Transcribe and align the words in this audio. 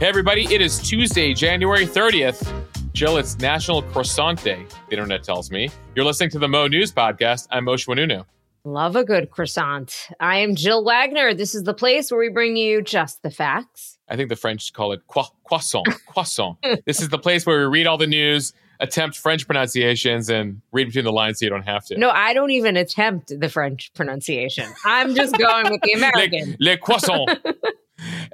Hey, 0.00 0.06
everybody, 0.06 0.46
it 0.50 0.62
is 0.62 0.78
Tuesday, 0.78 1.34
January 1.34 1.86
30th. 1.86 2.50
Jill, 2.94 3.18
it's 3.18 3.38
National 3.38 3.82
Croissant 3.82 4.42
Day, 4.42 4.64
the 4.88 4.92
internet 4.94 5.22
tells 5.22 5.50
me. 5.50 5.68
You're 5.94 6.06
listening 6.06 6.30
to 6.30 6.38
the 6.38 6.48
Mo 6.48 6.68
News 6.68 6.90
Podcast. 6.90 7.46
I'm 7.50 7.66
Mosheh 7.66 7.86
Oinounou. 7.86 8.24
Love 8.64 8.96
a 8.96 9.04
good 9.04 9.30
croissant. 9.30 10.08
I 10.18 10.38
am 10.38 10.54
Jill 10.54 10.82
Wagner. 10.86 11.34
This 11.34 11.54
is 11.54 11.64
the 11.64 11.74
place 11.74 12.10
where 12.10 12.18
we 12.18 12.30
bring 12.30 12.56
you 12.56 12.80
just 12.80 13.22
the 13.22 13.30
facts. 13.30 13.98
I 14.08 14.16
think 14.16 14.30
the 14.30 14.36
French 14.36 14.72
call 14.72 14.92
it 14.92 15.02
croissant. 15.06 15.86
Croissant. 16.06 16.56
this 16.86 17.02
is 17.02 17.10
the 17.10 17.18
place 17.18 17.44
where 17.44 17.58
we 17.58 17.80
read 17.80 17.86
all 17.86 17.98
the 17.98 18.06
news, 18.06 18.54
attempt 18.80 19.18
French 19.18 19.46
pronunciations, 19.46 20.30
and 20.30 20.62
read 20.72 20.86
between 20.86 21.04
the 21.04 21.12
lines 21.12 21.40
so 21.40 21.44
you 21.44 21.50
don't 21.50 21.68
have 21.68 21.84
to. 21.84 21.98
No, 21.98 22.08
I 22.08 22.32
don't 22.32 22.52
even 22.52 22.78
attempt 22.78 23.38
the 23.38 23.50
French 23.50 23.92
pronunciation. 23.92 24.64
I'm 24.82 25.14
just 25.14 25.36
going 25.36 25.70
with 25.70 25.82
the 25.82 25.92
American. 25.96 26.56
Le, 26.58 26.70
le 26.70 26.76
croissant. 26.78 27.28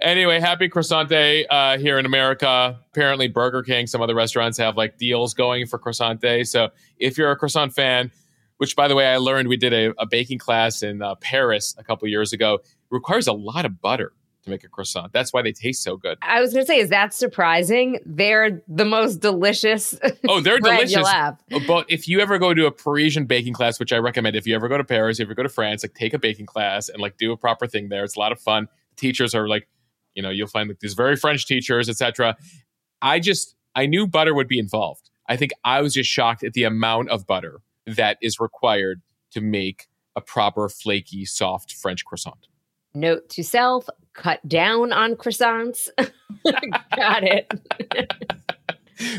anyway, 0.00 0.40
happy 0.40 0.68
croissant 0.68 1.08
day 1.08 1.46
uh, 1.46 1.78
here 1.78 1.98
in 1.98 2.06
America. 2.06 2.78
Apparently, 2.90 3.28
Burger 3.28 3.62
King, 3.62 3.86
some 3.86 4.02
other 4.02 4.14
restaurants 4.14 4.58
have 4.58 4.76
like 4.76 4.98
deals 4.98 5.34
going 5.34 5.66
for 5.66 5.78
croissant 5.78 6.20
day. 6.20 6.44
So 6.44 6.70
if 6.98 7.18
you're 7.18 7.30
a 7.30 7.36
croissant 7.36 7.74
fan, 7.74 8.10
which 8.58 8.76
by 8.76 8.88
the 8.88 8.94
way, 8.94 9.06
I 9.06 9.18
learned 9.18 9.48
we 9.48 9.56
did 9.56 9.72
a, 9.72 9.94
a 9.98 10.06
baking 10.06 10.38
class 10.38 10.82
in 10.82 11.02
uh, 11.02 11.14
Paris 11.16 11.74
a 11.78 11.84
couple 11.84 12.08
years 12.08 12.32
ago, 12.32 12.60
requires 12.90 13.26
a 13.26 13.32
lot 13.32 13.64
of 13.64 13.80
butter 13.80 14.12
to 14.46 14.50
make 14.50 14.64
a 14.64 14.68
croissant. 14.68 15.12
That's 15.12 15.32
why 15.32 15.42
they 15.42 15.52
taste 15.52 15.82
so 15.82 15.96
good. 15.96 16.18
I 16.22 16.40
was 16.40 16.52
going 16.52 16.64
to 16.64 16.66
say, 16.66 16.78
is 16.78 16.90
that 16.90 17.12
surprising? 17.12 17.98
They're 18.06 18.62
the 18.66 18.84
most 18.84 19.16
delicious. 19.16 19.94
Oh, 20.28 20.40
they're 20.40 20.58
delicious. 20.58 21.08
But 21.66 21.86
if 21.88 22.08
you 22.08 22.20
ever 22.20 22.38
go 22.38 22.52
to 22.52 22.66
a 22.66 22.70
Parisian 22.70 23.26
baking 23.26 23.52
class, 23.52 23.78
which 23.78 23.92
I 23.92 23.98
recommend, 23.98 24.34
if 24.34 24.46
you 24.46 24.54
ever 24.54 24.66
go 24.68 24.76
to 24.76 24.84
Paris, 24.84 25.16
if 25.16 25.20
you 25.20 25.26
ever 25.26 25.34
go 25.34 25.42
to 25.42 25.48
France, 25.48 25.84
like 25.84 25.94
take 25.94 26.14
a 26.14 26.18
baking 26.18 26.46
class 26.46 26.88
and 26.88 27.00
like 27.00 27.16
do 27.16 27.32
a 27.32 27.36
proper 27.36 27.66
thing 27.66 27.88
there. 27.88 28.02
It's 28.02 28.16
a 28.16 28.18
lot 28.18 28.32
of 28.32 28.40
fun 28.40 28.68
teachers 28.96 29.34
are 29.34 29.48
like, 29.48 29.68
you 30.14 30.22
know, 30.22 30.30
you'll 30.30 30.46
find 30.46 30.68
like 30.68 30.80
these 30.80 30.94
very 30.94 31.16
French 31.16 31.46
teachers, 31.46 31.88
etc. 31.88 32.36
I 33.02 33.20
just 33.20 33.54
I 33.74 33.86
knew 33.86 34.06
butter 34.06 34.34
would 34.34 34.48
be 34.48 34.58
involved. 34.58 35.10
I 35.28 35.36
think 35.36 35.52
I 35.64 35.80
was 35.82 35.94
just 35.94 36.10
shocked 36.10 36.44
at 36.44 36.52
the 36.54 36.64
amount 36.64 37.10
of 37.10 37.26
butter 37.26 37.60
that 37.86 38.16
is 38.22 38.40
required 38.40 39.02
to 39.32 39.40
make 39.40 39.86
a 40.14 40.20
proper 40.20 40.68
flaky, 40.68 41.24
soft 41.24 41.74
French 41.74 42.04
croissant. 42.04 42.48
Note 42.94 43.28
to 43.30 43.44
self: 43.44 43.88
cut 44.14 44.46
down 44.48 44.92
on 44.92 45.14
croissants. 45.14 45.88
Got 46.96 47.24
it. 47.24 47.52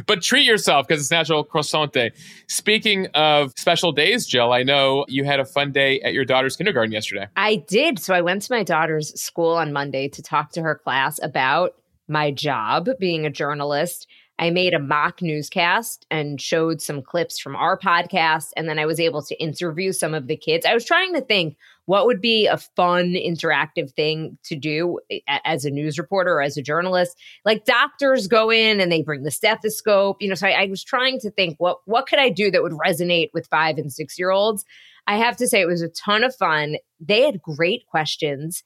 but 0.05 0.21
treat 0.21 0.45
yourself 0.45 0.87
because 0.87 1.01
it's 1.01 1.11
National 1.11 1.43
Croissant 1.43 1.91
Day. 1.93 2.11
Speaking 2.47 3.07
of 3.13 3.53
special 3.57 3.91
days, 3.91 4.25
Jill, 4.25 4.51
I 4.51 4.63
know 4.63 5.05
you 5.07 5.23
had 5.23 5.39
a 5.39 5.45
fun 5.45 5.71
day 5.71 5.99
at 6.01 6.13
your 6.13 6.25
daughter's 6.25 6.55
kindergarten 6.55 6.91
yesterday. 6.91 7.27
I 7.35 7.57
did. 7.67 7.99
So 7.99 8.13
I 8.13 8.21
went 8.21 8.41
to 8.43 8.53
my 8.53 8.63
daughter's 8.63 9.19
school 9.19 9.53
on 9.53 9.73
Monday 9.73 10.07
to 10.09 10.21
talk 10.21 10.51
to 10.51 10.61
her 10.61 10.75
class 10.75 11.19
about 11.21 11.75
my 12.07 12.31
job 12.31 12.89
being 12.99 13.25
a 13.25 13.29
journalist. 13.29 14.07
I 14.39 14.51
made 14.51 14.73
a 14.73 14.79
mock 14.79 15.21
newscast 15.21 16.05
and 16.11 16.39
showed 16.39 16.81
some 16.81 17.01
clips 17.01 17.39
from 17.39 17.55
our 17.55 17.77
podcast. 17.77 18.51
And 18.55 18.69
then 18.69 18.77
I 18.77 18.85
was 18.85 18.99
able 18.99 19.23
to 19.23 19.41
interview 19.41 19.91
some 19.91 20.13
of 20.13 20.27
the 20.27 20.37
kids. 20.37 20.65
I 20.65 20.73
was 20.73 20.85
trying 20.85 21.13
to 21.15 21.21
think 21.21 21.57
what 21.87 22.05
would 22.05 22.21
be 22.21 22.45
a 22.45 22.57
fun 22.57 23.13
interactive 23.13 23.91
thing 23.93 24.37
to 24.43 24.55
do 24.55 24.99
as 25.43 25.65
a 25.65 25.71
news 25.71 25.97
reporter 25.97 26.33
or 26.33 26.41
as 26.41 26.55
a 26.55 26.61
journalist? 26.61 27.17
Like 27.43 27.65
doctors 27.65 28.27
go 28.27 28.51
in 28.51 28.79
and 28.79 28.91
they 28.91 29.01
bring 29.01 29.23
the 29.23 29.31
stethoscope 29.31 30.21
you 30.21 30.29
know 30.29 30.35
so 30.35 30.47
I, 30.47 30.63
I, 30.63 30.65
was 30.67 30.83
trying 30.83 31.19
to 31.21 31.31
think 31.31 31.55
what 31.57 31.79
what 31.85 32.07
could 32.07 32.19
i 32.19 32.29
do 32.29 32.51
that 32.51 32.61
would 32.61 32.73
resonate 32.73 33.29
with 33.33 33.47
five 33.47 33.77
and 33.77 33.91
six 33.91 34.19
year 34.19 34.29
olds 34.29 34.65
i 35.07 35.15
have 35.17 35.37
to 35.37 35.47
say 35.47 35.61
it 35.61 35.67
was 35.67 35.81
a 35.81 35.89
ton 35.89 36.23
of 36.23 36.35
fun. 36.35 36.77
They 36.99 37.23
had 37.23 37.41
great 37.41 37.85
questions. 37.87 38.63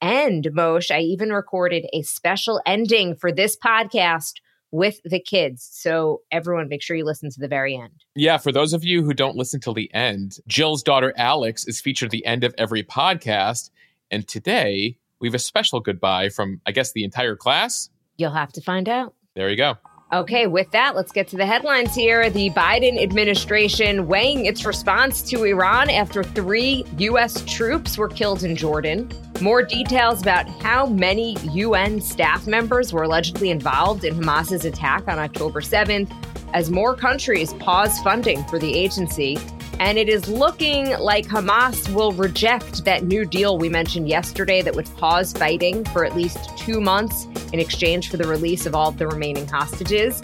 And 0.00 0.44
Mosheh, 0.44 0.96
I 0.96 1.00
even 1.00 1.30
recorded 1.30 1.86
a 1.92 2.02
special 2.02 2.60
ending 2.66 3.16
for 3.16 3.32
this 3.32 3.56
podcast 3.56 4.34
with 4.74 5.00
the 5.04 5.20
kids. 5.20 5.68
So 5.70 6.22
everyone 6.32 6.68
make 6.68 6.82
sure 6.82 6.96
you 6.96 7.04
listen 7.04 7.30
to 7.30 7.38
the 7.38 7.46
very 7.46 7.76
end. 7.76 7.92
Yeah, 8.16 8.38
for 8.38 8.50
those 8.50 8.72
of 8.72 8.82
you 8.82 9.04
who 9.04 9.14
don't 9.14 9.36
listen 9.36 9.60
till 9.60 9.72
the 9.72 9.92
end, 9.94 10.38
Jill's 10.48 10.82
daughter 10.82 11.14
Alex 11.16 11.64
is 11.68 11.80
featured 11.80 12.08
at 12.08 12.10
the 12.10 12.26
end 12.26 12.42
of 12.42 12.52
every 12.58 12.82
podcast. 12.82 13.70
And 14.10 14.26
today 14.26 14.98
we 15.20 15.28
have 15.28 15.34
a 15.34 15.38
special 15.38 15.78
goodbye 15.78 16.28
from 16.28 16.60
I 16.66 16.72
guess 16.72 16.92
the 16.92 17.04
entire 17.04 17.36
class. 17.36 17.88
You'll 18.16 18.32
have 18.32 18.52
to 18.54 18.60
find 18.60 18.88
out. 18.88 19.14
There 19.36 19.48
you 19.48 19.56
go. 19.56 19.76
Okay, 20.14 20.46
with 20.46 20.70
that, 20.70 20.94
let's 20.94 21.10
get 21.10 21.26
to 21.28 21.36
the 21.36 21.44
headlines 21.44 21.92
here. 21.92 22.30
The 22.30 22.48
Biden 22.50 23.02
administration 23.02 24.06
weighing 24.06 24.46
its 24.46 24.64
response 24.64 25.20
to 25.22 25.42
Iran 25.42 25.90
after 25.90 26.22
three 26.22 26.84
U.S. 26.98 27.44
troops 27.52 27.98
were 27.98 28.08
killed 28.08 28.44
in 28.44 28.54
Jordan. 28.54 29.10
More 29.40 29.64
details 29.64 30.22
about 30.22 30.48
how 30.48 30.86
many 30.86 31.36
UN 31.50 32.00
staff 32.00 32.46
members 32.46 32.92
were 32.92 33.02
allegedly 33.02 33.50
involved 33.50 34.04
in 34.04 34.14
Hamas's 34.14 34.64
attack 34.64 35.08
on 35.08 35.18
October 35.18 35.60
7th 35.60 36.08
as 36.52 36.70
more 36.70 36.94
countries 36.94 37.52
pause 37.54 37.98
funding 37.98 38.44
for 38.44 38.60
the 38.60 38.72
agency. 38.72 39.36
And 39.80 39.98
it 39.98 40.08
is 40.08 40.28
looking 40.28 40.90
like 40.98 41.26
Hamas 41.26 41.92
will 41.92 42.12
reject 42.12 42.84
that 42.84 43.04
new 43.04 43.24
deal 43.24 43.58
we 43.58 43.68
mentioned 43.68 44.08
yesterday 44.08 44.62
that 44.62 44.74
would 44.74 44.86
pause 44.96 45.32
fighting 45.32 45.84
for 45.86 46.04
at 46.04 46.14
least 46.14 46.56
two 46.56 46.80
months 46.80 47.26
in 47.52 47.58
exchange 47.58 48.08
for 48.08 48.16
the 48.16 48.26
release 48.26 48.66
of 48.66 48.74
all 48.74 48.90
of 48.90 48.98
the 48.98 49.06
remaining 49.06 49.46
hostages. 49.46 50.20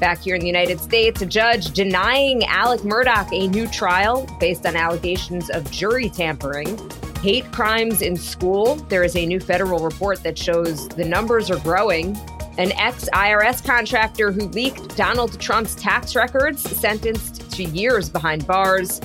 Back 0.00 0.20
here 0.20 0.34
in 0.34 0.40
the 0.40 0.46
United 0.46 0.80
States, 0.80 1.22
a 1.22 1.26
judge 1.26 1.70
denying 1.72 2.44
Alec 2.44 2.80
Murdaugh 2.80 3.32
a 3.32 3.46
new 3.48 3.68
trial 3.68 4.28
based 4.40 4.66
on 4.66 4.74
allegations 4.74 5.50
of 5.50 5.70
jury 5.70 6.08
tampering. 6.08 6.78
Hate 7.20 7.50
crimes 7.52 8.02
in 8.02 8.16
school. 8.16 8.74
There 8.74 9.04
is 9.04 9.16
a 9.16 9.24
new 9.24 9.40
federal 9.40 9.78
report 9.78 10.22
that 10.24 10.36
shows 10.36 10.88
the 10.88 11.04
numbers 11.04 11.50
are 11.50 11.60
growing. 11.60 12.16
An 12.58 12.72
ex 12.72 13.08
IRS 13.14 13.64
contractor 13.64 14.30
who 14.30 14.42
leaked 14.48 14.96
Donald 14.96 15.40
Trump's 15.40 15.74
tax 15.74 16.14
records 16.14 16.62
sentenced 16.62 17.43
to 17.54 17.64
years 17.64 18.10
behind 18.10 18.46
bars. 18.46 19.00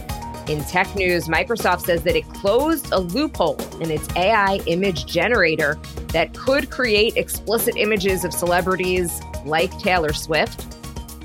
In 0.47 0.63
tech 0.63 0.95
news, 0.95 1.27
Microsoft 1.27 1.81
says 1.81 2.01
that 2.03 2.15
it 2.15 2.27
closed 2.29 2.91
a 2.91 2.99
loophole 2.99 3.57
in 3.79 3.91
its 3.91 4.07
AI 4.15 4.59
image 4.65 5.05
generator 5.05 5.77
that 6.07 6.33
could 6.33 6.71
create 6.71 7.15
explicit 7.17 7.75
images 7.77 8.25
of 8.25 8.33
celebrities 8.33 9.21
like 9.45 9.77
Taylor 9.77 10.13
Swift. 10.13 10.75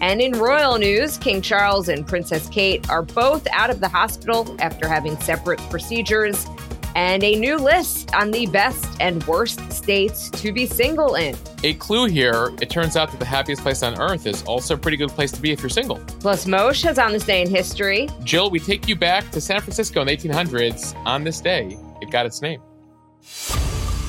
And 0.03 0.21
in 0.21 0.33
royal 0.33 0.77
news, 0.77 1.17
King 1.17 1.41
Charles 1.41 1.89
and 1.89 2.07
Princess 2.07 2.49
Kate 2.51 2.89
are 2.91 3.03
both 3.03 3.47
out 3.53 3.71
of 3.71 3.81
the 3.81 3.89
hospital 3.89 4.55
after 4.59 4.87
having 4.87 5.19
separate 5.21 5.61
procedures 5.71 6.47
and 6.95 7.23
a 7.25 7.37
new 7.37 7.57
list 7.57 8.15
on 8.15 8.31
the 8.31 8.47
best 8.47 8.97
and 9.01 9.25
worst 9.27 9.73
states 9.73 10.31
to 10.31 10.53
be 10.53 10.67
single 10.67 11.15
in. 11.15 11.37
A 11.63 11.75
clue 11.75 12.07
here 12.07 12.53
it 12.61 12.71
turns 12.71 12.97
out 12.97 13.11
that 13.11 13.19
the 13.19 13.27
happiest 13.27 13.63
place 13.63 13.83
on 13.83 14.01
earth 14.01 14.27
is 14.27 14.43
also 14.45 14.75
a 14.75 14.79
pretty 14.79 14.97
good 14.97 15.11
place 15.11 15.33
to 15.33 15.41
be 15.41 15.51
if 15.51 15.61
you're 15.61 15.69
single. 15.69 15.97
Plus, 16.21 16.45
Mosheh 16.47 16.85
has 16.85 16.99
on 16.99 17.13
this 17.13 17.25
day 17.25 17.43
in 17.43 17.51
history. 17.51 18.09
Jill, 18.23 18.51
we 18.51 18.61
take 18.61 18.89
you 18.89 18.97
back 18.97 19.31
to 19.31 19.41
San 19.41 19.61
Francisco 19.61 20.01
in 20.01 20.07
the 20.07 20.17
1800s. 20.17 20.95
On 21.07 21.25
this 21.25 21.41
day, 21.41 21.79
it 22.01 22.11
got 22.11 22.27
its 22.27 22.41
name. 22.43 22.61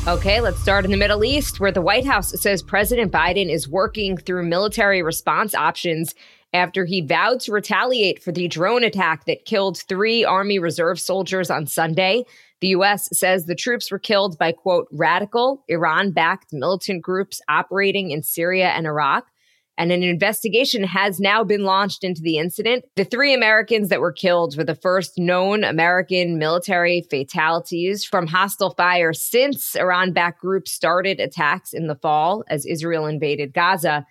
Okay, 0.07 0.39
let's 0.39 0.61
start 0.61 0.85
in 0.85 0.91
the 0.91 0.97
Middle 0.97 1.25
East, 1.25 1.59
where 1.59 1.71
the 1.71 1.81
White 1.81 2.05
House 2.05 2.39
says 2.39 2.61
President 2.61 3.11
Biden 3.11 3.49
is 3.49 3.67
working 3.67 4.17
through 4.17 4.45
military 4.45 5.01
response 5.01 5.55
options 5.55 6.13
after 6.53 6.85
he 6.85 7.01
vowed 7.01 7.39
to 7.41 7.51
retaliate 7.51 8.23
for 8.23 8.31
the 8.31 8.47
drone 8.47 8.83
attack 8.83 9.25
that 9.25 9.45
killed 9.45 9.77
three 9.77 10.23
Army 10.23 10.59
Reserve 10.59 10.99
soldiers 10.99 11.49
on 11.49 11.67
Sunday. 11.67 12.23
The 12.61 12.69
U.S. 12.69 13.09
says 13.11 13.45
the 13.45 13.55
troops 13.55 13.91
were 13.91 13.99
killed 13.99 14.37
by, 14.37 14.53
quote, 14.53 14.87
radical, 14.91 15.63
Iran 15.67 16.11
backed 16.11 16.53
militant 16.53 17.01
groups 17.01 17.41
operating 17.49 18.11
in 18.11 18.23
Syria 18.23 18.69
and 18.69 18.87
Iraq. 18.87 19.27
And 19.77 19.91
an 19.91 20.03
investigation 20.03 20.83
has 20.85 21.19
now 21.19 21.43
been 21.43 21.63
launched 21.63 22.03
into 22.03 22.21
the 22.21 22.37
incident. 22.37 22.85
The 22.95 23.03
three 23.03 23.33
Americans 23.33 23.89
that 23.89 23.99
were 23.99 24.13
killed 24.13 24.57
were 24.57 24.63
the 24.63 24.73
first 24.73 25.17
known 25.17 25.65
American 25.65 26.37
military 26.39 27.05
fatalities 27.09 28.05
from 28.05 28.27
hostile 28.27 28.73
fire 28.75 29.11
since 29.11 29.75
Iran 29.75 30.13
backed 30.13 30.39
groups 30.39 30.71
started 30.71 31.19
attacks 31.19 31.73
in 31.73 31.87
the 31.87 31.95
fall 31.95 32.45
as 32.47 32.65
Israel 32.65 33.05
invaded 33.05 33.53
Gaza. 33.53 34.05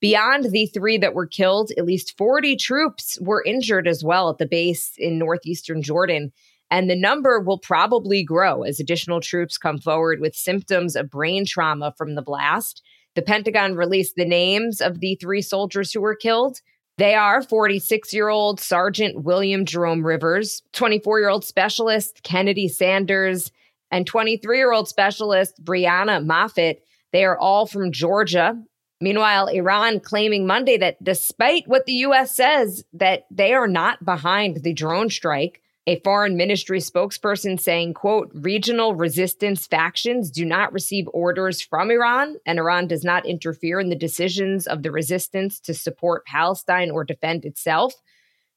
Beyond 0.00 0.50
the 0.50 0.66
three 0.66 0.98
that 0.98 1.14
were 1.14 1.26
killed, 1.26 1.72
at 1.78 1.86
least 1.86 2.16
40 2.18 2.56
troops 2.56 3.18
were 3.20 3.42
injured 3.44 3.88
as 3.88 4.04
well 4.04 4.28
at 4.28 4.38
the 4.38 4.46
base 4.46 4.92
in 4.98 5.18
northeastern 5.18 5.82
Jordan. 5.82 6.32
And 6.70 6.90
the 6.90 6.96
number 6.96 7.40
will 7.40 7.58
probably 7.58 8.22
grow 8.22 8.62
as 8.62 8.80
additional 8.80 9.20
troops 9.20 9.56
come 9.56 9.78
forward 9.78 10.20
with 10.20 10.34
symptoms 10.34 10.96
of 10.96 11.10
brain 11.10 11.46
trauma 11.46 11.94
from 11.96 12.14
the 12.14 12.22
blast. 12.22 12.82
The 13.14 13.22
Pentagon 13.22 13.76
released 13.76 14.16
the 14.16 14.26
names 14.26 14.80
of 14.80 15.00
the 15.00 15.16
three 15.20 15.40
soldiers 15.40 15.92
who 15.92 16.00
were 16.00 16.16
killed. 16.16 16.60
They 16.98 17.14
are 17.14 17.42
46 17.42 18.12
year 18.12 18.28
old 18.28 18.60
Sergeant 18.60 19.24
William 19.24 19.64
Jerome 19.64 20.04
Rivers, 20.04 20.62
24 20.72 21.20
year 21.20 21.28
old 21.28 21.44
specialist 21.44 22.22
Kennedy 22.22 22.68
Sanders, 22.68 23.52
and 23.90 24.06
23 24.06 24.58
year 24.58 24.72
old 24.72 24.88
specialist 24.88 25.62
Brianna 25.64 26.24
Moffitt. 26.24 26.82
They 27.12 27.24
are 27.24 27.38
all 27.38 27.66
from 27.66 27.92
Georgia. 27.92 28.60
Meanwhile, 29.00 29.48
Iran 29.48 30.00
claiming 30.00 30.46
Monday 30.46 30.78
that 30.78 31.02
despite 31.04 31.64
what 31.66 31.84
the 31.86 31.92
U.S. 31.92 32.34
says, 32.34 32.84
that 32.94 33.26
they 33.30 33.52
are 33.52 33.68
not 33.68 34.04
behind 34.04 34.62
the 34.62 34.72
drone 34.72 35.10
strike, 35.10 35.60
A 35.88 36.00
foreign 36.00 36.36
ministry 36.36 36.80
spokesperson 36.80 37.60
saying, 37.60 37.94
quote, 37.94 38.32
regional 38.34 38.96
resistance 38.96 39.68
factions 39.68 40.32
do 40.32 40.44
not 40.44 40.72
receive 40.72 41.08
orders 41.12 41.62
from 41.62 41.92
Iran, 41.92 42.36
and 42.44 42.58
Iran 42.58 42.88
does 42.88 43.04
not 43.04 43.24
interfere 43.24 43.78
in 43.78 43.88
the 43.88 43.94
decisions 43.94 44.66
of 44.66 44.82
the 44.82 44.90
resistance 44.90 45.60
to 45.60 45.72
support 45.72 46.26
Palestine 46.26 46.90
or 46.90 47.04
defend 47.04 47.44
itself. 47.44 47.94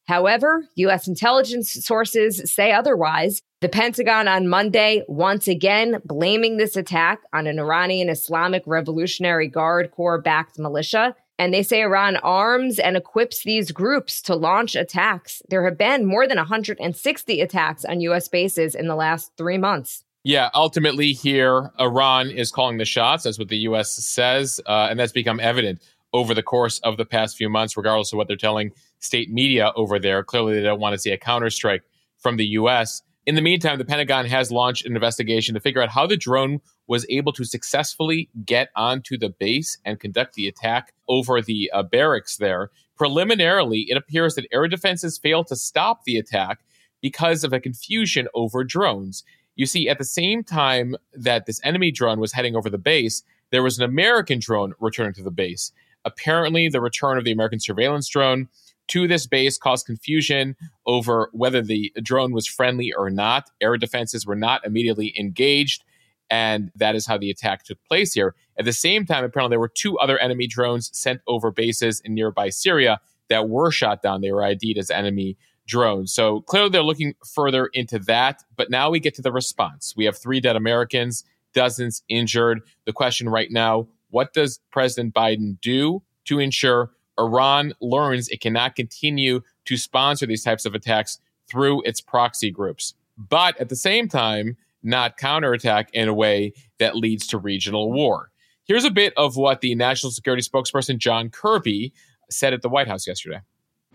However, 0.10 0.66
U.S. 0.74 1.08
intelligence 1.08 1.72
sources 1.72 2.42
say 2.52 2.72
otherwise. 2.72 3.44
The 3.62 3.70
Pentagon 3.70 4.28
on 4.28 4.48
Monday, 4.48 5.04
once 5.08 5.48
again, 5.48 6.02
blaming 6.04 6.58
this 6.58 6.76
attack 6.76 7.20
on 7.32 7.46
an 7.46 7.60
Iranian 7.60 8.10
Islamic 8.10 8.64
Revolutionary 8.66 9.48
Guard 9.48 9.92
Corps 9.92 10.20
backed 10.20 10.58
militia. 10.58 11.16
And 11.38 11.54
they 11.54 11.62
say 11.62 11.84
Iran 11.84 12.18
arms 12.18 12.80
and 12.80 12.98
equips 12.98 13.44
these 13.44 13.72
groups 13.72 14.20
to 14.24 14.36
launch 14.36 14.76
attacks. 14.76 15.44
There 15.48 15.64
have 15.66 15.78
been 15.78 16.08
more 16.08 16.28
than 16.28 16.38
160 16.38 17.42
attacks 17.42 17.86
on 17.86 18.02
U.S. 18.02 18.28
bases 18.28 18.74
in 18.74 18.88
the 18.88 18.96
last 18.96 19.32
three 19.38 19.60
months. 19.60 20.06
Yeah, 20.24 20.50
ultimately, 20.56 21.14
here, 21.14 21.70
Iran 21.80 22.32
is 22.32 22.50
calling 22.50 22.80
the 22.80 22.86
shots. 22.86 23.26
That's 23.26 23.38
what 23.38 23.50
the 23.50 23.58
U.S. 23.58 23.94
says. 23.94 24.60
Uh, 24.66 24.88
and 24.90 25.00
that's 25.00 25.12
become 25.12 25.40
evident 25.40 25.84
over 26.14 26.34
the 26.34 26.42
course 26.42 26.80
of 26.80 26.98
the 26.98 27.06
past 27.06 27.38
few 27.38 27.48
months, 27.48 27.78
regardless 27.78 28.12
of 28.12 28.18
what 28.18 28.28
they're 28.28 28.36
telling 28.36 28.72
state 29.00 29.32
media 29.32 29.72
over 29.76 30.00
there. 30.00 30.24
Clearly, 30.24 30.56
they 30.56 30.64
don't 30.64 30.80
want 30.80 30.94
to 30.94 31.00
see 31.00 31.12
a 31.12 31.18
counterstrike 31.18 31.82
from 32.18 32.38
the 32.38 32.46
U.S. 32.46 33.02
In 33.26 33.36
the 33.36 33.42
meantime, 33.42 33.78
the 33.78 33.86
Pentagon 33.86 34.26
has 34.26 34.52
launched 34.52 34.86
an 34.86 34.96
investigation 34.96 35.54
to 35.54 35.60
figure 35.60 35.82
out 35.82 35.90
how 35.90 36.08
the 36.08 36.18
drone 36.18 36.62
was 36.88 37.06
able 37.10 37.32
to 37.34 37.46
successfully 37.46 38.30
get 38.46 38.70
onto 38.76 39.18
the 39.18 39.30
base 39.30 39.78
and 39.86 40.00
conduct 40.00 40.34
the 40.34 40.48
attack 40.48 40.94
over 41.08 41.42
the 41.42 41.70
uh, 41.74 41.84
barracks 41.84 42.38
there. 42.38 42.72
Preliminarily, 42.98 43.86
it 43.88 43.98
appears 43.98 44.36
that 44.36 44.48
air 44.52 44.68
defenses 44.68 45.18
failed 45.18 45.48
to 45.48 45.56
stop 45.56 46.04
the 46.04 46.18
attack 46.18 46.60
because 47.02 47.44
of 47.44 47.54
a 47.54 47.60
confusion 47.60 48.28
over 48.34 48.64
drones. 48.64 49.24
You 49.56 49.66
see, 49.66 49.90
at 49.90 49.98
the 49.98 50.06
same 50.06 50.44
time 50.44 50.96
that 51.14 51.46
this 51.46 51.62
enemy 51.64 51.92
drone 51.92 52.20
was 52.20 52.34
heading 52.34 52.56
over 52.56 52.70
the 52.70 52.78
base, 52.78 53.24
there 53.52 53.64
was 53.64 53.78
an 53.78 53.84
American 53.84 54.40
drone 54.40 54.74
returning 54.80 55.14
to 55.14 55.24
the 55.24 55.32
base. 55.32 55.72
Apparently, 56.06 56.70
the 56.70 56.82
return 56.82 57.18
of 57.18 57.26
the 57.26 57.32
American 57.32 57.60
surveillance 57.60 58.08
drone 58.08 58.48
to 58.90 59.08
this 59.08 59.26
base 59.26 59.58
caused 59.58 59.86
confusion 59.86 60.56
over 60.86 61.30
whether 61.32 61.62
the 61.62 61.92
drone 62.02 62.34
was 62.34 62.48
friendly 62.48 62.92
or 62.94 63.10
not. 63.10 63.50
Air 63.62 63.78
defenses 63.78 64.26
were 64.26 64.36
not 64.36 64.66
immediately 64.66 65.14
engaged, 65.18 65.84
and 66.30 66.72
that 66.76 66.96
is 66.96 67.06
how 67.06 67.18
the 67.18 67.30
attack 67.30 67.64
took 67.64 67.84
place 67.86 68.14
here. 68.14 68.36
At 68.58 68.66
the 68.66 68.74
same 68.74 69.06
time, 69.06 69.24
apparently, 69.24 69.54
there 69.54 69.60
were 69.60 69.72
two 69.74 69.98
other 70.00 70.20
enemy 70.20 70.48
drones 70.48 70.90
sent 70.94 71.22
over 71.28 71.52
bases 71.52 72.02
in 72.04 72.14
nearby 72.14 72.50
Syria 72.50 73.00
that 73.30 73.48
were 73.48 73.72
shot 73.72 74.02
down. 74.02 74.22
They 74.22 74.32
were 74.32 74.44
ID'd 74.44 74.78
as 74.78 74.92
enemy 74.92 75.38
drones. 75.68 76.14
So 76.14 76.42
clearly, 76.42 76.70
they're 76.70 76.84
looking 76.84 77.14
further 77.26 77.68
into 77.74 78.00
that. 78.00 78.44
But 78.58 78.70
now 78.70 78.90
we 78.90 79.00
get 79.00 79.16
to 79.16 79.22
the 79.22 79.32
response. 79.32 79.94
We 79.96 80.06
have 80.06 80.18
three 80.18 80.40
dead 80.40 80.56
Americans, 80.56 81.24
dozens 81.54 82.04
injured. 82.10 82.62
The 82.86 82.94
question 82.94 83.30
right 83.30 83.52
now 83.52 83.88
what 84.12 84.34
does 84.34 84.60
President 84.72 85.14
Biden 85.14 85.60
do 85.62 86.02
to 86.26 86.40
ensure 86.40 86.92
Iran 87.20 87.74
learns 87.82 88.30
it 88.30 88.42
cannot 88.42 88.76
continue 88.76 89.42
to 89.66 89.78
sponsor 89.78 90.26
these 90.26 90.44
types 90.44 90.66
of 90.66 90.74
attacks 90.74 91.20
through 91.50 91.82
its 91.84 92.02
proxy 92.02 92.52
groups, 92.52 92.94
but 93.18 93.60
at 93.60 93.70
the 93.70 93.76
same 93.76 94.08
time, 94.08 94.58
not 94.82 95.18
counterattack 95.18 95.90
in 95.94 96.08
a 96.08 96.14
way 96.14 96.54
that 96.80 96.96
leads 96.96 97.28
to 97.28 97.38
regional 97.38 97.92
war? 97.92 98.32
Here's 98.64 98.86
a 98.86 98.92
bit 98.92 99.14
of 99.18 99.36
what 99.36 99.62
the 99.62 99.76
national 99.76 100.12
security 100.12 100.44
spokesperson 100.44 100.98
John 100.98 101.30
Kirby 101.30 101.92
said 102.30 102.54
at 102.54 102.62
the 102.62 102.70
White 102.70 102.88
House 102.88 103.08
yesterday. 103.08 103.42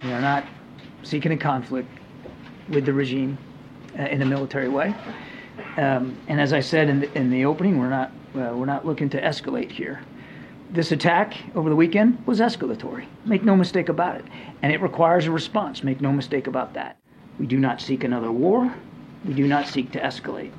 We 0.03 0.13
are 0.13 0.21
not 0.21 0.45
seeking 1.03 1.33
a 1.33 1.37
conflict 1.37 1.89
with 2.69 2.85
the 2.85 2.93
regime 2.93 3.39
uh, 3.99 4.03
in 4.03 4.21
a 4.23 4.27
military 4.27 4.69
way. 4.69 4.95
Um, 5.77 6.19
and 6.29 6.41
as 6.41 6.53
I 6.53 6.61
said 6.61 6.89
in 6.89 7.01
the, 7.01 7.19
in 7.19 7.31
the 7.31 7.45
opening, 7.45 7.79
we're 7.79 7.91
not 7.91 8.11
uh, 8.35 8.53
we're 8.53 8.67
not 8.67 8.85
looking 8.85 9.09
to 9.11 9.23
escalate 9.23 9.71
here. 9.71 10.03
This 10.75 10.91
attack 10.91 11.37
over 11.55 11.71
the 11.71 11.77
weekend 11.77 12.27
was 12.27 12.41
escalatory. 12.41 13.07
Make 13.25 13.45
no 13.45 13.55
mistake 13.55 13.89
about 13.89 14.17
it, 14.17 14.25
and 14.61 14.73
it 14.73 14.83
requires 14.83 15.25
a 15.27 15.31
response. 15.31 15.85
Make 15.85 16.01
no 16.01 16.13
mistake 16.13 16.49
about 16.49 16.75
that. 16.75 16.99
We 17.39 17.47
do 17.47 17.59
not 17.59 17.81
seek 17.81 18.03
another 18.03 18.33
war. 18.33 18.75
We 19.25 19.35
do 19.35 19.47
not 19.47 19.69
seek 19.69 19.93
to 19.93 20.01
escalate. 20.01 20.51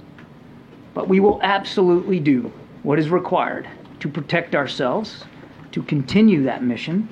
But 0.93 1.09
we 1.09 1.19
will 1.19 1.41
absolutely 1.43 2.21
do 2.21 2.49
what 2.83 2.97
is 2.97 3.09
required 3.09 3.67
to 3.99 4.07
protect 4.07 4.55
ourselves, 4.55 5.25
to 5.73 5.83
continue 5.83 6.43
that 6.43 6.63
mission, 6.63 7.09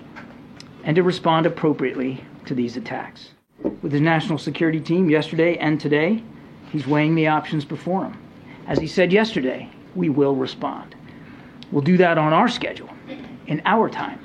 and 0.85 0.95
to 0.95 1.03
respond 1.03 1.45
appropriately 1.45 2.23
to 2.45 2.55
these 2.55 2.77
attacks. 2.77 3.31
With 3.81 3.91
his 3.91 4.01
national 4.01 4.37
security 4.37 4.79
team 4.79 5.09
yesterday 5.09 5.57
and 5.57 5.77
today, 5.77 6.23
He's 6.73 6.87
weighing 6.87 7.13
the 7.13 7.27
options 7.27 7.65
before 7.65 8.05
him. 8.05 8.17
As 8.65 8.79
he 8.79 8.87
said 8.87 9.13
yesterday, 9.13 9.69
we 9.93 10.09
will 10.09 10.35
respond. 10.35 10.95
We'll 11.71 11.83
do 11.83 11.97
that 11.97 12.17
on 12.17 12.33
our 12.33 12.47
schedule, 12.47 12.89
in 13.47 13.61
our 13.65 13.89
time, 13.89 14.19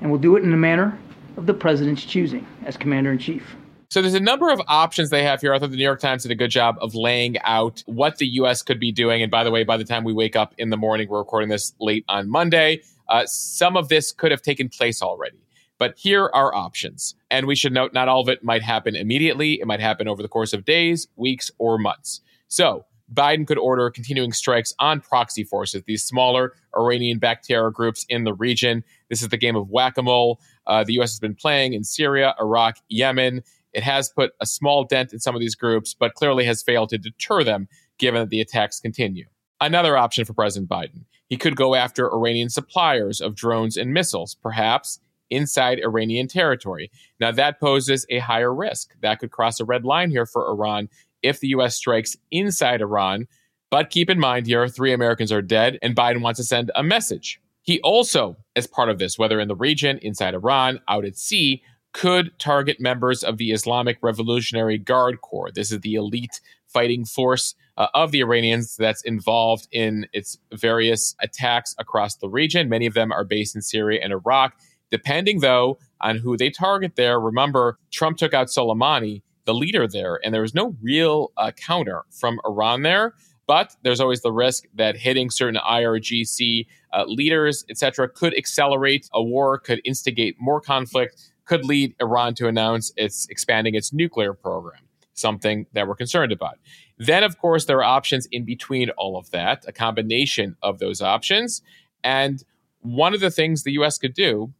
and 0.00 0.10
we'll 0.10 0.20
do 0.20 0.36
it 0.36 0.42
in 0.42 0.50
the 0.50 0.56
manner 0.56 0.98
of 1.36 1.46
the 1.46 1.54
president's 1.54 2.04
choosing 2.04 2.46
as 2.64 2.76
commander 2.76 3.12
in 3.12 3.18
chief. 3.18 3.56
So 3.90 4.02
there's 4.02 4.14
a 4.14 4.20
number 4.20 4.50
of 4.50 4.60
options 4.68 5.08
they 5.08 5.22
have 5.22 5.40
here. 5.40 5.54
I 5.54 5.58
thought 5.58 5.70
the 5.70 5.76
New 5.76 5.82
York 5.82 6.00
Times 6.00 6.24
did 6.24 6.30
a 6.30 6.34
good 6.34 6.50
job 6.50 6.76
of 6.80 6.94
laying 6.94 7.38
out 7.38 7.82
what 7.86 8.18
the 8.18 8.26
U.S. 8.26 8.60
could 8.60 8.78
be 8.78 8.92
doing. 8.92 9.22
And 9.22 9.30
by 9.30 9.44
the 9.44 9.50
way, 9.50 9.64
by 9.64 9.78
the 9.78 9.84
time 9.84 10.04
we 10.04 10.12
wake 10.12 10.36
up 10.36 10.54
in 10.58 10.68
the 10.68 10.76
morning, 10.76 11.08
we're 11.08 11.18
recording 11.18 11.48
this 11.48 11.72
late 11.80 12.04
on 12.06 12.28
Monday. 12.28 12.82
Uh, 13.08 13.24
some 13.24 13.78
of 13.78 13.88
this 13.88 14.12
could 14.12 14.30
have 14.30 14.42
taken 14.42 14.68
place 14.68 15.00
already. 15.00 15.38
But 15.78 15.94
here 15.96 16.28
are 16.34 16.54
options. 16.54 17.14
And 17.30 17.46
we 17.46 17.54
should 17.54 17.72
note 17.72 17.94
not 17.94 18.08
all 18.08 18.20
of 18.20 18.28
it 18.28 18.44
might 18.44 18.62
happen 18.62 18.94
immediately. 18.94 19.54
It 19.54 19.66
might 19.66 19.80
happen 19.80 20.06
over 20.06 20.20
the 20.20 20.28
course 20.28 20.52
of 20.52 20.66
days, 20.66 21.06
weeks, 21.16 21.50
or 21.56 21.78
months. 21.78 22.20
So 22.48 22.84
Biden 23.12 23.46
could 23.46 23.58
order 23.58 23.88
continuing 23.90 24.32
strikes 24.32 24.74
on 24.78 25.00
proxy 25.00 25.44
forces, 25.44 25.82
these 25.86 26.04
smaller 26.04 26.52
Iranian 26.76 27.18
backed 27.18 27.46
terror 27.46 27.70
groups 27.70 28.04
in 28.08 28.24
the 28.24 28.34
region. 28.34 28.84
This 29.08 29.22
is 29.22 29.28
the 29.28 29.36
game 29.36 29.56
of 29.56 29.70
whack 29.70 29.96
a 29.96 30.02
mole 30.02 30.40
uh, 30.68 30.84
the 30.84 30.92
U.S. 30.94 31.12
has 31.12 31.18
been 31.18 31.34
playing 31.34 31.72
in 31.72 31.82
Syria, 31.82 32.34
Iraq, 32.38 32.76
Yemen. 32.88 33.42
It 33.72 33.82
has 33.82 34.10
put 34.10 34.32
a 34.40 34.46
small 34.46 34.84
dent 34.84 35.12
in 35.12 35.18
some 35.18 35.34
of 35.34 35.40
these 35.40 35.54
groups, 35.54 35.94
but 35.94 36.14
clearly 36.14 36.44
has 36.44 36.62
failed 36.62 36.90
to 36.90 36.98
deter 36.98 37.42
them, 37.42 37.68
given 37.98 38.20
that 38.20 38.30
the 38.30 38.40
attacks 38.40 38.78
continue. 38.78 39.26
Another 39.60 39.96
option 39.96 40.24
for 40.24 40.34
President 40.34 40.70
Biden. 40.70 41.04
He 41.26 41.36
could 41.36 41.56
go 41.56 41.74
after 41.74 42.12
Iranian 42.12 42.50
suppliers 42.50 43.20
of 43.20 43.34
drones 43.34 43.76
and 43.76 43.92
missiles. 43.92 44.34
Perhaps 44.34 45.00
inside 45.30 45.78
Iranian 45.80 46.28
territory. 46.28 46.90
Now, 47.20 47.32
that 47.32 47.60
poses 47.60 48.06
a 48.08 48.18
higher 48.18 48.54
risk. 48.54 48.94
That 49.02 49.18
could 49.18 49.30
cross 49.30 49.60
a 49.60 49.64
red 49.64 49.84
line 49.84 50.10
here 50.10 50.24
for 50.24 50.48
Iran 50.48 50.88
if 51.22 51.40
the 51.40 51.48
U.S. 51.48 51.76
strikes 51.76 52.16
inside 52.30 52.80
Iran. 52.80 53.26
But 53.70 53.90
keep 53.90 54.08
in 54.08 54.18
mind 54.18 54.46
here, 54.46 54.66
three 54.68 54.92
Americans 54.92 55.30
are 55.30 55.42
dead, 55.42 55.78
and 55.82 55.94
Biden 55.94 56.22
wants 56.22 56.38
to 56.38 56.44
send 56.44 56.70
a 56.74 56.82
message. 56.82 57.40
He 57.62 57.80
also, 57.80 58.36
as 58.56 58.66
part 58.66 58.88
of 58.88 58.98
this, 58.98 59.18
whether 59.18 59.38
in 59.38 59.48
the 59.48 59.54
region, 59.54 59.98
inside 59.98 60.34
Iran, 60.34 60.80
out 60.88 61.04
at 61.04 61.18
sea, 61.18 61.62
could 61.92 62.30
target 62.38 62.80
members 62.80 63.22
of 63.22 63.36
the 63.38 63.50
Islamic 63.50 63.98
Revolutionary 64.02 64.78
Guard 64.78 65.20
Corps. 65.20 65.50
This 65.50 65.72
is 65.72 65.80
the 65.80 65.94
elite 65.94 66.40
fighting 66.66 67.04
force 67.04 67.54
uh, 67.76 67.88
of 67.94 68.10
the 68.10 68.20
Iranians 68.20 68.76
that's 68.76 69.02
involved 69.02 69.68
in 69.72 70.06
its 70.12 70.38
various 70.52 71.14
attacks 71.20 71.74
across 71.78 72.16
the 72.16 72.28
region. 72.28 72.68
Many 72.68 72.86
of 72.86 72.94
them 72.94 73.12
are 73.12 73.24
based 73.24 73.54
in 73.54 73.62
Syria 73.62 74.00
and 74.02 74.12
Iraq. 74.12 74.54
Depending, 74.90 75.40
though, 75.40 75.78
on 76.00 76.16
who 76.16 76.36
they 76.36 76.50
target 76.50 76.96
there, 76.96 77.20
remember, 77.20 77.78
Trump 77.90 78.16
took 78.16 78.32
out 78.32 78.48
Soleimani, 78.48 79.22
the 79.48 79.54
leader 79.54 79.88
there, 79.88 80.20
and 80.22 80.34
there 80.34 80.42
was 80.42 80.54
no 80.54 80.76
real 80.82 81.32
uh, 81.38 81.50
counter 81.52 82.02
from 82.10 82.38
Iran 82.44 82.82
there. 82.82 83.14
But 83.46 83.74
there's 83.82 83.98
always 83.98 84.20
the 84.20 84.30
risk 84.30 84.64
that 84.74 84.94
hitting 84.94 85.30
certain 85.30 85.58
IRGC 85.66 86.66
uh, 86.92 87.04
leaders, 87.06 87.64
etc., 87.70 88.10
could 88.10 88.36
accelerate 88.36 89.08
a 89.14 89.22
war, 89.22 89.58
could 89.58 89.80
instigate 89.86 90.36
more 90.38 90.60
conflict, 90.60 91.16
could 91.46 91.64
lead 91.64 91.94
Iran 91.98 92.34
to 92.34 92.46
announce 92.46 92.92
it's 92.98 93.26
expanding 93.30 93.74
its 93.74 93.90
nuclear 93.90 94.34
program, 94.34 94.82
something 95.14 95.64
that 95.72 95.88
we're 95.88 95.94
concerned 95.94 96.30
about. 96.30 96.58
Then, 96.98 97.24
of 97.24 97.38
course, 97.38 97.64
there 97.64 97.78
are 97.78 97.84
options 97.84 98.28
in 98.30 98.44
between 98.44 98.90
all 98.98 99.16
of 99.16 99.30
that, 99.30 99.64
a 99.66 99.72
combination 99.72 100.56
of 100.62 100.78
those 100.78 101.00
options. 101.00 101.62
And 102.04 102.44
one 102.80 103.14
of 103.14 103.20
the 103.20 103.30
things 103.30 103.62
the 103.62 103.72
US 103.80 103.96
could 103.96 104.12
do 104.12 104.52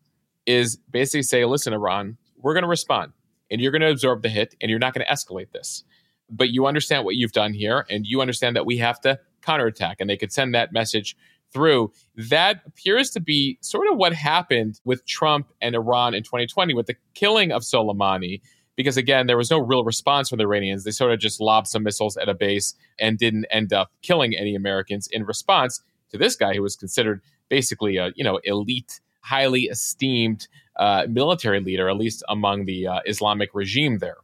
is 0.46 0.78
basically 0.90 1.24
say, 1.24 1.44
listen, 1.44 1.74
Iran, 1.74 2.16
we're 2.38 2.54
going 2.54 2.62
to 2.62 2.68
respond 2.68 3.12
and 3.50 3.60
you're 3.60 3.72
going 3.72 3.82
to 3.82 3.90
absorb 3.90 4.22
the 4.22 4.28
hit 4.28 4.54
and 4.60 4.70
you're 4.70 4.78
not 4.78 4.94
going 4.94 5.06
to 5.06 5.12
escalate 5.12 5.52
this. 5.52 5.84
But 6.30 6.50
you 6.50 6.66
understand 6.66 7.04
what 7.04 7.16
you've 7.16 7.32
done 7.32 7.54
here 7.54 7.86
and 7.88 8.04
you 8.06 8.20
understand 8.20 8.56
that 8.56 8.66
we 8.66 8.78
have 8.78 9.00
to 9.02 9.18
counterattack. 9.42 9.96
And 10.00 10.10
they 10.10 10.16
could 10.16 10.32
send 10.32 10.54
that 10.54 10.72
message 10.72 11.16
through. 11.52 11.92
That 12.16 12.60
appears 12.66 13.10
to 13.10 13.20
be 13.20 13.58
sort 13.62 13.88
of 13.90 13.96
what 13.96 14.12
happened 14.12 14.80
with 14.84 15.06
Trump 15.06 15.48
and 15.62 15.74
Iran 15.74 16.14
in 16.14 16.22
2020 16.22 16.74
with 16.74 16.86
the 16.86 16.96
killing 17.14 17.52
of 17.52 17.62
Soleimani. 17.62 18.42
Because 18.76 18.96
again, 18.96 19.26
there 19.26 19.36
was 19.36 19.50
no 19.50 19.58
real 19.58 19.82
response 19.82 20.28
from 20.28 20.38
the 20.38 20.44
Iranians. 20.44 20.84
They 20.84 20.92
sort 20.92 21.12
of 21.12 21.18
just 21.18 21.40
lobbed 21.40 21.66
some 21.66 21.82
missiles 21.82 22.16
at 22.16 22.28
a 22.28 22.34
base 22.34 22.74
and 22.98 23.18
didn't 23.18 23.46
end 23.50 23.72
up 23.72 23.90
killing 24.02 24.36
any 24.36 24.54
Americans 24.54 25.08
in 25.10 25.24
response 25.24 25.82
to 26.10 26.18
this 26.18 26.36
guy 26.36 26.54
who 26.54 26.62
was 26.62 26.76
considered 26.76 27.20
basically 27.48 27.96
a 27.96 28.12
you 28.14 28.24
know 28.24 28.38
elite 28.44 29.00
highly 29.22 29.62
esteemed 29.64 30.48
uh, 30.78 31.06
military 31.08 31.60
leader, 31.60 31.88
at 31.88 31.96
least 31.96 32.22
among 32.28 32.64
the 32.64 32.86
uh, 32.86 33.00
Islamic 33.06 33.50
regime 33.54 33.98
there. 33.98 34.18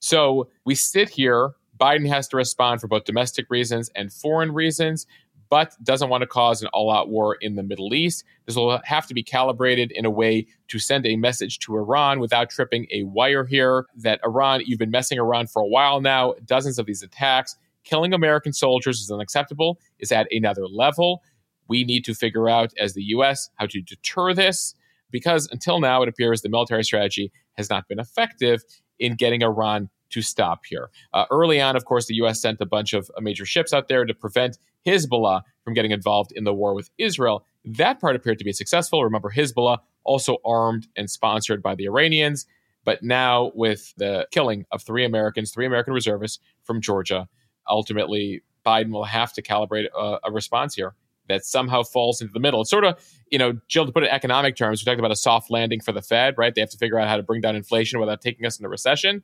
So 0.00 0.48
we 0.64 0.74
sit 0.74 1.08
here. 1.08 1.52
Biden 1.78 2.08
has 2.08 2.28
to 2.28 2.36
respond 2.36 2.80
for 2.80 2.88
both 2.88 3.04
domestic 3.04 3.46
reasons 3.50 3.90
and 3.94 4.12
foreign 4.12 4.52
reasons, 4.52 5.06
but 5.50 5.74
doesn't 5.82 6.08
want 6.08 6.22
to 6.22 6.26
cause 6.26 6.62
an 6.62 6.68
all 6.72 6.90
out 6.90 7.08
war 7.08 7.36
in 7.40 7.54
the 7.54 7.62
Middle 7.62 7.94
East. 7.94 8.24
This 8.46 8.56
will 8.56 8.80
have 8.84 9.06
to 9.06 9.14
be 9.14 9.22
calibrated 9.22 9.92
in 9.92 10.04
a 10.04 10.10
way 10.10 10.46
to 10.68 10.78
send 10.78 11.06
a 11.06 11.16
message 11.16 11.58
to 11.60 11.76
Iran 11.76 12.20
without 12.20 12.50
tripping 12.50 12.86
a 12.92 13.04
wire 13.04 13.44
here 13.44 13.86
that 13.96 14.20
Iran, 14.24 14.62
you've 14.66 14.78
been 14.78 14.90
messing 14.90 15.18
around 15.18 15.50
for 15.50 15.62
a 15.62 15.66
while 15.66 16.00
now, 16.00 16.34
dozens 16.44 16.78
of 16.78 16.86
these 16.86 17.02
attacks. 17.02 17.56
Killing 17.84 18.12
American 18.12 18.52
soldiers 18.52 19.00
is 19.00 19.10
unacceptable, 19.10 19.78
is 19.98 20.12
at 20.12 20.26
another 20.30 20.66
level. 20.66 21.22
We 21.68 21.84
need 21.84 22.04
to 22.04 22.14
figure 22.14 22.48
out, 22.48 22.72
as 22.78 22.94
the 22.94 23.04
US, 23.04 23.50
how 23.56 23.66
to 23.66 23.80
deter 23.80 24.34
this 24.34 24.74
because 25.10 25.48
until 25.50 25.80
now, 25.80 26.02
it 26.02 26.08
appears 26.08 26.42
the 26.42 26.48
military 26.48 26.84
strategy 26.84 27.32
has 27.56 27.70
not 27.70 27.88
been 27.88 27.98
effective 27.98 28.62
in 28.98 29.14
getting 29.14 29.42
Iran 29.42 29.88
to 30.10 30.22
stop 30.22 30.64
here. 30.66 30.90
Uh, 31.12 31.24
early 31.30 31.60
on, 31.60 31.76
of 31.76 31.84
course, 31.84 32.06
the 32.06 32.14
U.S. 32.16 32.40
sent 32.40 32.60
a 32.60 32.66
bunch 32.66 32.94
of 32.94 33.10
uh, 33.16 33.20
major 33.20 33.44
ships 33.44 33.72
out 33.72 33.88
there 33.88 34.04
to 34.04 34.14
prevent 34.14 34.58
Hezbollah 34.86 35.42
from 35.62 35.74
getting 35.74 35.90
involved 35.90 36.32
in 36.34 36.44
the 36.44 36.54
war 36.54 36.74
with 36.74 36.90
Israel. 36.98 37.44
That 37.64 38.00
part 38.00 38.16
appeared 38.16 38.38
to 38.38 38.44
be 38.44 38.52
successful. 38.52 39.04
Remember, 39.04 39.30
Hezbollah 39.30 39.78
also 40.04 40.38
armed 40.44 40.88
and 40.96 41.10
sponsored 41.10 41.62
by 41.62 41.74
the 41.74 41.84
Iranians. 41.84 42.46
But 42.84 43.02
now, 43.02 43.52
with 43.54 43.92
the 43.98 44.26
killing 44.30 44.64
of 44.72 44.82
three 44.82 45.04
Americans, 45.04 45.50
three 45.50 45.66
American 45.66 45.92
reservists 45.92 46.38
from 46.64 46.80
Georgia, 46.80 47.28
ultimately 47.68 48.42
Biden 48.64 48.90
will 48.90 49.04
have 49.04 49.32
to 49.34 49.42
calibrate 49.42 49.86
a, 49.94 50.18
a 50.24 50.32
response 50.32 50.74
here 50.74 50.94
that 51.28 51.44
somehow 51.44 51.82
falls 51.82 52.20
into 52.20 52.32
the 52.32 52.40
middle. 52.40 52.60
It's 52.60 52.70
sort 52.70 52.84
of, 52.84 52.98
you 53.30 53.38
know, 53.38 53.58
Jill, 53.68 53.86
to 53.86 53.92
put 53.92 54.02
it 54.02 54.06
in 54.06 54.12
economic 54.12 54.56
terms, 54.56 54.82
we 54.82 54.84
talked 54.84 54.98
about 54.98 55.10
a 55.10 55.16
soft 55.16 55.50
landing 55.50 55.80
for 55.80 55.92
the 55.92 56.02
Fed, 56.02 56.34
right? 56.38 56.54
They 56.54 56.60
have 56.60 56.70
to 56.70 56.78
figure 56.78 56.98
out 56.98 57.08
how 57.08 57.16
to 57.16 57.22
bring 57.22 57.40
down 57.40 57.56
inflation 57.56 58.00
without 58.00 58.20
taking 58.20 58.46
us 58.46 58.58
into 58.58 58.68
recession. 58.68 59.22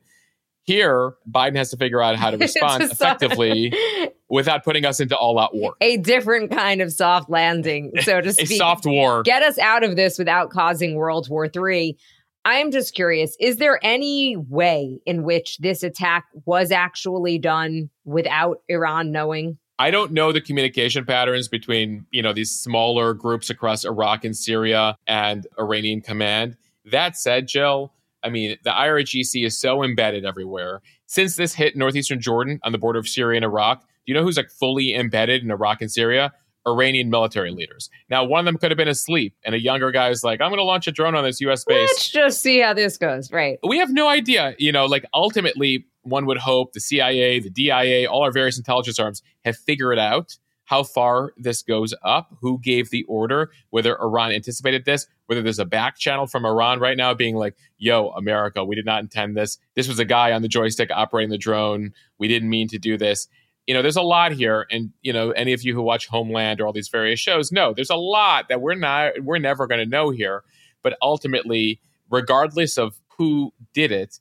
Here, 0.63 1.13
Biden 1.29 1.55
has 1.57 1.69
to 1.71 1.77
figure 1.77 2.01
out 2.01 2.15
how 2.15 2.31
to 2.31 2.37
respond 2.39 2.83
effectively 2.83 3.71
without 4.29 4.63
putting 4.63 4.85
us 4.85 4.99
into 4.99 5.15
all 5.15 5.37
out 5.37 5.55
war. 5.55 5.75
A 5.81 5.97
different 5.97 6.51
kind 6.51 6.81
of 6.81 6.91
soft 6.91 7.29
landing, 7.29 7.91
so 8.01 8.19
to 8.21 8.33
speak. 8.33 8.51
a 8.51 8.55
soft 8.55 8.85
war. 8.85 9.21
Get 9.23 9.43
us 9.43 9.59
out 9.59 9.83
of 9.83 9.95
this 9.95 10.17
without 10.17 10.49
causing 10.49 10.95
World 10.95 11.29
War 11.29 11.47
III. 11.55 11.97
I 12.45 12.57
am 12.57 12.71
just 12.71 12.93
curious 12.93 13.35
is 13.39 13.57
there 13.57 13.79
any 13.81 14.37
way 14.37 14.99
in 15.05 15.23
which 15.23 15.57
this 15.57 15.81
attack 15.81 16.25
was 16.45 16.71
actually 16.71 17.39
done 17.39 17.89
without 18.03 18.57
Iran 18.69 19.11
knowing? 19.11 19.57
I 19.77 19.91
don't 19.91 20.11
know 20.11 20.31
the 20.31 20.41
communication 20.41 21.05
patterns 21.05 21.47
between, 21.47 22.05
you 22.11 22.21
know, 22.21 22.33
these 22.33 22.51
smaller 22.51 23.13
groups 23.13 23.49
across 23.49 23.83
Iraq 23.83 24.23
and 24.23 24.35
Syria 24.35 24.97
and 25.05 25.45
Iranian 25.59 26.01
command. 26.01 26.55
That 26.85 27.17
said, 27.17 27.47
Jill, 27.47 27.91
I 28.23 28.29
mean, 28.29 28.57
the 28.63 28.69
IRGC 28.69 29.45
is 29.45 29.57
so 29.59 29.83
embedded 29.83 30.25
everywhere. 30.25 30.81
Since 31.07 31.35
this 31.35 31.53
hit 31.53 31.75
northeastern 31.75 32.21
Jordan 32.21 32.59
on 32.63 32.71
the 32.71 32.77
border 32.77 32.99
of 32.99 33.07
Syria 33.07 33.37
and 33.37 33.45
Iraq, 33.45 33.81
do 33.81 33.87
you 34.05 34.13
know 34.13 34.23
who's 34.23 34.37
like 34.37 34.49
fully 34.49 34.95
embedded 34.95 35.43
in 35.43 35.51
Iraq 35.51 35.81
and 35.81 35.91
Syria? 35.91 36.31
Iranian 36.67 37.09
military 37.09 37.51
leaders. 37.51 37.89
Now, 38.09 38.23
one 38.23 38.39
of 38.39 38.45
them 38.45 38.57
could 38.57 38.71
have 38.71 38.77
been 38.77 38.87
asleep, 38.87 39.35
and 39.43 39.53
a 39.53 39.61
younger 39.61 39.91
guy 39.91 40.09
is 40.09 40.23
like, 40.23 40.41
I'm 40.41 40.49
going 40.49 40.57
to 40.57 40.63
launch 40.63 40.87
a 40.87 40.91
drone 40.91 41.13
on 41.13 41.23
this 41.23 41.39
US 41.41 41.63
base. 41.63 41.89
Let's 41.89 42.09
just 42.09 42.41
see 42.41 42.59
how 42.59 42.73
this 42.73 42.97
goes. 42.97 43.31
Right. 43.31 43.59
We 43.61 43.77
have 43.77 43.91
no 43.91 44.07
idea. 44.07 44.55
You 44.57 44.71
know, 44.71 44.85
like 44.85 45.05
ultimately, 45.13 45.85
one 46.05 46.25
would 46.27 46.37
hope 46.37 46.73
the 46.73 46.79
CIA, 46.79 47.39
the 47.39 47.49
DIA, 47.49 48.09
all 48.09 48.23
our 48.23 48.31
various 48.31 48.57
intelligence 48.57 48.99
arms 48.99 49.21
have 49.43 49.57
figured 49.57 49.99
out 49.99 50.37
how 50.65 50.83
far 50.83 51.33
this 51.37 51.61
goes 51.61 51.93
up, 52.03 52.35
who 52.41 52.59
gave 52.59 52.89
the 52.89 53.03
order, 53.03 53.51
whether 53.69 53.99
Iran 54.01 54.31
anticipated 54.31 54.85
this, 54.85 55.07
whether 55.27 55.41
there's 55.41 55.59
a 55.59 55.65
back 55.65 55.97
channel 55.97 56.27
from 56.27 56.45
Iran 56.45 56.79
right 56.79 56.97
now 56.97 57.13
being 57.13 57.35
like, 57.35 57.55
yo, 57.77 58.09
America, 58.09 58.63
we 58.65 58.75
did 58.75 58.85
not 58.85 59.01
intend 59.01 59.37
this. 59.37 59.57
This 59.75 59.87
was 59.87 59.99
a 59.99 60.05
guy 60.05 60.31
on 60.31 60.41
the 60.41 60.47
joystick 60.47 60.89
operating 60.91 61.29
the 61.29 61.37
drone. 61.37 61.93
We 62.17 62.27
didn't 62.27 62.49
mean 62.49 62.67
to 62.69 62.79
do 62.79 62.97
this. 62.97 63.27
You 63.67 63.73
know, 63.73 63.81
there's 63.81 63.95
a 63.95 64.01
lot 64.01 64.31
here. 64.31 64.65
And, 64.71 64.91
you 65.01 65.13
know, 65.13 65.31
any 65.31 65.53
of 65.53 65.63
you 65.63 65.73
who 65.73 65.81
watch 65.81 66.07
Homeland 66.07 66.61
or 66.61 66.67
all 66.67 66.73
these 66.73 66.89
various 66.89 67.19
shows 67.19 67.51
know 67.51 67.73
there's 67.73 67.89
a 67.89 67.95
lot 67.95 68.49
that 68.49 68.61
we're 68.61 68.75
not, 68.75 69.23
we're 69.23 69.39
never 69.39 69.67
going 69.67 69.79
to 69.79 69.89
know 69.89 70.09
here. 70.09 70.43
But 70.83 70.97
ultimately, 71.01 71.79
regardless 72.09 72.77
of 72.77 72.99
who 73.17 73.53
did 73.73 73.91
it, 73.91 74.19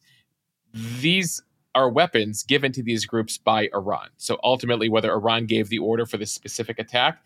these 0.73 1.43
are 1.75 1.89
weapons 1.89 2.43
given 2.43 2.73
to 2.73 2.83
these 2.83 3.07
groups 3.07 3.39
by 3.39 3.69
Iran. 3.75 4.09
So 4.17 4.39
ultimately, 4.43 4.89
whether 4.89 5.11
Iran 5.11 5.47
gave 5.47 5.69
the 5.69 5.79
order 5.79 6.07
for 6.07 6.17
this 6.17 6.33
specific 6.33 6.79
attack 6.79 7.23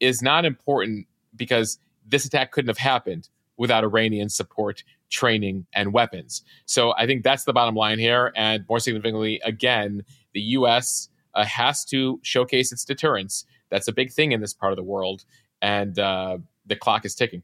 is 0.00 0.22
not 0.22 0.44
important 0.44 1.06
because 1.36 1.78
this 2.06 2.24
attack 2.24 2.50
couldn't 2.50 2.68
have 2.68 2.78
happened 2.78 3.28
without 3.56 3.84
Iranian 3.84 4.28
support, 4.28 4.82
training, 5.10 5.66
and 5.74 5.92
weapons. 5.92 6.42
So 6.66 6.94
I 6.96 7.06
think 7.06 7.22
that's 7.22 7.44
the 7.44 7.52
bottom 7.52 7.74
line 7.74 7.98
here. 7.98 8.32
And 8.34 8.64
more 8.68 8.80
significantly, 8.80 9.40
again, 9.44 10.02
the 10.32 10.40
U.S. 10.40 11.08
Uh, 11.34 11.44
has 11.44 11.84
to 11.86 12.18
showcase 12.22 12.72
its 12.72 12.84
deterrence. 12.84 13.44
That's 13.70 13.88
a 13.88 13.92
big 13.92 14.12
thing 14.12 14.32
in 14.32 14.40
this 14.40 14.52
part 14.52 14.72
of 14.72 14.76
the 14.76 14.82
world. 14.82 15.24
And 15.60 15.98
uh, 15.98 16.38
the 16.66 16.76
clock 16.76 17.04
is 17.04 17.14
ticking. 17.14 17.42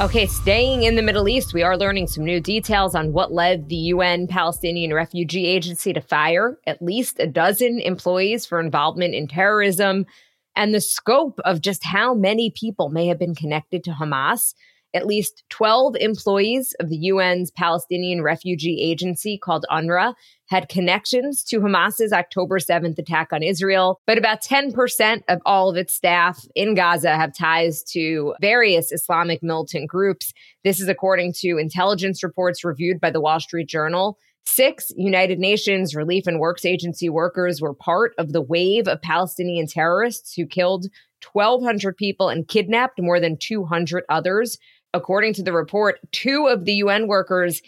Okay, 0.00 0.26
staying 0.26 0.84
in 0.84 0.94
the 0.94 1.02
Middle 1.02 1.28
East, 1.28 1.52
we 1.52 1.64
are 1.64 1.76
learning 1.76 2.06
some 2.06 2.24
new 2.24 2.38
details 2.38 2.94
on 2.94 3.12
what 3.12 3.32
led 3.32 3.68
the 3.68 3.74
UN 3.74 4.28
Palestinian 4.28 4.94
Refugee 4.94 5.46
Agency 5.46 5.92
to 5.92 6.00
fire 6.00 6.56
at 6.68 6.80
least 6.80 7.18
a 7.18 7.26
dozen 7.26 7.80
employees 7.80 8.46
for 8.46 8.60
involvement 8.60 9.16
in 9.16 9.26
terrorism 9.26 10.06
and 10.54 10.72
the 10.72 10.80
scope 10.80 11.40
of 11.44 11.60
just 11.60 11.84
how 11.84 12.14
many 12.14 12.48
people 12.48 12.90
may 12.90 13.08
have 13.08 13.18
been 13.18 13.34
connected 13.34 13.82
to 13.82 13.90
Hamas. 13.90 14.54
At 14.94 15.06
least 15.06 15.44
12 15.50 15.96
employees 16.00 16.74
of 16.80 16.88
the 16.88 17.10
UN's 17.10 17.50
Palestinian 17.50 18.22
Refugee 18.22 18.80
Agency 18.82 19.38
called 19.38 19.66
UNRWA 19.70 20.14
had 20.46 20.70
connections 20.70 21.44
to 21.44 21.60
Hamas's 21.60 22.12
October 22.12 22.58
7th 22.58 22.98
attack 22.98 23.28
on 23.32 23.42
Israel, 23.42 24.00
but 24.06 24.16
about 24.16 24.42
10% 24.42 25.22
of 25.28 25.40
all 25.44 25.68
of 25.68 25.76
its 25.76 25.94
staff 25.94 26.42
in 26.54 26.74
Gaza 26.74 27.16
have 27.16 27.36
ties 27.36 27.82
to 27.92 28.34
various 28.40 28.90
Islamic 28.90 29.42
militant 29.42 29.90
groups. 29.90 30.32
This 30.64 30.80
is 30.80 30.88
according 30.88 31.34
to 31.40 31.58
intelligence 31.58 32.22
reports 32.22 32.64
reviewed 32.64 32.98
by 32.98 33.10
the 33.10 33.20
Wall 33.20 33.40
Street 33.40 33.68
Journal. 33.68 34.16
Six 34.46 34.90
United 34.96 35.38
Nations 35.38 35.94
Relief 35.94 36.26
and 36.26 36.40
Works 36.40 36.64
Agency 36.64 37.10
workers 37.10 37.60
were 37.60 37.74
part 37.74 38.14
of 38.16 38.32
the 38.32 38.40
wave 38.40 38.88
of 38.88 39.02
Palestinian 39.02 39.66
terrorists 39.66 40.32
who 40.32 40.46
killed 40.46 40.86
1,200 41.32 41.96
people 41.96 42.30
and 42.30 42.48
kidnapped 42.48 43.00
more 43.00 43.20
than 43.20 43.36
200 43.38 44.04
others. 44.08 44.56
According 44.94 45.34
to 45.34 45.42
the 45.42 45.52
report, 45.52 45.98
two 46.12 46.46
of 46.46 46.64
the 46.64 46.74
UN 46.74 47.08
workers 47.08 47.62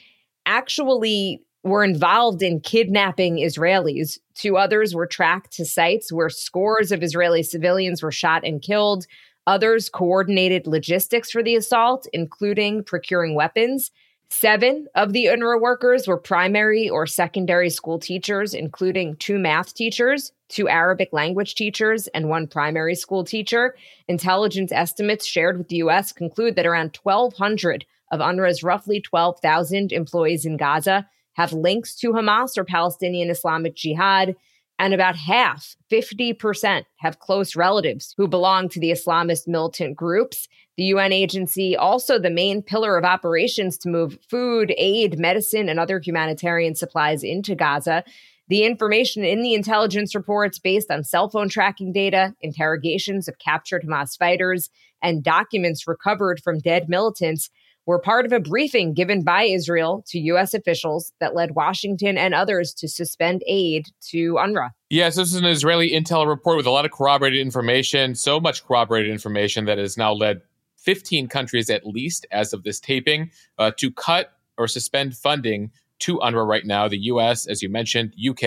actually 0.47 1.43
were 1.63 1.85
involved 1.85 2.43
in 2.43 2.61
kidnapping 2.61 3.37
Israelis. 3.37 4.19
Two 4.35 4.57
others 4.57 4.95
were 4.95 5.07
tracked 5.07 5.53
to 5.53 5.65
sites 5.65 6.13
where 6.13 6.31
scores 6.31 6.91
of 6.91 7.03
Israeli 7.03 7.43
civilians 7.43 8.03
were 8.03 8.13
shot 8.13 8.45
and 8.45 8.63
killed. 8.63 9.07
Others 9.47 9.91
coordinated 9.91 10.67
logistics 10.67 11.31
for 11.31 11.43
the 11.43 11.57
assault, 11.57 12.07
including 12.13 12.83
procuring 12.85 13.35
weapons. 13.35 13.91
Seven 14.33 14.87
of 14.95 15.13
the 15.13 15.25
UNRWA 15.27 15.61
workers 15.61 16.07
were 16.07 16.17
primary 16.17 16.89
or 16.89 17.05
secondary 17.05 17.69
school 17.69 17.99
teachers, 17.99 18.55
including 18.55 19.17
two 19.17 19.41
math 19.41 19.75
teachers, 19.75 20.31
two 20.49 20.69
Arabic 20.69 21.09
language 21.13 21.57
teachers, 21.57 22.07
and 22.09 22.29
one 22.29 22.47
primary 22.47 22.95
school 22.95 23.25
teacher. 23.25 23.75
Intelligence 24.07 24.71
estimates 24.71 25.27
shared 25.27 25.59
with 25.59 25.67
the 25.69 25.77
U.S. 25.77 26.13
conclude 26.13 26.55
that 26.55 26.65
around 26.65 26.97
1,200 27.03 27.85
of 28.13 28.21
UNRWA's 28.21 28.63
roughly 28.63 29.01
12,000 29.01 29.93
employees 29.93 30.47
in 30.47 30.57
Gaza 30.57 31.09
have 31.33 31.53
links 31.53 31.97
to 31.97 32.13
Hamas 32.13 32.57
or 32.57 32.65
Palestinian 32.65 33.31
Islamic 33.31 33.75
Jihad, 33.75 34.37
and 34.79 34.95
about 34.95 35.17
half, 35.17 35.77
50%, 35.93 36.85
have 36.99 37.19
close 37.19 37.55
relatives 37.55 38.15
who 38.17 38.27
belong 38.27 38.69
to 38.71 38.81
the 38.81 38.93
Islamist 38.93 39.47
militant 39.47 39.97
groups. 39.97 40.49
The 40.81 40.87
UN 40.87 41.13
agency, 41.13 41.77
also 41.77 42.19
the 42.19 42.31
main 42.31 42.63
pillar 42.63 42.97
of 42.97 43.05
operations 43.05 43.77
to 43.77 43.91
move 43.91 44.17
food, 44.31 44.73
aid, 44.79 45.19
medicine, 45.19 45.69
and 45.69 45.79
other 45.79 46.01
humanitarian 46.01 46.75
supplies 46.75 47.23
into 47.23 47.55
Gaza. 47.55 48.03
The 48.49 48.65
information 48.65 49.23
in 49.23 49.43
the 49.43 49.53
intelligence 49.53 50.15
reports, 50.15 50.59
based 50.59 50.91
on 50.91 51.05
cell 51.05 51.29
phone 51.29 51.51
tracking 51.51 51.93
data, 51.93 52.35
interrogations 52.41 53.29
of 53.29 53.39
captured 53.39 53.85
Hamas 53.87 54.17
fighters, 54.17 54.71
and 55.03 55.23
documents 55.23 55.87
recovered 55.87 56.41
from 56.43 56.61
dead 56.61 56.89
militants, 56.89 57.51
were 57.85 57.99
part 57.99 58.25
of 58.25 58.33
a 58.33 58.41
briefing 58.41 58.95
given 58.95 59.23
by 59.23 59.43
Israel 59.43 60.03
to 60.07 60.19
U.S. 60.19 60.55
officials 60.55 61.13
that 61.21 61.35
led 61.35 61.55
Washington 61.55 62.17
and 62.17 62.35
others 62.35 62.73
to 62.75 62.89
suspend 62.89 63.43
aid 63.47 63.89
to 64.09 64.35
UNRWA. 64.35 64.71
Yes, 64.89 65.17
this 65.17 65.29
is 65.29 65.35
an 65.35 65.45
Israeli 65.45 65.91
intel 65.91 66.27
report 66.27 66.57
with 66.57 66.67
a 66.67 66.71
lot 66.71 66.87
of 66.87 66.91
corroborated 66.91 67.41
information, 67.41 68.15
so 68.15 68.41
much 68.41 68.65
corroborated 68.65 69.11
information 69.11 69.67
that 69.67 69.77
has 69.77 69.99
now 69.99 70.15
led 70.15 70.41
15 70.81 71.29
countries 71.29 71.71
at 71.71 71.87
least, 71.87 72.27
as 72.31 72.53
of 72.53 72.63
this 72.63 72.81
taping, 72.81 73.31
uh, 73.59 73.71
to 73.77 73.91
cut 73.91 74.33
or 74.57 74.67
suspend 74.69 75.17
funding 75.17 75.71
to 76.01 76.19
UNRWA 76.19 76.47
right 76.47 76.67
now. 76.67 76.89
The 76.89 76.99
U.S., 76.99 77.47
as 77.47 77.63
you 77.63 77.69
mentioned, 77.69 78.15
UK, 78.29 78.43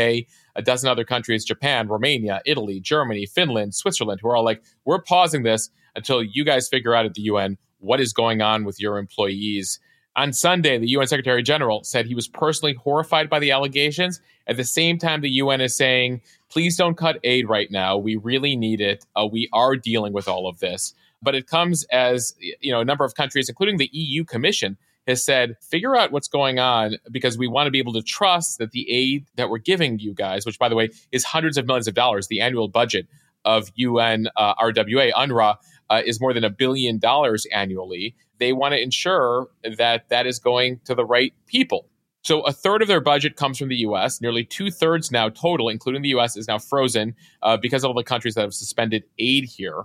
a 0.55 0.61
dozen 0.61 0.89
other 0.89 1.03
countries, 1.03 1.45
Japan, 1.45 1.87
Romania, 1.87 2.41
Italy, 2.45 2.79
Germany, 2.79 3.25
Finland, 3.25 3.75
Switzerland, 3.75 4.19
who 4.21 4.29
are 4.29 4.35
all 4.35 4.43
like, 4.43 4.63
we're 4.85 5.01
pausing 5.01 5.43
this 5.43 5.69
until 5.95 6.23
you 6.23 6.43
guys 6.43 6.67
figure 6.67 6.95
out 6.95 7.05
at 7.05 7.13
the 7.13 7.21
UN 7.23 7.57
what 7.79 7.99
is 7.99 8.13
going 8.13 8.41
on 8.41 8.63
with 8.65 8.79
your 8.79 8.97
employees. 8.97 9.79
On 10.15 10.31
Sunday, 10.31 10.77
the 10.77 10.89
UN 10.89 11.07
Secretary 11.07 11.41
General 11.41 11.83
said 11.83 12.05
he 12.05 12.15
was 12.15 12.27
personally 12.27 12.75
horrified 12.75 13.29
by 13.29 13.39
the 13.39 13.51
allegations. 13.51 14.21
At 14.47 14.57
the 14.57 14.63
same 14.63 14.97
time, 14.97 15.21
the 15.21 15.29
UN 15.29 15.61
is 15.61 15.75
saying, 15.75 16.21
please 16.49 16.77
don't 16.77 16.97
cut 16.97 17.19
aid 17.23 17.49
right 17.49 17.71
now. 17.71 17.97
We 17.97 18.15
really 18.15 18.55
need 18.55 18.79
it. 18.79 19.05
Uh, 19.15 19.27
we 19.31 19.49
are 19.53 19.75
dealing 19.75 20.13
with 20.13 20.27
all 20.27 20.47
of 20.47 20.59
this. 20.59 20.93
But 21.23 21.35
it 21.35 21.47
comes 21.47 21.83
as 21.85 22.35
you 22.39 22.71
know 22.71 22.81
a 22.81 22.85
number 22.85 23.05
of 23.05 23.15
countries, 23.15 23.49
including 23.49 23.77
the 23.77 23.89
EU 23.93 24.23
Commission, 24.23 24.77
has 25.07 25.23
said, 25.23 25.55
figure 25.61 25.95
out 25.95 26.11
what's 26.11 26.27
going 26.27 26.59
on 26.59 26.97
because 27.11 27.37
we 27.37 27.47
want 27.47 27.67
to 27.67 27.71
be 27.71 27.79
able 27.79 27.93
to 27.93 28.01
trust 28.01 28.57
that 28.59 28.71
the 28.71 28.89
aid 28.89 29.25
that 29.35 29.49
we're 29.49 29.57
giving 29.57 29.99
you 29.99 30.13
guys, 30.13 30.45
which 30.45 30.59
by 30.59 30.69
the 30.69 30.75
way 30.75 30.89
is 31.11 31.23
hundreds 31.23 31.57
of 31.57 31.65
millions 31.65 31.87
of 31.87 31.93
dollars, 31.93 32.27
the 32.27 32.41
annual 32.41 32.67
budget 32.67 33.07
of 33.45 33.71
UN 33.75 34.27
uh, 34.37 34.55
RWA, 34.55 35.11
UNRWA, 35.13 35.57
uh, 35.89 36.01
is 36.05 36.21
more 36.21 36.33
than 36.33 36.43
a 36.43 36.49
billion 36.49 36.97
dollars 36.97 37.45
annually. 37.53 38.15
They 38.39 38.53
want 38.53 38.73
to 38.73 38.81
ensure 38.81 39.47
that 39.77 40.09
that 40.09 40.25
is 40.25 40.39
going 40.39 40.79
to 40.85 40.95
the 40.95 41.05
right 41.05 41.33
people. 41.45 41.87
So 42.23 42.39
a 42.41 42.53
third 42.53 42.81
of 42.81 42.87
their 42.87 43.01
budget 43.01 43.35
comes 43.35 43.57
from 43.57 43.67
the 43.67 43.75
U.S. 43.77 44.21
Nearly 44.21 44.45
two 44.45 44.71
thirds 44.71 45.11
now 45.11 45.27
total, 45.27 45.67
including 45.67 46.03
the 46.03 46.09
U.S., 46.09 46.37
is 46.37 46.47
now 46.47 46.57
frozen 46.57 47.15
uh, 47.41 47.57
because 47.57 47.83
of 47.83 47.89
all 47.89 47.93
the 47.93 48.03
countries 48.03 48.35
that 48.35 48.41
have 48.41 48.53
suspended 48.53 49.03
aid 49.19 49.43
here. 49.43 49.83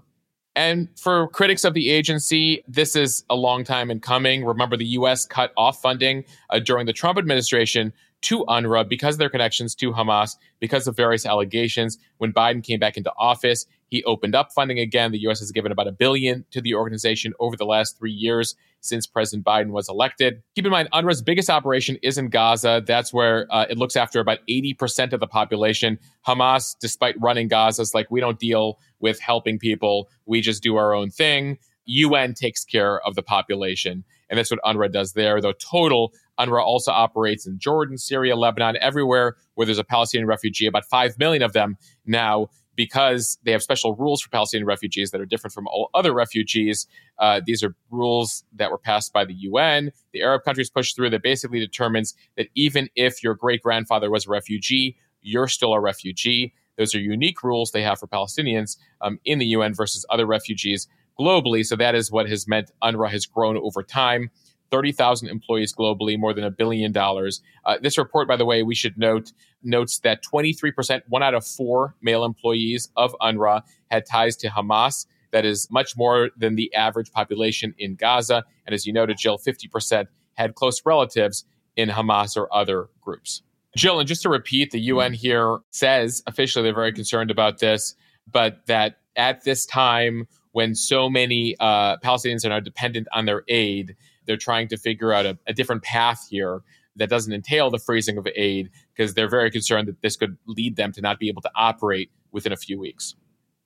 And 0.58 0.88
for 0.98 1.28
critics 1.28 1.62
of 1.64 1.74
the 1.74 1.88
agency, 1.88 2.64
this 2.66 2.96
is 2.96 3.24
a 3.30 3.36
long 3.36 3.62
time 3.62 3.92
in 3.92 4.00
coming. 4.00 4.44
Remember, 4.44 4.76
the 4.76 4.86
U.S. 4.86 5.24
cut 5.24 5.52
off 5.56 5.80
funding 5.80 6.24
uh, 6.50 6.58
during 6.58 6.84
the 6.84 6.92
Trump 6.92 7.16
administration 7.16 7.92
to 8.22 8.44
UNRWA 8.46 8.88
because 8.88 9.14
of 9.14 9.18
their 9.20 9.28
connections 9.28 9.76
to 9.76 9.92
Hamas, 9.92 10.36
because 10.58 10.88
of 10.88 10.96
various 10.96 11.24
allegations. 11.24 11.96
When 12.16 12.32
Biden 12.32 12.64
came 12.64 12.80
back 12.80 12.96
into 12.96 13.12
office, 13.16 13.66
he 13.86 14.02
opened 14.02 14.34
up 14.34 14.50
funding 14.50 14.80
again. 14.80 15.12
The 15.12 15.20
U.S. 15.20 15.38
has 15.38 15.52
given 15.52 15.70
about 15.70 15.86
a 15.86 15.92
billion 15.92 16.44
to 16.50 16.60
the 16.60 16.74
organization 16.74 17.34
over 17.38 17.56
the 17.56 17.64
last 17.64 17.96
three 17.96 18.10
years 18.10 18.56
since 18.80 19.06
President 19.06 19.44
Biden 19.44 19.70
was 19.70 19.88
elected. 19.88 20.42
Keep 20.54 20.66
in 20.66 20.72
mind, 20.72 20.88
UNRWA's 20.92 21.22
biggest 21.22 21.50
operation 21.50 21.96
is 22.02 22.18
in 22.18 22.28
Gaza. 22.28 22.82
That's 22.86 23.12
where 23.12 23.46
uh, 23.50 23.66
it 23.68 23.78
looks 23.78 23.96
after 23.96 24.20
about 24.20 24.38
80% 24.48 25.12
of 25.12 25.20
the 25.20 25.26
population. 25.26 25.98
Hamas, 26.26 26.76
despite 26.80 27.14
running 27.20 27.48
Gaza, 27.48 27.82
is 27.82 27.94
like, 27.94 28.10
we 28.10 28.20
don't 28.20 28.38
deal 28.38 28.78
with 29.00 29.20
helping 29.20 29.58
people. 29.58 30.08
We 30.26 30.40
just 30.40 30.62
do 30.62 30.76
our 30.76 30.94
own 30.94 31.10
thing. 31.10 31.58
UN 31.86 32.34
takes 32.34 32.64
care 32.64 33.00
of 33.00 33.14
the 33.14 33.22
population. 33.22 34.04
And 34.28 34.38
that's 34.38 34.50
what 34.50 34.60
UNRWA 34.64 34.92
does 34.92 35.12
there. 35.12 35.40
Though 35.40 35.52
total, 35.52 36.12
UNRWA 36.38 36.62
also 36.62 36.92
operates 36.92 37.46
in 37.46 37.58
Jordan, 37.58 37.96
Syria, 37.96 38.36
Lebanon, 38.36 38.76
everywhere 38.80 39.36
where 39.54 39.64
there's 39.64 39.78
a 39.78 39.84
Palestinian 39.84 40.28
refugee, 40.28 40.66
about 40.66 40.84
5 40.84 41.18
million 41.18 41.42
of 41.42 41.54
them 41.54 41.76
now 42.06 42.48
because 42.78 43.38
they 43.42 43.50
have 43.50 43.60
special 43.60 43.96
rules 43.96 44.22
for 44.22 44.30
Palestinian 44.30 44.64
refugees 44.64 45.10
that 45.10 45.20
are 45.20 45.26
different 45.26 45.52
from 45.52 45.66
all 45.66 45.90
other 45.94 46.14
refugees. 46.14 46.86
Uh, 47.18 47.40
these 47.44 47.60
are 47.64 47.74
rules 47.90 48.44
that 48.54 48.70
were 48.70 48.78
passed 48.78 49.12
by 49.12 49.24
the 49.24 49.34
UN. 49.34 49.90
The 50.12 50.22
Arab 50.22 50.44
countries 50.44 50.70
pushed 50.70 50.94
through 50.94 51.10
that 51.10 51.24
basically 51.24 51.58
determines 51.58 52.14
that 52.36 52.46
even 52.54 52.88
if 52.94 53.20
your 53.20 53.34
great 53.34 53.62
grandfather 53.62 54.12
was 54.12 54.26
a 54.26 54.30
refugee, 54.30 54.96
you're 55.20 55.48
still 55.48 55.72
a 55.72 55.80
refugee. 55.80 56.54
Those 56.76 56.94
are 56.94 57.00
unique 57.00 57.42
rules 57.42 57.72
they 57.72 57.82
have 57.82 57.98
for 57.98 58.06
Palestinians 58.06 58.76
um, 59.00 59.18
in 59.24 59.40
the 59.40 59.46
UN 59.46 59.74
versus 59.74 60.06
other 60.08 60.24
refugees 60.24 60.86
globally. 61.18 61.66
So 61.66 61.74
that 61.74 61.96
is 61.96 62.12
what 62.12 62.28
has 62.28 62.46
meant 62.46 62.70
UNRWA 62.80 63.10
has 63.10 63.26
grown 63.26 63.56
over 63.56 63.82
time. 63.82 64.30
30,000 64.70 65.28
employees 65.28 65.74
globally, 65.74 66.18
more 66.18 66.34
than 66.34 66.44
a 66.44 66.50
billion 66.50 66.92
dollars. 66.92 67.40
Uh, 67.64 67.76
this 67.80 67.98
report, 67.98 68.28
by 68.28 68.36
the 68.36 68.44
way, 68.44 68.62
we 68.62 68.74
should 68.74 68.98
note, 68.98 69.32
notes 69.62 69.98
that 70.00 70.22
23%, 70.24 71.02
one 71.08 71.22
out 71.22 71.34
of 71.34 71.46
four 71.46 71.94
male 72.02 72.24
employees 72.24 72.90
of 72.96 73.14
UNRWA 73.20 73.62
had 73.90 74.06
ties 74.06 74.36
to 74.36 74.48
Hamas. 74.48 75.06
That 75.30 75.44
is 75.44 75.70
much 75.70 75.96
more 75.96 76.30
than 76.36 76.54
the 76.56 76.72
average 76.74 77.12
population 77.12 77.74
in 77.78 77.94
Gaza. 77.96 78.44
And 78.66 78.74
as 78.74 78.86
you 78.86 78.92
noted, 78.92 79.18
Jill, 79.18 79.38
50% 79.38 80.06
had 80.34 80.54
close 80.54 80.80
relatives 80.84 81.44
in 81.76 81.88
Hamas 81.88 82.36
or 82.36 82.52
other 82.54 82.88
groups. 83.00 83.42
Jill, 83.76 83.98
and 83.98 84.08
just 84.08 84.22
to 84.22 84.28
repeat, 84.28 84.70
the 84.70 84.80
UN 84.80 85.12
here 85.12 85.58
says 85.70 86.22
officially 86.26 86.64
they're 86.64 86.74
very 86.74 86.92
concerned 86.92 87.30
about 87.30 87.58
this, 87.58 87.94
but 88.30 88.66
that 88.66 88.98
at 89.16 89.44
this 89.44 89.66
time, 89.66 90.26
when 90.52 90.74
so 90.74 91.08
many 91.10 91.54
uh, 91.60 91.98
Palestinians 91.98 92.44
are 92.44 92.48
now 92.48 92.60
dependent 92.60 93.06
on 93.12 93.26
their 93.26 93.44
aid, 93.48 93.94
they're 94.28 94.36
trying 94.36 94.68
to 94.68 94.76
figure 94.76 95.12
out 95.12 95.26
a, 95.26 95.36
a 95.48 95.52
different 95.52 95.82
path 95.82 96.28
here 96.30 96.60
that 96.94 97.08
doesn't 97.08 97.32
entail 97.32 97.70
the 97.70 97.78
freezing 97.78 98.18
of 98.18 98.28
aid 98.36 98.70
because 98.94 99.14
they're 99.14 99.28
very 99.28 99.50
concerned 99.50 99.88
that 99.88 100.02
this 100.02 100.16
could 100.16 100.36
lead 100.46 100.76
them 100.76 100.92
to 100.92 101.00
not 101.00 101.18
be 101.18 101.28
able 101.28 101.42
to 101.42 101.50
operate 101.56 102.10
within 102.30 102.52
a 102.52 102.56
few 102.56 102.78
weeks. 102.78 103.16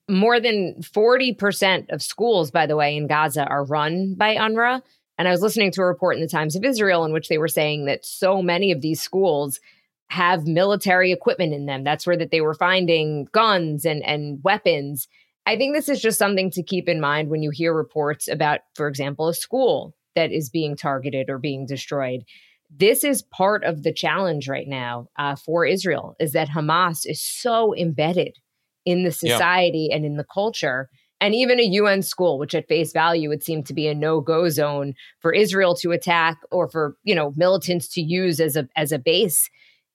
More 0.09 0.41
than 0.41 0.77
40% 0.81 1.91
of 1.91 2.03
schools, 2.03 2.51
by 2.51 2.67
the 2.67 2.77
way, 2.77 2.97
in 2.97 3.07
Gaza 3.07 3.45
are 3.45 3.65
run 3.65 4.15
by 4.15 4.37
UNRWA. 4.37 4.83
And 5.19 5.29
I 5.29 5.31
was 5.31 5.43
listening 5.43 5.71
to 5.73 5.83
a 5.83 5.87
report 5.87 6.17
in 6.17 6.23
the 6.23 6.29
Times 6.29 6.57
of 6.57 6.65
Israel 6.65 7.05
in 7.05 7.13
which 7.13 7.29
they 7.29 7.39
were 7.39 7.49
saying 7.49 7.87
that 7.87 8.05
so 8.05 8.43
many 8.43 8.73
of 8.73 8.81
these 8.81 9.01
schools 9.01 9.61
have 10.09 10.47
military 10.47 11.13
equipment 11.13 11.55
in 11.55 11.67
them. 11.67 11.85
That's 11.85 12.07
where 12.07 12.17
that 12.17 12.31
they 12.31 12.41
were 12.41 12.55
finding 12.55 13.27
guns 13.33 13.85
and, 13.85 14.05
and 14.05 14.41
weapons. 14.43 15.09
I 15.47 15.57
think 15.57 15.75
this 15.75 15.89
is 15.89 16.01
just 16.01 16.19
something 16.19 16.51
to 16.51 16.63
keep 16.63 16.89
in 16.89 17.01
mind 17.01 17.31
when 17.31 17.43
you 17.43 17.51
hear 17.51 17.73
reports 17.73 18.29
about, 18.29 18.61
for 18.75 18.89
example, 18.89 19.29
a 19.29 19.35
school 19.35 19.95
that 20.15 20.33
is 20.33 20.51
being 20.51 20.77
targeted 20.77 21.31
or 21.31 21.39
being 21.39 21.67
destroyed. 21.67 22.23
This 22.71 23.05
is 23.05 23.23
part 23.23 23.65
of 23.65 23.83
the 23.83 23.93
challenge 23.93 24.49
right 24.49 24.67
now 24.67 25.09
uh, 25.19 25.37
for 25.37 25.67
Israel 25.67 26.17
is 26.19 26.33
that 26.33 26.49
Hamas 26.49 27.01
is 27.05 27.23
so 27.23 27.75
embedded 27.75 28.37
in 28.85 29.05
the 29.05 29.13
society 29.13 29.89
yeah. 29.91 29.97
and 29.97 30.05
in 30.05 30.17
the 30.17 30.27
culture. 30.33 30.89
And 31.21 31.35
even 31.35 31.61
a 31.61 31.65
UN 31.65 32.03
school, 32.03 32.39
which 32.39 32.55
at 32.55 32.67
face 32.67 32.93
value 32.93 33.29
would 33.29 33.45
seem 33.45 33.63
to 33.65 33.75
be 33.75 33.87
a 33.87 33.95
no-go 33.95 34.49
zone 34.49 34.95
for 35.21 35.33
Israel 35.33 35.75
to 35.77 35.93
attack 35.93 36.39
or 36.51 36.69
for 36.69 36.97
you 37.05 37.15
know 37.15 37.33
militants 37.37 37.89
to 37.95 38.01
use 38.01 38.41
as 38.41 38.57
a 38.57 38.69
as 38.75 38.91
a 38.91 38.99
base 38.99 39.49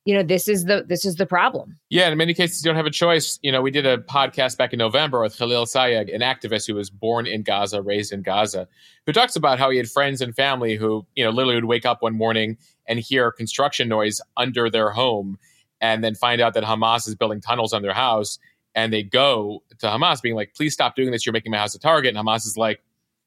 you 0.07 0.13
know 0.13 0.23
this 0.23 0.47
is 0.47 0.63
the 0.63 0.85
this 0.87 1.03
is 1.03 1.15
the 1.15 1.25
problem. 1.25 1.77
Yeah 1.89 2.09
in 2.09 2.17
many 2.17 2.33
cases 2.33 2.63
you 2.63 2.69
don't 2.69 2.77
have 2.77 2.85
a 2.85 2.91
choice. 2.91 3.39
You 3.43 3.51
know 3.51 3.61
we 3.61 3.71
did 3.71 3.85
a 3.85 3.97
podcast 3.97 4.57
back 4.57 4.71
in 4.71 4.79
november 4.79 5.21
with 5.21 5.37
khalil 5.37 5.65
Sayegh 5.65 6.13
an 6.15 6.21
activist 6.21 6.65
who 6.65 6.75
was 6.75 6.89
born 6.89 7.27
in 7.27 7.43
gaza 7.43 7.81
raised 7.81 8.13
in 8.13 8.21
gaza 8.21 8.69
who 9.05 9.11
talks 9.11 9.35
about 9.35 9.59
how 9.59 9.69
he 9.69 9.77
had 9.77 9.89
friends 9.89 10.21
and 10.21 10.33
family 10.33 10.77
who 10.77 11.05
you 11.15 11.25
know 11.25 11.29
literally 11.29 11.55
would 11.55 11.65
wake 11.65 11.85
up 11.85 12.01
one 12.01 12.15
morning 12.15 12.57
and 12.87 12.99
hear 12.99 13.33
construction 13.33 13.89
noise 13.89 14.21
under 14.37 14.69
their 14.69 14.91
home 14.91 15.37
and 15.81 16.03
then 16.03 16.15
find 16.15 16.39
out 16.39 16.53
that 16.53 16.63
hamas 16.63 17.05
is 17.07 17.15
building 17.15 17.41
tunnels 17.41 17.73
on 17.73 17.81
their 17.81 17.93
house. 17.93 18.39
And 18.75 18.93
they 18.93 19.03
go 19.03 19.63
to 19.79 19.87
hamas 19.87 20.21
being 20.21 20.35
like 20.35 20.53
please 20.55 20.73
stop 20.73 20.95
doing 20.95 21.11
this. 21.11 21.25
You're 21.25 21.33
making 21.33 21.51
my 21.51 21.57
house 21.57 21.75
a 21.75 21.79
target. 21.79 22.15
And 22.15 22.25
hamas 22.25 22.45
is 22.45 22.55
like 22.57 22.81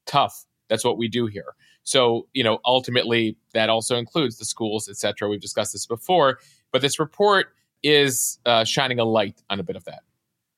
tough. 0.05 0.45
That's 0.67 0.83
what 0.83 0.97
we 0.97 1.07
do 1.07 1.27
here. 1.27 1.53
So 1.83 2.27
you 2.33 2.43
know 2.43 2.59
ultimately 2.65 3.37
that 3.53 3.69
also 3.69 3.97
includes 3.97 4.37
the 4.37 4.45
schools 4.45 4.89
etc 4.89 5.29
we've 5.29 5.41
discussed 5.41 5.73
this 5.73 5.85
before 5.85 6.39
but 6.71 6.81
this 6.81 6.99
report 6.99 7.47
is 7.83 8.39
uh, 8.45 8.63
shining 8.63 8.99
a 8.99 9.05
light 9.05 9.41
on 9.49 9.59
a 9.59 9.63
bit 9.63 9.75
of 9.75 9.85
that. 9.85 10.01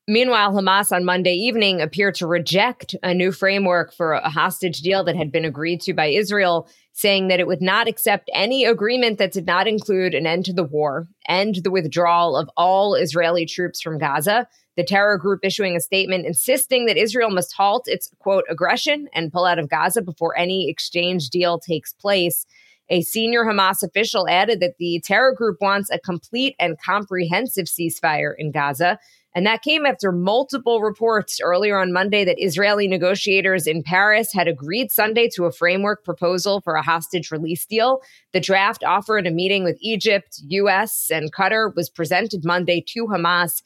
Meanwhile, 0.08 0.52
Hamas 0.52 0.91
on 0.91 1.06
Monday 1.06 1.34
evening 1.34 1.80
appeared 1.80 2.15
to 2.15 2.28
reject 2.28 2.93
a 3.04 3.13
new 3.13 3.32
framework 3.32 3.93
for 3.93 4.12
a 4.12 4.30
hostage 4.30 4.82
deal 4.82 5.06
that 5.06 5.15
had 5.15 5.32
been 5.32 5.45
agreed 5.45 5.80
to 5.82 5.93
by 5.93 6.08
Israel, 6.08 6.67
saying 6.91 7.30
that 7.30 7.39
it 7.39 7.47
would 7.47 7.62
not 7.62 7.88
accept 7.88 8.30
any 8.34 8.65
agreement 8.65 9.17
that 9.17 9.32
did 9.32 9.45
not 9.45 9.65
include 9.65 10.13
an 10.13 10.28
end 10.28 10.43
to 10.45 10.54
the 10.54 10.65
war, 10.65 11.08
and 11.26 11.56
the 11.56 11.71
withdrawal 11.71 12.36
of 12.36 12.49
all 12.58 12.95
Israeli 12.95 13.45
troops 13.45 13.82
from 13.82 13.97
Gaza. 13.97 14.45
The 14.76 14.84
terror 14.84 15.17
group 15.17 15.39
issuing 15.41 15.78
a 15.78 15.80
statement 15.80 16.26
insisting 16.26 16.86
that 16.88 16.97
Israel 16.97 17.30
must 17.30 17.54
halt 17.54 17.88
its 17.88 18.10
quote 18.19 18.43
aggression 18.49 19.08
and 19.13 19.32
pull 19.32 19.45
out 19.45 19.60
of 19.60 19.69
Gaza 19.69 20.02
before 20.02 20.38
any 20.38 20.69
exchange 20.69 21.30
deal 21.30 21.60
takes 21.60 21.93
place. 21.93 22.45
A 22.89 23.01
senior 23.01 23.43
Hamas 23.43 23.81
official 23.81 24.27
added 24.29 24.59
that 24.59 24.77
the 24.77 25.01
terror 25.03 25.33
group 25.33 25.57
wants 25.61 25.89
a 25.89 25.99
complete 25.99 26.55
and 26.59 26.77
comprehensive 26.79 27.65
ceasefire 27.65 28.33
in 28.37 28.51
Gaza. 28.51 28.99
And 29.35 29.45
that 29.47 29.63
came 29.63 29.85
after 29.85 30.11
multiple 30.11 30.81
reports 30.81 31.39
earlier 31.41 31.79
on 31.79 31.91
Monday 31.91 32.23
that 32.23 32.43
Israeli 32.43 32.87
negotiators 32.87 33.65
in 33.65 33.81
Paris 33.81 34.31
had 34.31 34.47
agreed 34.47 34.91
Sunday 34.91 35.27
to 35.33 35.45
a 35.45 35.51
framework 35.51 36.03
proposal 36.03 36.61
for 36.61 36.75
a 36.75 36.83
hostage 36.83 37.31
release 37.31 37.65
deal. 37.65 38.01
The 38.31 38.39
draft 38.39 38.83
offer 38.83 39.17
in 39.17 39.25
a 39.25 39.31
meeting 39.31 39.63
with 39.63 39.77
Egypt, 39.81 40.39
US, 40.49 41.09
and 41.11 41.33
Qatar 41.33 41.75
was 41.75 41.89
presented 41.89 42.45
Monday 42.45 42.83
to 42.89 43.07
Hamas. 43.07 43.63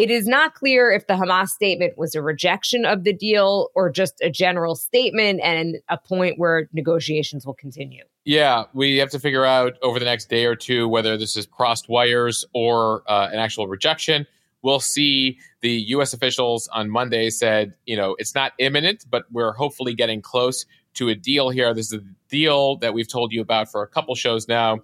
It 0.00 0.10
is 0.10 0.26
not 0.26 0.54
clear 0.54 0.90
if 0.90 1.06
the 1.08 1.12
Hamas 1.12 1.48
statement 1.48 1.98
was 1.98 2.14
a 2.14 2.22
rejection 2.22 2.86
of 2.86 3.04
the 3.04 3.12
deal 3.12 3.68
or 3.74 3.90
just 3.90 4.14
a 4.22 4.30
general 4.30 4.74
statement 4.74 5.42
and 5.44 5.76
a 5.90 5.98
point 5.98 6.38
where 6.38 6.70
negotiations 6.72 7.44
will 7.44 7.52
continue. 7.52 8.04
Yeah, 8.24 8.64
we 8.72 8.96
have 8.96 9.10
to 9.10 9.18
figure 9.18 9.44
out 9.44 9.74
over 9.82 9.98
the 9.98 10.06
next 10.06 10.30
day 10.30 10.46
or 10.46 10.56
two 10.56 10.88
whether 10.88 11.18
this 11.18 11.36
is 11.36 11.44
crossed 11.44 11.90
wires 11.90 12.46
or 12.54 13.02
uh, 13.08 13.28
an 13.30 13.38
actual 13.38 13.66
rejection. 13.68 14.26
We'll 14.62 14.80
see. 14.80 15.38
The 15.60 15.72
U.S. 15.88 16.14
officials 16.14 16.66
on 16.68 16.88
Monday 16.88 17.28
said, 17.28 17.74
you 17.84 17.98
know, 17.98 18.16
it's 18.18 18.34
not 18.34 18.52
imminent, 18.58 19.04
but 19.10 19.24
we're 19.30 19.52
hopefully 19.52 19.92
getting 19.92 20.22
close 20.22 20.64
to 20.94 21.10
a 21.10 21.14
deal 21.14 21.50
here. 21.50 21.74
This 21.74 21.92
is 21.92 22.00
a 22.00 22.04
deal 22.30 22.78
that 22.78 22.94
we've 22.94 23.06
told 23.06 23.32
you 23.32 23.42
about 23.42 23.70
for 23.70 23.82
a 23.82 23.86
couple 23.86 24.14
shows 24.14 24.48
now 24.48 24.78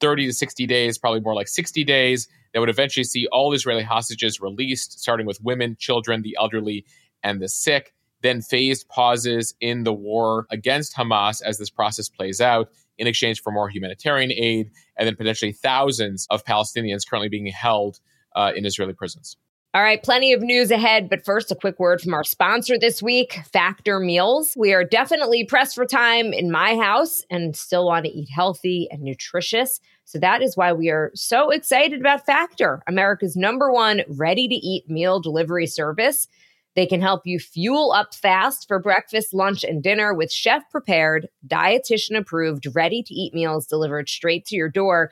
30 0.00 0.26
to 0.26 0.32
60 0.32 0.66
days, 0.66 0.98
probably 0.98 1.20
more 1.20 1.36
like 1.36 1.46
60 1.46 1.84
days 1.84 2.26
that 2.56 2.60
would 2.60 2.70
eventually 2.70 3.04
see 3.04 3.28
all 3.32 3.52
Israeli 3.52 3.82
hostages 3.82 4.40
released, 4.40 4.98
starting 4.98 5.26
with 5.26 5.38
women, 5.42 5.76
children, 5.78 6.22
the 6.22 6.34
elderly, 6.40 6.86
and 7.22 7.38
the 7.38 7.48
sick. 7.48 7.92
Then 8.22 8.40
phased 8.40 8.88
pauses 8.88 9.54
in 9.60 9.84
the 9.84 9.92
war 9.92 10.46
against 10.50 10.96
Hamas 10.96 11.42
as 11.42 11.58
this 11.58 11.68
process 11.68 12.08
plays 12.08 12.40
out. 12.40 12.70
in 12.96 13.06
exchange 13.06 13.42
for 13.42 13.52
more 13.52 13.68
humanitarian 13.68 14.32
aid, 14.32 14.70
and 14.96 15.06
then 15.06 15.16
potentially 15.16 15.52
thousands 15.52 16.26
of 16.30 16.46
Palestinians 16.46 17.06
currently 17.06 17.28
being 17.28 17.44
held 17.44 18.00
uh, 18.34 18.52
in 18.56 18.64
Israeli 18.64 18.94
prisons. 18.94 19.36
All 19.74 19.82
right, 19.82 20.02
plenty 20.02 20.32
of 20.32 20.40
news 20.40 20.70
ahead, 20.70 21.10
but 21.10 21.26
first, 21.26 21.52
a 21.52 21.54
quick 21.54 21.78
word 21.78 22.00
from 22.00 22.14
our 22.14 22.24
sponsor 22.24 22.78
this 22.78 23.02
week, 23.02 23.40
Factor 23.52 24.00
Meals. 24.00 24.54
We 24.56 24.72
are 24.72 24.82
definitely 24.82 25.44
pressed 25.44 25.74
for 25.74 25.84
time 25.84 26.32
in 26.32 26.50
my 26.50 26.74
house 26.76 27.22
and 27.28 27.54
still 27.54 27.84
want 27.84 28.06
to 28.06 28.10
eat 28.10 28.30
healthy 28.34 28.88
and 28.90 29.02
nutritious. 29.02 29.78
So 30.06 30.20
that 30.20 30.40
is 30.40 30.56
why 30.56 30.72
we 30.72 30.88
are 30.88 31.10
so 31.14 31.50
excited 31.50 32.00
about 32.00 32.24
Factor, 32.24 32.80
America's 32.86 33.36
number 33.36 33.72
one 33.72 34.02
ready 34.08 34.46
to 34.46 34.54
eat 34.54 34.88
meal 34.88 35.20
delivery 35.20 35.66
service. 35.66 36.28
They 36.76 36.86
can 36.86 37.00
help 37.00 37.26
you 37.26 37.40
fuel 37.40 37.90
up 37.90 38.14
fast 38.14 38.68
for 38.68 38.78
breakfast, 38.78 39.34
lunch, 39.34 39.64
and 39.64 39.82
dinner 39.82 40.14
with 40.14 40.30
chef 40.30 40.62
prepared, 40.70 41.28
dietitian 41.48 42.16
approved, 42.16 42.68
ready 42.72 43.02
to 43.02 43.14
eat 43.14 43.34
meals 43.34 43.66
delivered 43.66 44.08
straight 44.08 44.44
to 44.46 44.56
your 44.56 44.68
door. 44.68 45.10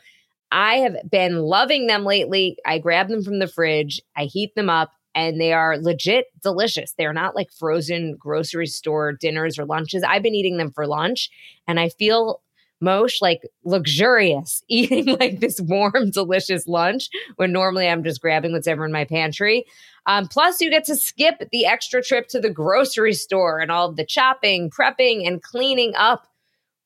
I 0.52 0.76
have 0.76 0.96
been 1.11 1.38
loving 1.40 1.88
them 1.88 2.04
lately. 2.04 2.57
I 2.64 2.78
grab 2.78 3.09
them 3.09 3.24
from 3.24 3.40
the 3.40 3.48
fridge, 3.48 4.00
I 4.16 4.26
heat 4.26 4.54
them 4.54 4.70
up, 4.70 4.92
and 5.16 5.40
they 5.40 5.52
are 5.52 5.76
legit 5.76 6.26
delicious. 6.40 6.92
They're 6.96 7.12
not 7.12 7.35
like 7.35 7.50
frozen 7.50 8.14
grocery 8.16 8.68
store 8.68 9.12
dinners 9.12 9.59
or 9.59 9.64
lunches. 9.64 10.04
I've 10.04 10.22
been 10.22 10.37
eating 10.37 10.59
them 10.59 10.70
for 10.70 10.87
lunch, 10.87 11.30
and 11.66 11.80
I 11.80 11.88
feel 11.88 12.42
Mosh 12.85 13.20
like 13.20 13.42
luxurious 13.64 14.62
eating 14.68 15.07
like 15.18 15.40
this 15.40 15.61
warm, 15.61 16.11
delicious 16.11 16.66
lunch 16.66 17.09
when 17.37 17.53
normally 17.53 17.88
I'm 17.88 18.05
just 18.05 18.20
grabbing 18.20 18.53
what's 18.53 18.68
ever 18.68 18.85
in 18.85 18.92
my 18.92 19.05
pantry. 19.05 19.64
Um, 20.07 20.29
plus, 20.29 20.61
you 20.61 20.70
get 20.70 20.85
to 20.85 20.97
skip 20.97 21.49
the 21.51 21.64
extra 21.64 22.03
trip 22.03 22.29
to 22.29 22.40
the 22.40 22.51
grocery 22.51 23.14
store 23.14 23.61
and 23.61 23.70
all 23.70 23.92
the 23.92 24.05
chopping, 24.05 24.70
prepping, 24.70 25.27
and 25.27 25.42
cleaning 25.42 25.94
up 25.97 26.27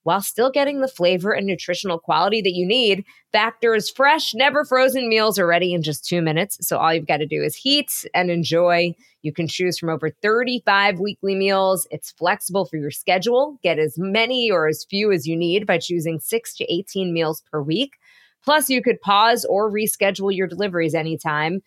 while 0.09 0.23
still 0.23 0.51
getting 0.51 0.81
the 0.81 0.89
flavor 0.89 1.33
and 1.33 1.47
nutritional 1.47 1.99
quality 1.99 2.41
that 2.41 2.55
you 2.55 2.67
need. 2.67 3.05
Factor's 3.31 3.91
fresh, 3.91 4.33
never 4.35 4.65
frozen 4.65 5.07
meals 5.07 5.39
are 5.39 5.47
ready 5.47 5.75
in 5.75 5.83
just 5.83 6.07
two 6.07 6.23
minutes. 6.23 6.57
So 6.67 6.79
all 6.79 6.95
you've 6.95 7.07
got 7.07 7.19
to 7.19 7.27
do 7.27 7.43
is 7.43 7.55
heat 7.55 8.07
and 8.15 8.31
enjoy. 8.31 8.95
You 9.21 9.35
can 9.35 9.47
choose 9.47 9.79
from 9.79 9.91
over 9.91 10.09
35 10.09 10.99
weekly 10.99 11.35
meals. 11.35 11.87
It's 11.91 12.13
flexible 12.13 12.65
for 12.65 12.79
your 12.79 12.91
schedule. 12.91 13.59
Get 13.63 13.79
as 13.79 13.99
many 13.99 14.51
or 14.51 14.67
as 14.67 14.87
few 14.89 15.13
as 15.13 15.27
you 15.27 15.37
need 15.37 15.67
by 15.67 15.77
choosing 15.77 16.21
six 16.21 16.57
to 16.57 16.73
18 16.73 17.13
meals 17.13 17.43
per 17.53 17.61
week. 17.61 17.93
Plus, 18.43 18.71
you 18.71 18.81
could 18.81 19.03
pause 19.03 19.45
or 19.45 19.71
reschedule 19.71 20.35
your 20.35 20.47
deliveries 20.47 20.95
anytime. 20.95 21.61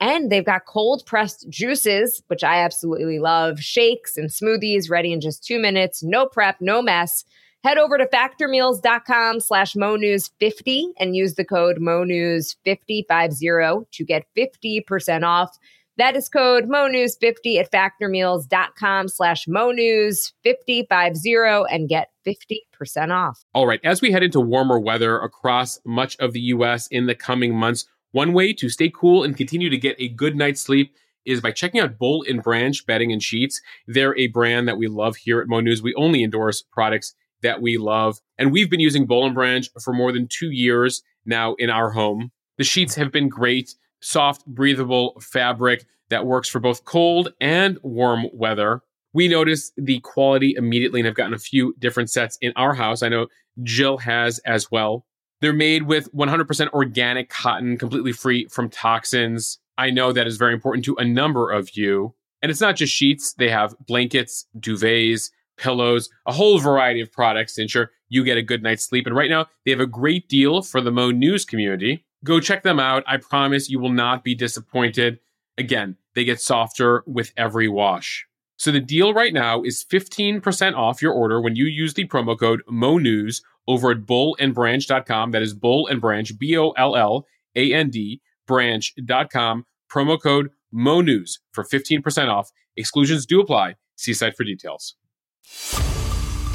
And 0.00 0.30
they've 0.30 0.44
got 0.44 0.66
cold 0.66 1.04
pressed 1.06 1.48
juices, 1.48 2.22
which 2.26 2.44
I 2.44 2.58
absolutely 2.58 3.20
love, 3.20 3.58
shakes 3.58 4.18
and 4.18 4.28
smoothies 4.28 4.90
ready 4.90 5.14
in 5.14 5.22
just 5.22 5.42
two 5.42 5.58
minutes. 5.58 6.02
No 6.02 6.26
prep, 6.26 6.56
no 6.60 6.82
mess. 6.82 7.24
Head 7.66 7.78
over 7.78 7.96
to 7.98 8.06
factormeals.com 8.06 9.40
slash 9.40 9.74
monews50 9.74 10.84
and 11.00 11.16
use 11.16 11.34
the 11.34 11.44
code 11.44 11.78
monews5050 11.78 13.90
to 13.90 14.04
get 14.04 14.24
50% 14.36 15.24
off. 15.24 15.58
That 15.96 16.14
is 16.14 16.28
code 16.28 16.68
monews50 16.68 17.58
at 17.58 17.72
factormeals.com 17.72 19.08
slash 19.08 19.46
monews5050 19.46 21.66
and 21.68 21.88
get 21.88 22.12
50% 22.24 23.10
off. 23.10 23.44
All 23.52 23.66
right. 23.66 23.80
As 23.82 24.00
we 24.00 24.12
head 24.12 24.22
into 24.22 24.38
warmer 24.38 24.78
weather 24.78 25.18
across 25.18 25.80
much 25.84 26.16
of 26.20 26.34
the 26.34 26.40
U.S. 26.42 26.86
in 26.86 27.06
the 27.06 27.16
coming 27.16 27.52
months, 27.52 27.84
one 28.12 28.32
way 28.32 28.52
to 28.52 28.68
stay 28.68 28.92
cool 28.94 29.24
and 29.24 29.36
continue 29.36 29.70
to 29.70 29.76
get 29.76 29.96
a 29.98 30.08
good 30.08 30.36
night's 30.36 30.60
sleep 30.60 30.94
is 31.24 31.40
by 31.40 31.50
checking 31.50 31.80
out 31.80 31.98
Boll 31.98 32.24
and 32.28 32.44
Branch 32.44 32.86
bedding 32.86 33.10
and 33.10 33.20
sheets. 33.20 33.60
They're 33.88 34.16
a 34.16 34.28
brand 34.28 34.68
that 34.68 34.78
we 34.78 34.86
love 34.86 35.16
here 35.16 35.40
at 35.40 35.48
Mo 35.48 35.58
News. 35.58 35.82
We 35.82 35.92
only 35.96 36.22
endorse 36.22 36.62
products 36.62 37.16
that 37.42 37.60
we 37.60 37.76
love. 37.76 38.20
And 38.38 38.52
we've 38.52 38.70
been 38.70 38.80
using 38.80 39.06
Boll 39.06 39.26
and 39.26 39.34
Branch 39.34 39.68
for 39.82 39.92
more 39.92 40.12
than 40.12 40.28
two 40.28 40.50
years 40.50 41.02
now 41.24 41.54
in 41.54 41.70
our 41.70 41.90
home. 41.90 42.30
The 42.58 42.64
sheets 42.64 42.94
have 42.94 43.12
been 43.12 43.28
great, 43.28 43.74
soft, 44.00 44.46
breathable 44.46 45.20
fabric 45.20 45.84
that 46.08 46.26
works 46.26 46.48
for 46.48 46.60
both 46.60 46.84
cold 46.84 47.32
and 47.40 47.78
warm 47.82 48.26
weather. 48.32 48.82
We 49.12 49.28
noticed 49.28 49.72
the 49.76 50.00
quality 50.00 50.54
immediately 50.56 51.00
and 51.00 51.06
have 51.06 51.14
gotten 51.14 51.34
a 51.34 51.38
few 51.38 51.74
different 51.78 52.10
sets 52.10 52.38
in 52.40 52.52
our 52.56 52.74
house. 52.74 53.02
I 53.02 53.08
know 53.08 53.28
Jill 53.62 53.98
has 53.98 54.38
as 54.40 54.70
well. 54.70 55.06
They're 55.40 55.52
made 55.52 55.84
with 55.84 56.12
100% 56.14 56.72
organic 56.72 57.28
cotton, 57.28 57.76
completely 57.76 58.12
free 58.12 58.46
from 58.46 58.70
toxins. 58.70 59.58
I 59.78 59.90
know 59.90 60.12
that 60.12 60.26
is 60.26 60.36
very 60.36 60.54
important 60.54 60.84
to 60.86 60.96
a 60.96 61.04
number 61.04 61.50
of 61.50 61.76
you. 61.76 62.14
And 62.42 62.50
it's 62.50 62.60
not 62.60 62.76
just 62.76 62.92
sheets, 62.92 63.34
they 63.34 63.48
have 63.48 63.74
blankets, 63.86 64.46
duvets, 64.58 65.30
pillows, 65.56 66.08
a 66.26 66.32
whole 66.32 66.58
variety 66.58 67.00
of 67.00 67.12
products 67.12 67.54
to 67.54 67.62
ensure 67.62 67.90
you 68.08 68.24
get 68.24 68.38
a 68.38 68.42
good 68.42 68.62
night's 68.62 68.84
sleep. 68.84 69.06
And 69.06 69.16
right 69.16 69.30
now, 69.30 69.46
they 69.64 69.70
have 69.70 69.80
a 69.80 69.86
great 69.86 70.28
deal 70.28 70.62
for 70.62 70.80
the 70.80 70.90
Mo 70.90 71.10
News 71.10 71.44
community. 71.44 72.04
Go 72.24 72.40
check 72.40 72.62
them 72.62 72.80
out. 72.80 73.04
I 73.06 73.18
promise 73.18 73.68
you 73.68 73.78
will 73.78 73.92
not 73.92 74.24
be 74.24 74.34
disappointed. 74.34 75.18
Again, 75.58 75.96
they 76.14 76.24
get 76.24 76.40
softer 76.40 77.02
with 77.06 77.32
every 77.36 77.68
wash. 77.68 78.26
So 78.58 78.72
the 78.72 78.80
deal 78.80 79.12
right 79.12 79.34
now 79.34 79.62
is 79.62 79.84
15% 79.84 80.74
off 80.74 81.02
your 81.02 81.12
order 81.12 81.40
when 81.40 81.56
you 81.56 81.66
use 81.66 81.94
the 81.94 82.06
promo 82.06 82.38
code 82.38 82.62
MONEWS 82.70 83.42
over 83.68 83.90
at 83.90 83.98
bollandbranch.com. 83.98 85.30
That 85.32 85.42
is 85.42 85.54
Boll 85.54 85.86
and 85.88 86.00
Branch, 86.00 86.38
B 86.38 86.56
O 86.56 86.70
L 86.70 86.96
L 86.96 87.26
A 87.54 87.72
N 87.72 87.90
D, 87.90 88.20
branch.com. 88.46 89.66
Promo 89.92 90.20
code 90.20 90.50
MONEWS 90.74 91.38
for 91.52 91.64
15% 91.64 92.28
off. 92.28 92.50
Exclusions 92.76 93.26
do 93.26 93.40
apply. 93.40 93.76
See 93.96 94.14
site 94.14 94.36
for 94.36 94.44
details. 94.44 94.96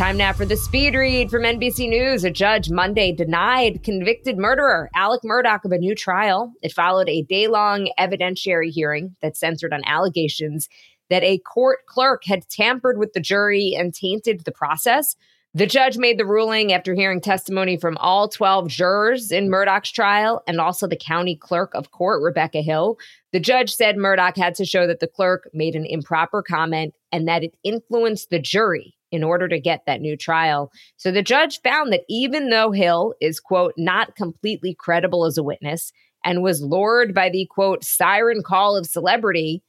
Time 0.01 0.17
now 0.17 0.33
for 0.33 0.45
the 0.45 0.57
speed 0.57 0.95
read 0.95 1.29
from 1.29 1.43
NBC 1.43 1.87
News. 1.87 2.23
A 2.23 2.31
judge 2.31 2.71
Monday 2.71 3.11
denied 3.11 3.83
convicted 3.83 4.35
murderer 4.35 4.89
Alec 4.95 5.21
Murdaugh 5.23 5.63
of 5.63 5.71
a 5.71 5.77
new 5.77 5.93
trial. 5.93 6.53
It 6.63 6.73
followed 6.73 7.07
a 7.07 7.21
day 7.21 7.47
long 7.47 7.87
evidentiary 7.99 8.71
hearing 8.71 9.15
that 9.21 9.37
centered 9.37 9.73
on 9.73 9.81
allegations 9.85 10.69
that 11.11 11.21
a 11.21 11.37
court 11.37 11.85
clerk 11.85 12.23
had 12.25 12.49
tampered 12.49 12.97
with 12.97 13.13
the 13.13 13.19
jury 13.19 13.75
and 13.77 13.93
tainted 13.93 14.43
the 14.43 14.51
process. 14.51 15.15
The 15.53 15.67
judge 15.67 15.97
made 15.97 16.17
the 16.17 16.25
ruling 16.25 16.73
after 16.73 16.95
hearing 16.95 17.21
testimony 17.21 17.77
from 17.77 17.97
all 17.97 18.27
12 18.29 18.69
jurors 18.69 19.31
in 19.31 19.49
Murdaugh's 19.49 19.91
trial 19.91 20.41
and 20.47 20.59
also 20.59 20.87
the 20.87 20.95
county 20.95 21.35
clerk 21.35 21.75
of 21.75 21.91
court, 21.91 22.23
Rebecca 22.23 22.61
Hill. 22.61 22.97
The 23.33 23.39
judge 23.39 23.73
said 23.73 23.95
Murdaugh 23.95 24.35
had 24.35 24.55
to 24.55 24.65
show 24.65 24.87
that 24.87 24.99
the 24.99 25.07
clerk 25.07 25.49
made 25.53 25.75
an 25.75 25.85
improper 25.85 26.43
comment 26.43 26.93
and 27.11 27.27
that 27.27 27.43
it 27.43 27.55
influenced 27.63 28.29
the 28.29 28.39
jury 28.39 28.95
in 29.11 29.23
order 29.23 29.47
to 29.47 29.59
get 29.59 29.85
that 29.85 30.01
new 30.01 30.15
trial. 30.15 30.71
So 30.97 31.11
the 31.11 31.21
judge 31.21 31.61
found 31.61 31.91
that 31.91 32.03
even 32.09 32.49
though 32.49 32.71
Hill 32.71 33.13
is, 33.21 33.39
quote, 33.39 33.73
not 33.77 34.15
completely 34.15 34.73
credible 34.73 35.25
as 35.25 35.37
a 35.37 35.43
witness 35.43 35.91
and 36.23 36.43
was 36.43 36.61
lured 36.61 37.13
by 37.13 37.29
the, 37.29 37.47
quote, 37.49 37.83
siren 37.83 38.41
call 38.43 38.77
of 38.77 38.85
celebrity, 38.85 39.63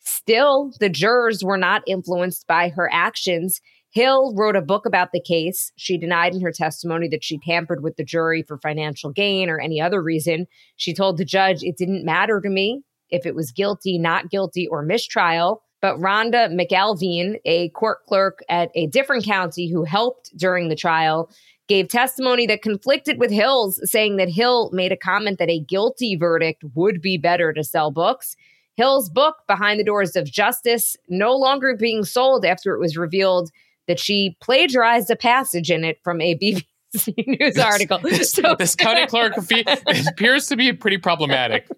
still 0.00 0.72
the 0.80 0.88
jurors 0.88 1.42
were 1.42 1.56
not 1.56 1.82
influenced 1.86 2.46
by 2.46 2.68
her 2.68 2.88
actions 2.92 3.60
Hill 3.94 4.34
wrote 4.34 4.56
a 4.56 4.60
book 4.60 4.86
about 4.86 5.12
the 5.12 5.22
case. 5.22 5.70
She 5.76 5.96
denied 5.96 6.34
in 6.34 6.40
her 6.40 6.50
testimony 6.50 7.06
that 7.08 7.22
she 7.22 7.38
tampered 7.38 7.80
with 7.80 7.96
the 7.96 8.04
jury 8.04 8.42
for 8.42 8.58
financial 8.58 9.12
gain 9.12 9.48
or 9.48 9.60
any 9.60 9.80
other 9.80 10.02
reason. 10.02 10.46
She 10.74 10.92
told 10.92 11.16
the 11.16 11.24
judge 11.24 11.62
it 11.62 11.76
didn't 11.76 12.04
matter 12.04 12.40
to 12.40 12.50
me 12.50 12.82
if 13.14 13.26
it 13.26 13.34
was 13.34 13.52
guilty, 13.52 13.98
not 13.98 14.30
guilty, 14.30 14.66
or 14.66 14.82
mistrial. 14.82 15.62
But 15.80 15.96
Rhonda 15.96 16.50
McElveen, 16.50 17.36
a 17.44 17.68
court 17.70 17.98
clerk 18.08 18.40
at 18.48 18.70
a 18.74 18.86
different 18.86 19.24
county 19.24 19.70
who 19.70 19.84
helped 19.84 20.36
during 20.36 20.68
the 20.68 20.76
trial, 20.76 21.30
gave 21.68 21.88
testimony 21.88 22.46
that 22.46 22.62
conflicted 22.62 23.18
with 23.18 23.30
Hill's, 23.30 23.80
saying 23.90 24.16
that 24.16 24.28
Hill 24.28 24.70
made 24.72 24.92
a 24.92 24.96
comment 24.96 25.38
that 25.38 25.50
a 25.50 25.60
guilty 25.60 26.16
verdict 26.16 26.62
would 26.74 27.00
be 27.00 27.18
better 27.18 27.52
to 27.52 27.64
sell 27.64 27.90
books. 27.90 28.36
Hill's 28.76 29.08
book, 29.08 29.36
Behind 29.46 29.78
the 29.78 29.84
Doors 29.84 30.16
of 30.16 30.24
Justice, 30.24 30.96
no 31.08 31.34
longer 31.34 31.76
being 31.78 32.04
sold 32.04 32.44
after 32.44 32.74
it 32.74 32.80
was 32.80 32.96
revealed 32.96 33.50
that 33.86 34.00
she 34.00 34.36
plagiarized 34.40 35.10
a 35.10 35.16
passage 35.16 35.70
in 35.70 35.84
it 35.84 35.98
from 36.02 36.20
a 36.20 36.34
BBC 36.94 37.14
News 37.26 37.58
article. 37.58 37.98
This, 37.98 38.32
so, 38.32 38.56
this 38.58 38.74
county 38.74 39.06
clerk 39.06 39.36
appears 40.08 40.46
to 40.46 40.56
be 40.56 40.72
pretty 40.72 40.98
problematic. 40.98 41.68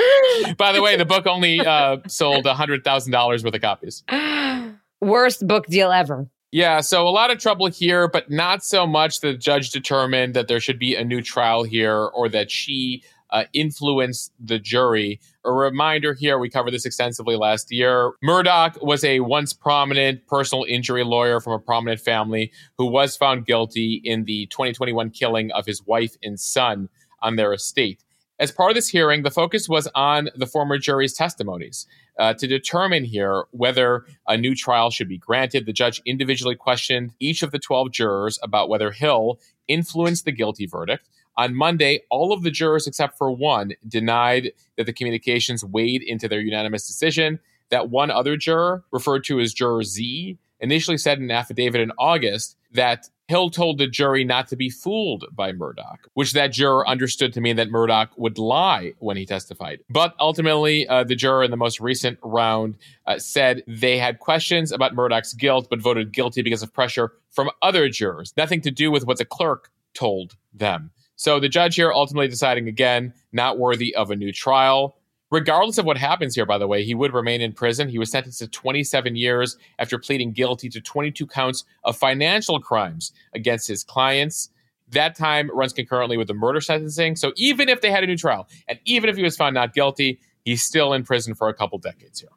By 0.56 0.72
the 0.72 0.82
way, 0.82 0.96
the 0.96 1.04
book 1.04 1.26
only 1.26 1.60
uh, 1.60 1.98
sold 2.06 2.44
$100,000 2.44 3.44
worth 3.44 3.54
of 3.54 3.60
copies. 3.60 4.04
Worst 5.00 5.46
book 5.46 5.66
deal 5.66 5.90
ever. 5.92 6.28
Yeah, 6.52 6.80
so 6.80 7.06
a 7.06 7.10
lot 7.10 7.30
of 7.30 7.38
trouble 7.38 7.68
here, 7.68 8.08
but 8.08 8.30
not 8.30 8.64
so 8.64 8.86
much 8.86 9.20
that 9.20 9.28
the 9.28 9.38
judge 9.38 9.70
determined 9.70 10.34
that 10.34 10.48
there 10.48 10.58
should 10.58 10.78
be 10.78 10.96
a 10.96 11.04
new 11.04 11.22
trial 11.22 11.62
here 11.62 11.96
or 11.96 12.28
that 12.28 12.50
she 12.50 13.04
uh, 13.30 13.44
influence 13.52 14.30
the 14.40 14.58
jury. 14.58 15.20
A 15.44 15.52
reminder 15.52 16.14
here, 16.14 16.38
we 16.38 16.50
covered 16.50 16.72
this 16.72 16.84
extensively 16.84 17.36
last 17.36 17.70
year. 17.70 18.12
Murdaugh 18.24 18.82
was 18.82 19.04
a 19.04 19.20
once 19.20 19.52
prominent 19.52 20.26
personal 20.26 20.64
injury 20.68 21.04
lawyer 21.04 21.40
from 21.40 21.52
a 21.52 21.58
prominent 21.58 22.00
family 22.00 22.52
who 22.76 22.86
was 22.86 23.16
found 23.16 23.46
guilty 23.46 24.00
in 24.04 24.24
the 24.24 24.46
2021 24.46 25.10
killing 25.10 25.52
of 25.52 25.66
his 25.66 25.86
wife 25.86 26.16
and 26.22 26.38
son 26.38 26.88
on 27.22 27.36
their 27.36 27.52
estate. 27.52 28.02
As 28.40 28.50
part 28.50 28.70
of 28.70 28.74
this 28.74 28.88
hearing, 28.88 29.22
the 29.22 29.30
focus 29.30 29.68
was 29.68 29.86
on 29.94 30.30
the 30.34 30.46
former 30.46 30.78
jury's 30.78 31.12
testimonies. 31.12 31.86
Uh, 32.18 32.32
to 32.32 32.46
determine 32.46 33.04
here 33.04 33.44
whether 33.50 34.06
a 34.26 34.38
new 34.38 34.54
trial 34.54 34.90
should 34.90 35.10
be 35.10 35.18
granted, 35.18 35.66
the 35.66 35.74
judge 35.74 36.00
individually 36.06 36.54
questioned 36.54 37.12
each 37.20 37.42
of 37.42 37.50
the 37.50 37.58
12 37.58 37.92
jurors 37.92 38.38
about 38.42 38.70
whether 38.70 38.92
Hill 38.92 39.38
influenced 39.68 40.24
the 40.24 40.32
guilty 40.32 40.64
verdict. 40.64 41.06
On 41.36 41.54
Monday, 41.54 42.00
all 42.10 42.32
of 42.32 42.42
the 42.42 42.50
jurors 42.50 42.86
except 42.86 43.18
for 43.18 43.30
one 43.30 43.72
denied 43.86 44.52
that 44.78 44.86
the 44.86 44.92
communications 44.94 45.62
weighed 45.62 46.02
into 46.02 46.26
their 46.26 46.40
unanimous 46.40 46.86
decision. 46.86 47.40
That 47.68 47.90
one 47.90 48.10
other 48.10 48.38
juror, 48.38 48.84
referred 48.90 49.24
to 49.24 49.38
as 49.38 49.52
Juror 49.52 49.82
Z, 49.82 50.38
initially 50.60 50.96
said 50.96 51.18
in 51.18 51.24
an 51.24 51.30
affidavit 51.30 51.82
in 51.82 51.92
August 51.98 52.56
that 52.72 53.10
Hill 53.30 53.48
told 53.48 53.78
the 53.78 53.86
jury 53.86 54.24
not 54.24 54.48
to 54.48 54.56
be 54.56 54.68
fooled 54.68 55.24
by 55.30 55.52
Murdaugh, 55.52 55.98
which 56.14 56.32
that 56.32 56.48
juror 56.48 56.86
understood 56.88 57.32
to 57.34 57.40
mean 57.40 57.54
that 57.54 57.70
Murdaugh 57.70 58.08
would 58.16 58.38
lie 58.38 58.94
when 58.98 59.16
he 59.16 59.24
testified. 59.24 59.78
But 59.88 60.16
ultimately, 60.18 60.88
uh, 60.88 61.04
the 61.04 61.14
juror 61.14 61.44
in 61.44 61.52
the 61.52 61.56
most 61.56 61.78
recent 61.78 62.18
round 62.24 62.76
uh, 63.06 63.20
said 63.20 63.62
they 63.68 63.98
had 63.98 64.18
questions 64.18 64.72
about 64.72 64.96
Murdaugh's 64.96 65.32
guilt, 65.32 65.68
but 65.70 65.80
voted 65.80 66.10
guilty 66.10 66.42
because 66.42 66.64
of 66.64 66.74
pressure 66.74 67.12
from 67.30 67.50
other 67.62 67.88
jurors, 67.88 68.34
nothing 68.36 68.60
to 68.62 68.70
do 68.72 68.90
with 68.90 69.06
what 69.06 69.18
the 69.18 69.24
clerk 69.24 69.70
told 69.94 70.34
them. 70.52 70.90
So 71.14 71.38
the 71.38 71.48
judge 71.48 71.76
here 71.76 71.92
ultimately 71.92 72.26
deciding 72.26 72.66
again, 72.66 73.14
not 73.30 73.60
worthy 73.60 73.94
of 73.94 74.10
a 74.10 74.16
new 74.16 74.32
trial. 74.32 74.96
Regardless 75.30 75.78
of 75.78 75.84
what 75.84 75.96
happens 75.96 76.34
here, 76.34 76.44
by 76.44 76.58
the 76.58 76.66
way, 76.66 76.84
he 76.84 76.94
would 76.94 77.14
remain 77.14 77.40
in 77.40 77.52
prison. 77.52 77.88
He 77.88 77.98
was 77.98 78.10
sentenced 78.10 78.40
to 78.40 78.48
27 78.48 79.14
years 79.14 79.56
after 79.78 79.96
pleading 79.98 80.32
guilty 80.32 80.68
to 80.70 80.80
22 80.80 81.26
counts 81.26 81.64
of 81.84 81.96
financial 81.96 82.58
crimes 82.58 83.12
against 83.32 83.68
his 83.68 83.84
clients. 83.84 84.50
That 84.88 85.14
time 85.14 85.48
runs 85.54 85.72
concurrently 85.72 86.16
with 86.16 86.26
the 86.26 86.34
murder 86.34 86.60
sentencing. 86.60 87.14
So 87.14 87.32
even 87.36 87.68
if 87.68 87.80
they 87.80 87.92
had 87.92 88.02
a 88.02 88.08
new 88.08 88.16
trial, 88.16 88.48
and 88.66 88.80
even 88.84 89.08
if 89.08 89.16
he 89.16 89.22
was 89.22 89.36
found 89.36 89.54
not 89.54 89.72
guilty, 89.72 90.18
he's 90.44 90.64
still 90.64 90.92
in 90.92 91.04
prison 91.04 91.34
for 91.34 91.48
a 91.48 91.54
couple 91.54 91.78
decades 91.78 92.18
here. 92.18 92.30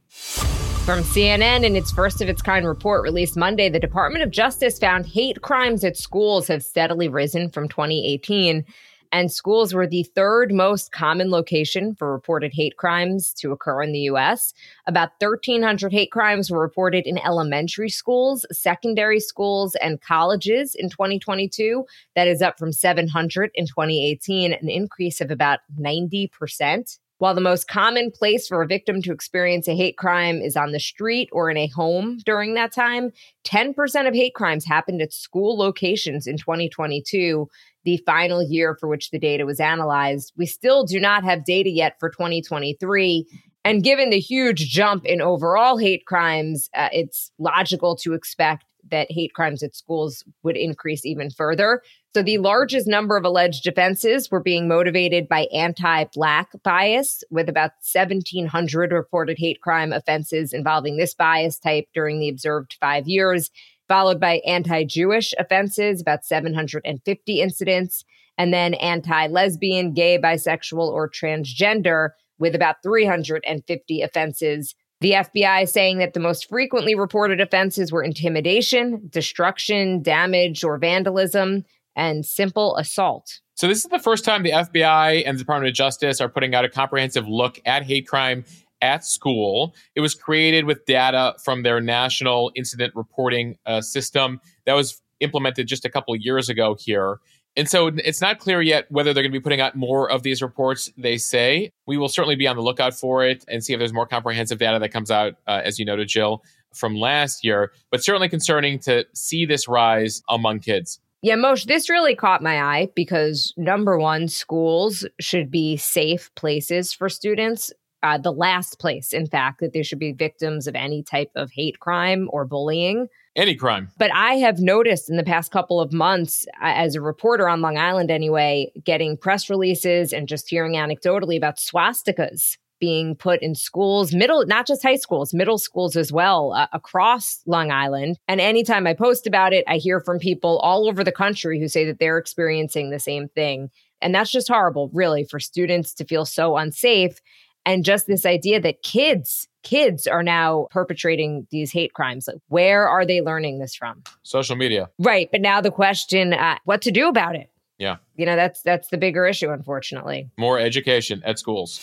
From 0.86 1.00
CNN 1.00 1.64
in 1.64 1.76
its 1.76 1.92
first 1.92 2.22
of 2.22 2.30
its 2.30 2.44
kind 2.44 2.68
report 2.68 3.02
released 3.02 3.38
Monday, 3.38 3.70
the 3.70 3.80
Department 3.80 4.24
of 4.24 4.30
Justice 4.30 4.78
found 4.78 5.08
hate 5.08 5.42
crimes 5.42 5.84
at 5.84 5.98
schools 5.98 6.48
have 6.48 6.62
steadily 6.62 7.08
risen 7.08 7.50
from 7.50 7.70
2018 7.70 8.66
and 9.14 9.32
schools 9.32 9.76
were 9.76 9.86
the 9.86 10.04
third 10.16 10.52
most 10.52 10.92
common 10.92 11.30
location 11.30 11.94
for 11.94 12.12
reported 12.12 12.52
hate 12.52 12.76
crimes 12.78 13.32
to 13.36 13.52
occur 13.52 13.84
in 13.84 13.94
the 13.94 14.00
US. 14.00 14.54
About 14.88 15.12
1,300 15.20 15.92
hate 15.92 16.12
crimes 16.12 16.50
were 16.50 16.60
reported 16.60 17.06
in 17.06 17.20
elementary 17.20 17.90
schools, 17.90 18.44
secondary 18.52 19.20
schools, 19.20 19.76
and 19.76 20.02
colleges 20.02 20.74
in 20.74 20.90
2022. 20.90 21.86
That 22.16 22.28
is 22.28 22.42
up 22.42 22.58
from 22.58 22.74
700 22.74 23.52
in 23.54 23.68
2018, 23.68 24.52
an 24.52 24.68
increase 24.68 25.22
of 25.22 25.30
about 25.30 25.60
90%. 25.80 26.98
While 27.24 27.36
the 27.36 27.40
most 27.40 27.70
common 27.70 28.12
place 28.12 28.50
for 28.50 28.62
a 28.62 28.68
victim 28.68 29.02
to 29.04 29.14
experience 29.14 29.70
a 29.70 29.78
hate 29.78 29.96
crime 29.96 30.42
is 30.42 30.58
on 30.58 30.74
the 30.74 30.80
street 30.82 31.30
or 31.32 31.50
in 31.50 31.56
a 31.56 31.68
home 31.68 32.18
during 32.26 32.54
that 32.56 32.74
time, 32.74 33.12
10% 33.46 34.10
of 34.10 34.14
hate 34.14 34.34
crimes 34.34 34.66
happened 34.66 35.02
at 35.02 35.14
school 35.14 35.58
locations 35.58 36.28
in 36.28 36.36
2022 36.36 37.48
the 37.86 37.96
final 38.06 38.44
year 38.44 38.76
for 38.78 38.90
which 38.90 39.10
the 39.12 39.20
data 39.20 39.46
was 39.46 39.62
analyzed. 39.62 40.34
We 40.36 40.46
still 40.46 40.84
do 40.84 41.00
not 41.00 41.24
have 41.24 41.46
data 41.46 41.70
yet 41.70 41.96
for 41.98 42.10
2023. 42.10 43.26
And 43.64 43.82
given 43.82 44.10
the 44.10 44.20
huge 44.20 44.70
jump 44.70 45.06
in 45.06 45.22
overall 45.22 45.78
hate 45.78 46.06
crimes, 46.06 46.70
uh, 46.76 46.90
it's 46.92 47.32
logical 47.40 47.96
to 48.00 48.16
expect 48.16 48.66
that 48.92 49.10
hate 49.10 49.34
crimes 49.34 49.64
at 49.64 49.78
schools 49.78 50.26
would 50.44 50.58
increase 50.58 51.06
even 51.06 51.30
further. 51.30 51.82
So, 52.16 52.22
the 52.22 52.38
largest 52.38 52.88
number 52.88 53.18
of 53.18 53.26
alleged 53.26 53.66
offenses 53.66 54.30
were 54.30 54.40
being 54.40 54.68
motivated 54.68 55.28
by 55.28 55.48
anti 55.54 56.06
Black 56.14 56.52
bias, 56.64 57.24
with 57.32 57.50
about 57.50 57.72
1,700 57.92 58.92
reported 58.92 59.40
hate 59.40 59.62
crime 59.62 59.92
offenses 59.92 60.54
involving 60.54 60.98
this 60.98 61.16
bias 61.16 61.58
type 61.58 61.88
during 61.94 62.20
the 62.20 62.30
observed 62.30 62.78
five 62.80 63.08
years 63.08 63.50
followed 63.88 64.20
by 64.20 64.42
anti 64.46 64.84
Jewish 64.84 65.34
offenses, 65.38 66.02
about 66.02 66.26
750 66.26 67.42
incidents, 67.42 68.04
and 68.38 68.54
then 68.54 68.74
anti 68.76 69.28
lesbian, 69.28 69.94
gay, 69.94 70.18
bisexual, 70.18 70.90
or 70.90 71.10
transgender, 71.10 72.10
with 72.40 72.56
about 72.56 72.78
350 72.84 74.02
offenses. 74.02 74.76
The 75.02 75.12
FBI 75.12 75.64
is 75.64 75.74
saying 75.74 75.98
that 75.98 76.14
the 76.14 76.20
most 76.20 76.48
frequently 76.50 76.96
reported 76.96 77.42
offenses 77.42 77.92
were 77.92 78.04
intimidation, 78.04 79.10
destruction, 79.10 80.02
damage, 80.02 80.64
or 80.64 80.78
vandalism, 80.78 81.66
and 81.96 82.26
simple 82.26 82.76
assault. 82.78 83.40
So, 83.56 83.68
this 83.68 83.84
is 83.84 83.92
the 83.92 84.00
first 84.00 84.26
time 84.26 84.44
the 84.44 84.52
FBI 84.52 85.24
and 85.26 85.38
the 85.38 85.40
Department 85.40 85.70
of 85.70 85.76
Justice 85.76 86.20
are 86.20 86.30
putting 86.30 86.56
out 86.56 86.66
a 86.66 86.70
comprehensive 86.70 87.28
look 87.28 87.60
at 87.66 87.84
hate 87.84 88.08
crime 88.08 88.46
at 88.82 89.06
school. 89.06 89.74
It 89.96 90.02
was 90.02 90.14
created 90.14 90.66
with 90.66 90.86
data 90.86 91.36
from 91.44 91.64
their 91.64 91.80
national 91.80 92.52
incident 92.56 92.94
reporting 92.96 93.58
uh, 93.66 93.82
system 93.82 94.42
that 94.66 94.74
was 94.74 95.02
implemented 95.22 95.68
just 95.68 95.86
a 95.86 95.90
couple 95.90 96.14
of 96.14 96.20
years 96.22 96.50
ago 96.50 96.76
here. 96.78 97.20
And 97.56 97.70
so 97.70 97.88
it's 97.88 98.20
not 98.20 98.40
clear 98.40 98.62
yet 98.62 98.88
whether 98.90 99.14
they're 99.14 99.24
going 99.24 99.32
to 99.32 99.40
be 99.40 99.44
putting 99.44 99.62
out 99.62 99.76
more 99.76 100.10
of 100.12 100.24
these 100.24 100.42
reports, 100.42 100.92
they 100.98 101.18
say. 101.18 101.72
We 101.86 101.98
will 101.98 102.10
certainly 102.10 102.36
be 102.36 102.48
on 102.48 102.56
the 102.56 102.64
lookout 102.64 102.96
for 102.96 103.24
it 103.24 103.46
and 103.48 103.64
see 103.64 103.74
if 103.74 103.80
there's 103.80 103.94
more 103.94 104.08
comprehensive 104.08 104.58
data 104.58 104.80
that 104.80 104.90
comes 104.90 105.12
out, 105.12 105.36
uh, 105.48 105.62
as 105.64 105.78
you 105.78 105.86
noted, 105.86 106.08
Jill, 106.08 106.44
from 106.74 106.96
last 106.96 107.44
year. 107.46 107.72
But 107.92 108.04
certainly 108.04 108.28
concerning 108.28 108.80
to 108.80 109.06
see 109.14 109.46
this 109.46 109.68
rise 109.68 110.24
among 110.30 110.60
kids. 110.62 111.00
Yeah, 111.24 111.36
Mosheh, 111.36 111.66
this 111.66 111.90
really 111.90 112.16
caught 112.16 112.44
my 112.44 112.62
eye 112.62 112.90
because 112.96 113.54
number 113.56 113.98
one, 113.98 114.28
schools 114.28 115.08
should 115.22 115.50
be 115.50 115.78
safe 115.78 116.30
places 116.36 116.94
for 116.94 117.08
students 117.08 117.72
uh, 118.04 118.18
the 118.18 118.34
last 118.34 118.80
place, 118.80 119.14
in 119.14 119.26
fact, 119.26 119.62
that 119.62 119.72
they 119.72 119.82
should 119.82 120.00
be 120.00 120.12
victims 120.12 120.68
of 120.68 120.76
any 120.76 121.02
type 121.02 121.32
of 121.36 121.50
hate 121.52 121.80
crime 121.80 122.28
or 122.34 122.44
bullying. 122.44 123.08
Any 123.38 123.56
crime. 123.56 123.90
But 123.98 124.14
I 124.14 124.34
have 124.34 124.60
noticed 124.60 125.10
in 125.10 125.16
the 125.16 125.24
past 125.24 125.52
couple 125.52 125.80
of 125.80 125.94
months, 125.94 126.46
as 126.62 126.96
a 126.96 127.02
reporter 127.02 127.48
on 127.48 127.62
Long 127.62 127.78
Island 127.78 128.12
anyway, 128.12 128.72
getting 128.84 129.16
press 129.16 129.50
releases 129.50 130.12
and 130.12 130.28
just 130.28 130.50
hearing 130.50 130.74
anecdotally 130.74 131.38
about 131.38 131.58
swastikas 131.58 132.58
being 132.84 133.16
put 133.16 133.42
in 133.42 133.56
schools, 133.56 134.14
middle, 134.14 134.46
not 134.46 134.68
just 134.68 134.84
high 134.84 134.98
schools, 134.98 135.34
middle 135.34 135.58
schools 135.58 135.96
as 135.96 136.12
well, 136.12 136.52
uh, 136.52 136.68
across 136.74 137.40
Long 137.46 137.72
Island. 137.72 138.20
And 138.28 138.42
anytime 138.42 138.86
I 138.86 138.94
post 138.94 139.26
about 139.26 139.54
it, 139.54 139.64
I 139.70 139.78
hear 139.78 140.02
from 140.02 140.20
people 140.20 140.60
all 140.60 140.90
over 140.90 141.02
the 141.02 141.14
country 141.14 141.62
who 141.62 141.70
say 141.70 141.86
that 141.86 142.00
they're 142.00 142.18
experiencing 142.18 142.90
the 142.90 143.00
same 143.00 143.30
thing. 143.30 143.70
And 144.02 144.14
that's 144.14 144.30
just 144.30 144.50
horrible, 144.50 144.90
really, 144.92 145.24
for 145.24 145.40
students 145.40 145.94
to 145.94 146.04
feel 146.04 146.26
so 146.26 146.58
unsafe. 146.58 147.22
And 147.66 147.86
just 147.86 148.06
this 148.06 148.26
idea 148.26 148.60
that 148.60 148.84
kids 148.84 149.48
kids 149.64 150.06
are 150.06 150.24
now 150.24 150.68
perpetrating 150.70 151.48
these 151.52 151.72
hate 151.72 151.94
crimes. 151.94 152.28
Like 152.28 152.42
where 152.50 152.86
are 152.86 153.06
they 153.06 153.22
learning 153.22 153.60
this 153.60 153.74
from? 153.74 154.04
Social 154.24 154.58
media. 154.58 154.90
Right. 155.00 155.30
But 155.32 155.40
now 155.40 155.62
the 155.62 155.72
question 155.72 156.34
uh, 156.34 156.58
what 156.66 156.82
to 156.82 156.92
do 156.92 157.08
about 157.08 157.38
it? 157.38 157.50
Yeah. 157.78 157.96
You 158.18 158.26
know 158.26 158.36
that's 158.36 158.62
that's 158.62 158.90
the 158.90 158.98
bigger 158.98 159.26
issue 159.26 159.52
unfortunately. 159.52 160.30
More 160.38 160.60
education 160.60 161.22
at 161.24 161.40
schools 161.40 161.80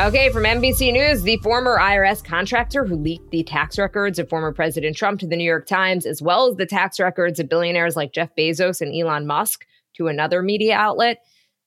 Okay, 0.00 0.30
from 0.30 0.44
NBC 0.44 0.94
News, 0.94 1.24
the 1.24 1.36
former 1.42 1.76
IRS 1.78 2.24
contractor 2.24 2.86
who 2.86 2.96
leaked 2.96 3.30
the 3.30 3.42
tax 3.42 3.78
records 3.78 4.18
of 4.18 4.30
former 4.30 4.50
President 4.50 4.96
Trump 4.96 5.20
to 5.20 5.26
the 5.26 5.36
New 5.36 5.44
York 5.44 5.66
Times, 5.66 6.06
as 6.06 6.22
well 6.22 6.48
as 6.48 6.56
the 6.56 6.64
tax 6.64 6.98
records 6.98 7.38
of 7.38 7.50
billionaires 7.50 7.96
like 7.96 8.14
Jeff 8.14 8.34
Bezos 8.34 8.80
and 8.80 8.94
Elon 8.98 9.26
Musk 9.26 9.66
to 9.98 10.08
another 10.08 10.40
media 10.40 10.74
outlet, 10.74 11.18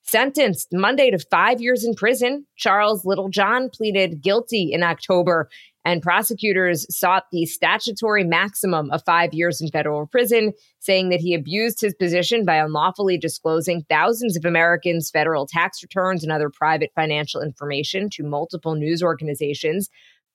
Sentenced 0.01 0.69
Monday 0.73 1.11
to 1.11 1.19
five 1.19 1.61
years 1.61 1.85
in 1.85 1.93
prison, 1.93 2.47
Charles 2.55 3.05
Littlejohn 3.05 3.69
pleaded 3.69 4.23
guilty 4.23 4.73
in 4.73 4.81
October, 4.81 5.47
and 5.85 6.01
prosecutors 6.01 6.85
sought 6.89 7.23
the 7.31 7.45
statutory 7.45 8.23
maximum 8.23 8.89
of 8.91 9.03
five 9.05 9.33
years 9.33 9.61
in 9.61 9.69
federal 9.69 10.07
prison, 10.07 10.53
saying 10.79 11.09
that 11.09 11.19
he 11.19 11.33
abused 11.33 11.81
his 11.81 11.93
position 11.95 12.45
by 12.45 12.55
unlawfully 12.55 13.17
disclosing 13.17 13.83
thousands 13.89 14.37
of 14.37 14.45
Americans' 14.45 15.09
federal 15.11 15.45
tax 15.45 15.83
returns 15.83 16.23
and 16.23 16.31
other 16.31 16.49
private 16.49 16.91
financial 16.95 17.41
information 17.41 18.09
to 18.11 18.23
multiple 18.23 18.75
news 18.75 19.03
organizations. 19.03 19.89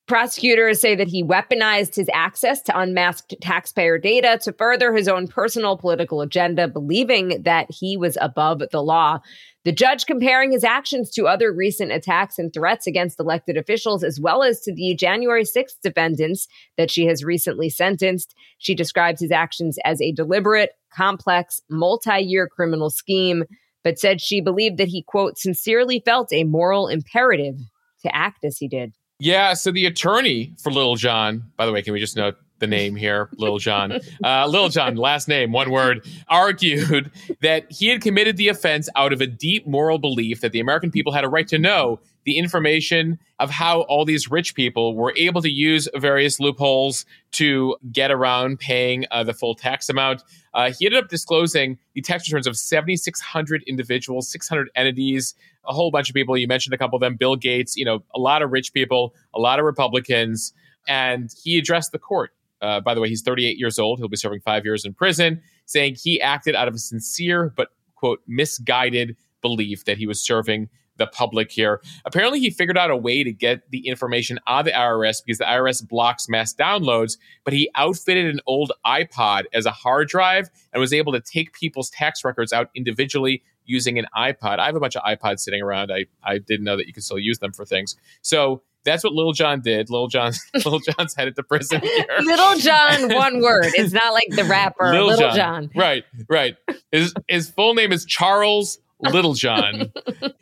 Prosecutors 0.09 0.81
say 0.81 0.95
that 0.95 1.09
he 1.09 1.23
weaponized 1.23 1.95
his 1.95 2.09
access 2.15 2.63
to 2.63 2.79
unmasked 2.79 3.35
taxpayer 3.43 3.99
data 3.99 4.39
to 4.43 4.55
further 4.55 4.95
his 4.95 5.07
own 5.07 5.29
personal 5.29 5.77
political 5.77 6.23
agenda, 6.23 6.67
believing 6.67 7.43
that 7.43 7.67
he 7.69 7.99
was 7.99 8.17
above 8.19 8.63
the 8.73 8.83
law. 8.83 9.19
The 9.67 9.73
judge 9.73 10.07
comparing 10.07 10.51
his 10.51 10.65
actions 10.65 11.11
to 11.11 11.27
other 11.27 11.53
recent 11.53 11.93
attacks 11.93 12.39
and 12.39 12.51
threats 12.51 12.87
against 12.87 13.21
elected 13.21 13.59
officials, 13.59 14.03
as 14.03 14.19
well 14.19 14.43
as 14.43 14.63
to 14.63 14.73
the 14.73 14.95
January 14.95 15.45
6th 15.45 15.79
defendants 15.83 16.49
that 16.79 16.91
she 16.91 17.05
has 17.05 17.23
recently 17.23 17.69
sentenced. 17.69 18.35
She 18.57 18.75
describes 18.75 19.21
his 19.21 19.31
actions 19.31 19.79
as 19.85 20.01
a 20.01 20.13
deliberate, 20.13 20.71
complex, 20.91 21.61
multi 21.69 22.19
year 22.21 22.49
criminal 22.49 22.89
scheme, 22.89 23.45
but 23.85 23.99
said 23.99 24.23
she 24.23 24.41
believed 24.41 24.79
that 24.79 24.89
he, 24.89 25.03
quote, 25.03 25.37
sincerely 25.37 26.01
felt 26.03 26.33
a 26.33 26.45
moral 26.45 26.89
imperative 26.89 27.57
to 28.01 28.17
act 28.17 28.43
as 28.43 28.57
he 28.57 28.69
did. 28.69 28.95
Yeah, 29.19 29.55
so 29.55 29.73
the 29.73 29.87
attorney 29.87 30.53
for 30.63 30.71
Littlejohn, 30.71 31.43
by 31.57 31.67
the 31.67 31.73
way, 31.73 31.83
can 31.83 31.93
we 31.93 32.01
just 32.01 32.17
note 32.17 32.37
the 32.61 32.67
name 32.67 32.97
here, 32.97 33.29
Littlejohn. 33.37 34.01
Uh, 34.25 34.47
Littlejohn, 34.47 34.97
last 34.97 35.29
name, 35.29 35.53
one 35.53 35.71
word, 35.71 36.07
argued 36.29 37.11
that 37.41 37.71
he 37.71 37.87
had 37.87 38.01
committed 38.01 38.37
the 38.37 38.49
offense 38.49 38.89
out 38.97 39.13
of 39.13 39.21
a 39.21 39.27
deep 39.27 39.67
moral 39.67 39.99
belief 39.99 40.41
that 40.41 40.51
the 40.51 40.59
American 40.59 40.91
people 40.91 41.13
had 41.13 41.25
a 41.25 41.29
right 41.29 41.47
to 41.49 41.59
know 41.59 42.01
the 42.29 42.37
information 42.37 43.19
of 43.39 43.49
how 43.49 43.81
all 43.83 44.05
these 44.05 44.31
rich 44.31 44.55
people 44.55 44.95
were 44.95 45.15
able 45.17 45.41
to 45.41 45.51
use 45.51 45.89
various 45.97 46.39
loopholes 46.39 47.07
to 47.33 47.75
get 47.91 48.11
around 48.11 48.59
paying 48.59 49.07
uh, 49.11 49.25
the 49.25 49.33
full 49.33 49.55
tax 49.55 49.89
amount. 49.89 50.23
Uh, 50.53 50.71
he 50.71 50.85
ended 50.85 51.03
up 51.03 51.09
disclosing 51.09 51.79
the 51.95 52.03
tax 52.03 52.29
returns 52.29 52.47
of 52.47 52.55
7,600 52.55 53.63
individuals, 53.67 54.31
600 54.31 54.69
entities, 54.77 55.35
a 55.67 55.73
whole 55.73 55.91
bunch 55.91 56.11
of 56.11 56.15
people. 56.15 56.37
You 56.37 56.47
mentioned 56.47 56.75
a 56.75 56.77
couple 56.77 56.97
of 56.97 57.01
them 57.01 57.17
Bill 57.17 57.35
Gates, 57.35 57.79
you 57.79 57.85
know, 57.87 58.05
a 58.15 58.19
lot 58.19 58.43
of 58.43 58.53
rich 58.53 58.75
people, 58.75 59.15
a 59.35 59.41
lot 59.41 59.59
of 59.59 59.65
Republicans. 59.65 60.53
And 60.87 61.31
he 61.43 61.57
addressed 61.57 61.93
the 61.93 61.99
court. 61.99 62.33
Uh, 62.61 62.81
by 62.81 62.93
the 62.93 63.01
way, 63.01 63.09
he's 63.09 63.23
38 63.23 63.57
years 63.57 63.79
old. 63.79 64.01
He'll 64.01 64.09
be 64.09 64.19
serving 64.19 64.41
five 64.41 64.67
years 64.67 64.85
in 64.85 64.93
prison, 64.93 65.41
saying 65.65 65.97
he 65.99 66.21
acted 66.21 66.55
out 66.55 66.69
of 66.69 66.75
a 66.75 66.79
sincere 66.79 67.55
but, 67.57 67.69
quote, 67.95 68.21
misguided 68.27 69.17
belief 69.41 69.87
that 69.87 69.97
he 69.97 70.07
was 70.07 70.23
serving 70.23 70.69
the 70.99 71.07
public 71.07 71.51
here. 71.51 71.81
Apparently, 72.05 72.41
he 72.41 72.51
figured 72.51 72.77
out 72.77 72.91
a 72.91 72.97
way 72.97 73.25
to 73.25 73.33
get 73.33 73.71
the 73.71 73.87
information 73.87 74.39
out 74.47 74.61
of 74.61 74.65
the 74.67 74.73
IRS 74.73 75.23
because 75.25 75.39
the 75.39 75.45
IRS 75.45 75.87
blocks 75.87 76.29
mass 76.29 76.55
downloads, 76.55 77.17
but 77.45 77.55
he 77.55 77.71
outfitted 77.75 78.27
an 78.27 78.41
old 78.47 78.73
iPod 78.87 79.45
as 79.53 79.67
a 79.67 79.71
hard 79.71 80.09
drive 80.09 80.51
and 80.73 80.81
was 80.81 80.93
able 80.93 81.13
to 81.13 81.21
take 81.21 81.53
people's 81.53 81.91
tax 81.91 82.25
records 82.25 82.53
out 82.53 82.71
individually 82.75 83.43
using 83.65 83.99
an 83.99 84.07
iPod. 84.17 84.59
I 84.59 84.67
have 84.67 84.77
a 84.77 84.81
bunch 84.81 84.97
of 84.97 85.03
iPods 85.03 85.41
sitting 85.41 85.63
around. 85.63 85.93
I, 85.93 86.07
I 86.25 86.39
didn't 86.39 86.65
know 86.65 86.77
that 86.77 86.87
you 86.87 86.93
could 86.93 87.05
still 87.05 87.19
use 87.19 87.39
them 87.39 87.53
for 87.53 87.65
things. 87.65 87.97
So 88.23 88.63
that's 88.85 89.05
what 89.05 89.13
Littlejohn 89.13 89.61
did. 89.61 89.91
Littlejohn, 89.91 90.33
Little 90.55 90.79
John's 90.99 91.15
headed 91.15 91.37
to 91.37 91.43
prison 91.43 91.81
here. 91.83 92.07
Littlejohn, 92.21 93.15
one 93.15 93.43
word. 93.43 93.67
It's 93.75 93.93
not 93.93 94.15
like 94.15 94.29
the 94.31 94.45
rapper 94.45 94.91
Little, 94.91 95.09
Little 95.09 95.31
John. 95.31 95.37
John. 95.37 95.71
Right, 95.75 96.05
right. 96.29 96.57
His 96.91 97.13
his 97.29 97.51
full 97.51 97.75
name 97.75 97.93
is 97.93 98.05
Charles 98.07 98.79
Littlejohn. 99.13 99.93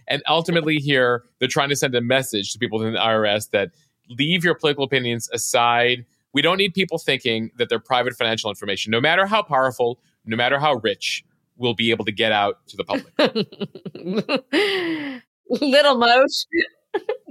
and 0.09 0.23
ultimately, 0.29 0.79
here, 0.79 1.25
they're 1.39 1.49
trying 1.49 1.69
to 1.69 1.77
send 1.77 1.95
a 1.95 2.01
message 2.01 2.53
to 2.53 2.59
people 2.59 2.83
in 2.83 2.95
the 2.95 2.99
IRS 2.99 3.51
that 3.51 3.71
leave 4.09 4.45
your 4.45 4.55
political 4.55 4.85
opinions 4.85 5.29
aside. 5.33 6.05
We 6.33 6.43
don't 6.43 6.59
need 6.59 6.75
people 6.75 6.99
thinking 6.99 7.51
that 7.57 7.69
their 7.69 7.79
private 7.79 8.15
financial 8.15 8.51
information, 8.51 8.91
no 8.91 9.01
matter 9.01 9.27
how 9.27 9.43
powerful, 9.43 10.01
no 10.25 10.37
matter 10.37 10.59
how 10.59 10.75
rich, 10.75 11.25
will 11.57 11.75
be 11.75 11.91
able 11.91 12.05
to 12.05 12.13
get 12.13 12.33
out 12.33 12.67
to 12.69 12.77
the 12.77 12.85
public. 12.85 13.13
Little 15.49 15.97
Mosh. 15.97 16.45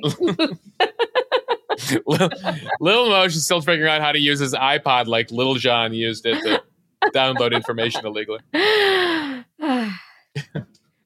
little, 2.05 2.29
little 2.79 3.09
Mosh 3.09 3.35
is 3.35 3.43
still 3.45 3.61
figuring 3.61 3.91
out 3.91 4.01
how 4.01 4.11
to 4.11 4.19
use 4.19 4.39
his 4.39 4.53
iPod 4.53 5.07
like 5.07 5.31
Littlejohn 5.31 5.93
used 5.93 6.25
it 6.25 6.41
to 6.43 6.61
download 7.11 7.53
information 7.53 8.05
illegally. 8.05 8.41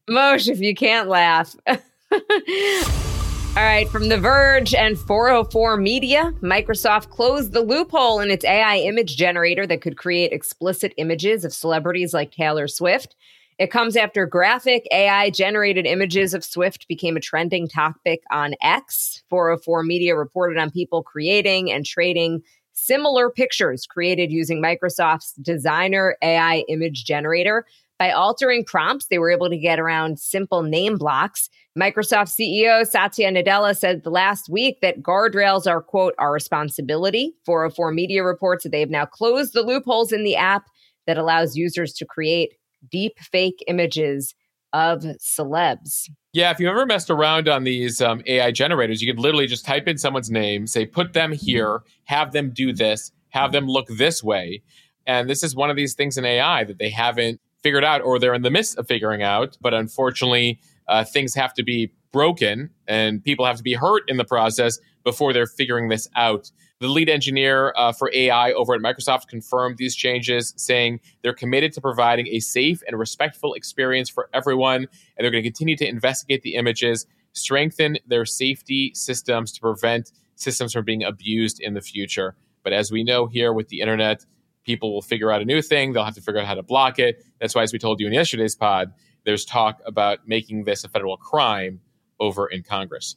Mosh, 0.09 0.47
if 0.47 0.59
you 0.59 0.75
can't 0.75 1.07
laugh. 1.07 1.55
All 1.67 3.65
right, 3.65 3.89
from 3.89 4.09
The 4.09 4.17
Verge 4.17 4.73
and 4.73 4.97
404 4.97 5.77
Media, 5.77 6.33
Microsoft 6.41 7.09
closed 7.09 7.51
the 7.51 7.61
loophole 7.61 8.19
in 8.19 8.31
its 8.31 8.45
AI 8.45 8.77
image 8.77 9.17
generator 9.17 9.67
that 9.67 9.81
could 9.81 9.97
create 9.97 10.31
explicit 10.31 10.93
images 10.97 11.43
of 11.43 11.53
celebrities 11.53 12.13
like 12.13 12.31
Taylor 12.31 12.67
Swift. 12.67 13.15
It 13.57 13.71
comes 13.71 13.97
after 13.97 14.25
graphic 14.25 14.87
AI 14.91 15.31
generated 15.31 15.85
images 15.85 16.33
of 16.33 16.45
Swift 16.45 16.87
became 16.87 17.17
a 17.17 17.19
trending 17.19 17.67
topic 17.67 18.21
on 18.31 18.53
X. 18.61 19.23
404 19.29 19.83
Media 19.83 20.15
reported 20.15 20.57
on 20.57 20.71
people 20.71 21.03
creating 21.03 21.71
and 21.71 21.85
trading 21.85 22.41
similar 22.71 23.29
pictures 23.29 23.85
created 23.85 24.31
using 24.31 24.61
Microsoft's 24.61 25.33
designer 25.33 26.15
AI 26.21 26.63
image 26.69 27.03
generator 27.03 27.65
by 27.99 28.11
altering 28.11 28.63
prompts, 28.63 29.07
they 29.07 29.19
were 29.19 29.29
able 29.29 29.49
to 29.49 29.57
get 29.57 29.77
around 29.77 30.19
simple 30.19 30.63
name 30.63 30.97
blocks. 30.97 31.49
Microsoft 31.77 32.33
CEO 32.33 32.87
Satya 32.87 33.29
Nadella 33.29 33.77
said 33.77 34.01
last 34.05 34.49
week 34.49 34.79
that 34.81 35.03
guardrails 35.03 35.67
are, 35.67 35.81
quote, 35.81 36.15
our 36.17 36.31
responsibility. 36.31 37.35
404 37.45 37.91
Media 37.91 38.23
reports 38.23 38.63
that 38.63 38.71
they 38.71 38.79
have 38.79 38.89
now 38.89 39.05
closed 39.05 39.53
the 39.53 39.61
loopholes 39.61 40.13
in 40.13 40.23
the 40.23 40.37
app 40.37 40.63
that 41.07 41.17
allows 41.17 41.57
users 41.57 41.93
to 41.93 42.05
create 42.05 42.53
deep 42.89 43.19
fake 43.19 43.63
images 43.67 44.33
of 44.71 45.01
celebs. 45.19 46.09
Yeah, 46.31 46.51
if 46.51 46.59
you've 46.59 46.69
ever 46.69 46.85
messed 46.85 47.09
around 47.09 47.49
on 47.49 47.65
these 47.65 48.01
um, 48.01 48.21
AI 48.27 48.51
generators, 48.51 49.01
you 49.01 49.11
could 49.11 49.19
literally 49.19 49.47
just 49.47 49.65
type 49.65 49.87
in 49.87 49.97
someone's 49.97 50.31
name, 50.31 50.67
say, 50.67 50.85
put 50.85 51.13
them 51.13 51.33
here, 51.33 51.81
have 52.05 52.31
them 52.31 52.51
do 52.51 52.71
this, 52.71 53.11
have 53.29 53.51
them 53.51 53.67
look 53.67 53.87
this 53.87 54.23
way. 54.23 54.61
And 55.05 55.29
this 55.29 55.43
is 55.43 55.55
one 55.55 55.69
of 55.69 55.75
these 55.75 55.95
things 55.95 56.17
in 56.17 56.23
AI 56.23 56.63
that 56.65 56.77
they 56.77 56.89
haven't 56.89 57.41
figured 57.63 57.83
out 57.83 58.01
or 58.01 58.19
they're 58.19 58.33
in 58.33 58.41
the 58.41 58.51
midst 58.51 58.77
of 58.77 58.87
figuring 58.87 59.23
out. 59.23 59.57
But 59.61 59.73
unfortunately, 59.73 60.59
uh, 60.87 61.03
things 61.03 61.35
have 61.35 61.53
to 61.55 61.63
be 61.63 61.91
broken 62.11 62.69
and 62.87 63.23
people 63.23 63.45
have 63.45 63.57
to 63.57 63.63
be 63.63 63.73
hurt 63.73 64.03
in 64.07 64.17
the 64.17 64.25
process 64.25 64.79
before 65.03 65.33
they're 65.33 65.47
figuring 65.47 65.89
this 65.89 66.07
out. 66.15 66.51
The 66.79 66.87
lead 66.87 67.09
engineer 67.09 67.73
uh, 67.75 67.91
for 67.91 68.09
AI 68.13 68.53
over 68.53 68.73
at 68.73 68.79
Microsoft 68.79 69.27
confirmed 69.27 69.77
these 69.77 69.95
changes, 69.95 70.53
saying 70.55 71.01
they're 71.21 71.33
committed 71.33 71.73
to 71.73 71.81
providing 71.81 72.27
a 72.27 72.39
safe 72.39 72.81
and 72.87 72.97
respectful 72.97 73.53
experience 73.53 74.09
for 74.09 74.29
everyone, 74.33 74.83
and 74.83 74.89
they're 75.17 75.31
going 75.31 75.43
to 75.43 75.49
continue 75.49 75.75
to 75.75 75.87
investigate 75.87 76.41
the 76.41 76.55
images, 76.55 77.05
strengthen 77.33 77.97
their 78.07 78.25
safety 78.25 78.93
systems 78.95 79.51
to 79.51 79.61
prevent 79.61 80.13
systems 80.35 80.71
from 80.71 80.85
being 80.85 81.03
abused 81.03 81.59
in 81.59 81.73
the 81.73 81.81
future. 81.81 82.35
But 82.63 82.71
as 82.71 82.91
we 82.91 83.03
know 83.03 83.27
here 83.27 83.51
with 83.51 83.67
the 83.67 83.81
internet, 83.81 84.25
people 84.69 84.93
will 84.93 85.01
figure 85.01 85.31
out 85.31 85.41
a 85.41 85.45
new 85.45 85.63
thing. 85.63 85.93
They'll 85.93 86.05
have 86.05 86.13
to 86.13 86.21
figure 86.21 86.39
out 86.39 86.45
how 86.45 86.53
to 86.53 86.61
block 86.61 86.99
it. 86.99 87.23
That's 87.41 87.55
why, 87.55 87.63
as 87.63 87.73
we 87.73 87.79
told 87.79 87.99
you 87.99 88.05
in 88.05 88.13
yesterday's 88.13 88.55
pod, 88.55 88.93
there's 89.25 89.43
talk 89.43 89.81
about 89.83 90.27
making 90.27 90.65
this 90.65 90.83
a 90.83 90.89
federal 90.89 91.17
crime 91.17 91.81
over 92.19 92.45
in 92.45 92.61
Congress. 92.61 93.15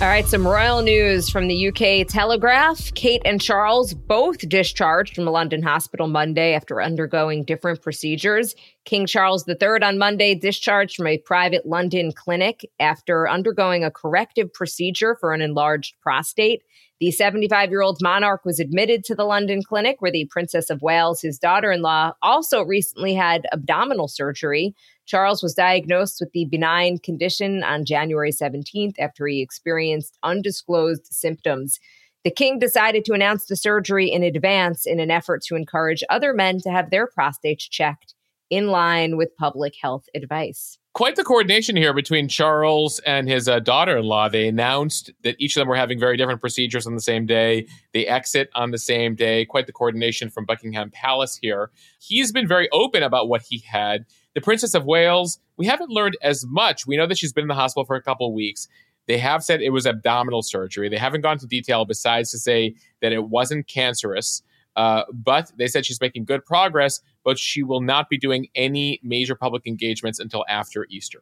All 0.00 0.06
right, 0.06 0.26
some 0.26 0.48
royal 0.48 0.80
news 0.80 1.28
from 1.28 1.48
the 1.48 1.68
UK 1.68 2.06
Telegraph. 2.06 2.94
Kate 2.94 3.20
and 3.26 3.42
Charles 3.42 3.92
both 3.92 4.48
discharged 4.48 5.14
from 5.14 5.28
a 5.28 5.30
London 5.30 5.62
hospital 5.62 6.06
Monday 6.06 6.54
after 6.54 6.80
undergoing 6.80 7.44
different 7.44 7.82
procedures. 7.82 8.54
King 8.86 9.06
Charles 9.06 9.46
III 9.46 9.82
on 9.82 9.98
Monday 9.98 10.34
discharged 10.34 10.96
from 10.96 11.08
a 11.08 11.18
private 11.18 11.66
London 11.66 12.12
clinic 12.12 12.64
after 12.80 13.28
undergoing 13.28 13.84
a 13.84 13.90
corrective 13.90 14.50
procedure 14.54 15.14
for 15.20 15.34
an 15.34 15.42
enlarged 15.42 15.96
prostate. 16.00 16.62
The 17.00 17.12
75 17.12 17.70
year 17.70 17.80
old 17.80 17.98
monarch 18.02 18.44
was 18.44 18.58
admitted 18.58 19.04
to 19.04 19.14
the 19.14 19.24
London 19.24 19.62
clinic 19.62 19.96
where 20.00 20.10
the 20.10 20.26
Princess 20.30 20.68
of 20.68 20.82
Wales, 20.82 21.20
his 21.20 21.38
daughter 21.38 21.70
in 21.70 21.80
law, 21.80 22.12
also 22.22 22.62
recently 22.62 23.14
had 23.14 23.46
abdominal 23.52 24.08
surgery. 24.08 24.74
Charles 25.06 25.40
was 25.40 25.54
diagnosed 25.54 26.16
with 26.18 26.32
the 26.32 26.46
benign 26.46 26.98
condition 26.98 27.62
on 27.62 27.84
January 27.84 28.32
17th 28.32 28.98
after 28.98 29.28
he 29.28 29.40
experienced 29.40 30.18
undisclosed 30.24 31.06
symptoms. 31.06 31.78
The 32.24 32.32
king 32.32 32.58
decided 32.58 33.04
to 33.04 33.12
announce 33.12 33.46
the 33.46 33.56
surgery 33.56 34.10
in 34.10 34.24
advance 34.24 34.84
in 34.84 34.98
an 34.98 35.10
effort 35.10 35.42
to 35.44 35.54
encourage 35.54 36.02
other 36.10 36.34
men 36.34 36.58
to 36.62 36.70
have 36.70 36.90
their 36.90 37.06
prostates 37.06 37.70
checked 37.70 38.14
in 38.50 38.68
line 38.68 39.16
with 39.16 39.36
public 39.36 39.74
health 39.80 40.06
advice 40.16 40.78
quite 40.98 41.14
the 41.14 41.22
coordination 41.22 41.76
here 41.76 41.94
between 41.94 42.26
Charles 42.26 42.98
and 43.06 43.28
his 43.28 43.48
uh, 43.48 43.60
daughter 43.60 43.96
in 43.98 44.04
law. 44.04 44.28
They 44.28 44.48
announced 44.48 45.12
that 45.22 45.36
each 45.38 45.56
of 45.56 45.60
them 45.60 45.68
were 45.68 45.76
having 45.76 46.00
very 46.00 46.16
different 46.16 46.40
procedures 46.40 46.88
on 46.88 46.96
the 46.96 47.00
same 47.00 47.24
day. 47.24 47.68
They 47.94 48.04
exit 48.04 48.50
on 48.56 48.72
the 48.72 48.78
same 48.78 49.14
day. 49.14 49.44
Quite 49.44 49.68
the 49.68 49.72
coordination 49.72 50.28
from 50.28 50.44
Buckingham 50.44 50.90
Palace 50.90 51.38
here. 51.40 51.70
He's 52.00 52.32
been 52.32 52.48
very 52.48 52.68
open 52.72 53.04
about 53.04 53.28
what 53.28 53.42
he 53.42 53.58
had. 53.58 54.06
The 54.34 54.40
Princess 54.40 54.74
of 54.74 54.86
Wales, 54.86 55.38
we 55.56 55.66
haven't 55.66 55.90
learned 55.90 56.16
as 56.20 56.44
much. 56.48 56.84
We 56.84 56.96
know 56.96 57.06
that 57.06 57.16
she's 57.16 57.32
been 57.32 57.42
in 57.42 57.48
the 57.48 57.54
hospital 57.54 57.84
for 57.84 57.94
a 57.94 58.02
couple 58.02 58.34
weeks. 58.34 58.66
They 59.06 59.18
have 59.18 59.44
said 59.44 59.62
it 59.62 59.70
was 59.70 59.86
abdominal 59.86 60.42
surgery. 60.42 60.88
They 60.88 60.98
haven't 60.98 61.20
gone 61.20 61.34
into 61.34 61.46
detail 61.46 61.84
besides 61.84 62.32
to 62.32 62.38
say 62.38 62.74
that 63.02 63.12
it 63.12 63.28
wasn't 63.28 63.68
cancerous. 63.68 64.42
Uh, 64.74 65.02
but 65.12 65.50
they 65.58 65.66
said 65.66 65.86
she's 65.86 66.00
making 66.00 66.24
good 66.24 66.44
progress, 66.44 67.00
but 67.28 67.38
she 67.38 67.62
will 67.62 67.82
not 67.82 68.08
be 68.08 68.16
doing 68.16 68.48
any 68.54 68.98
major 69.02 69.34
public 69.34 69.66
engagements 69.66 70.18
until 70.18 70.46
after 70.48 70.86
Easter. 70.88 71.20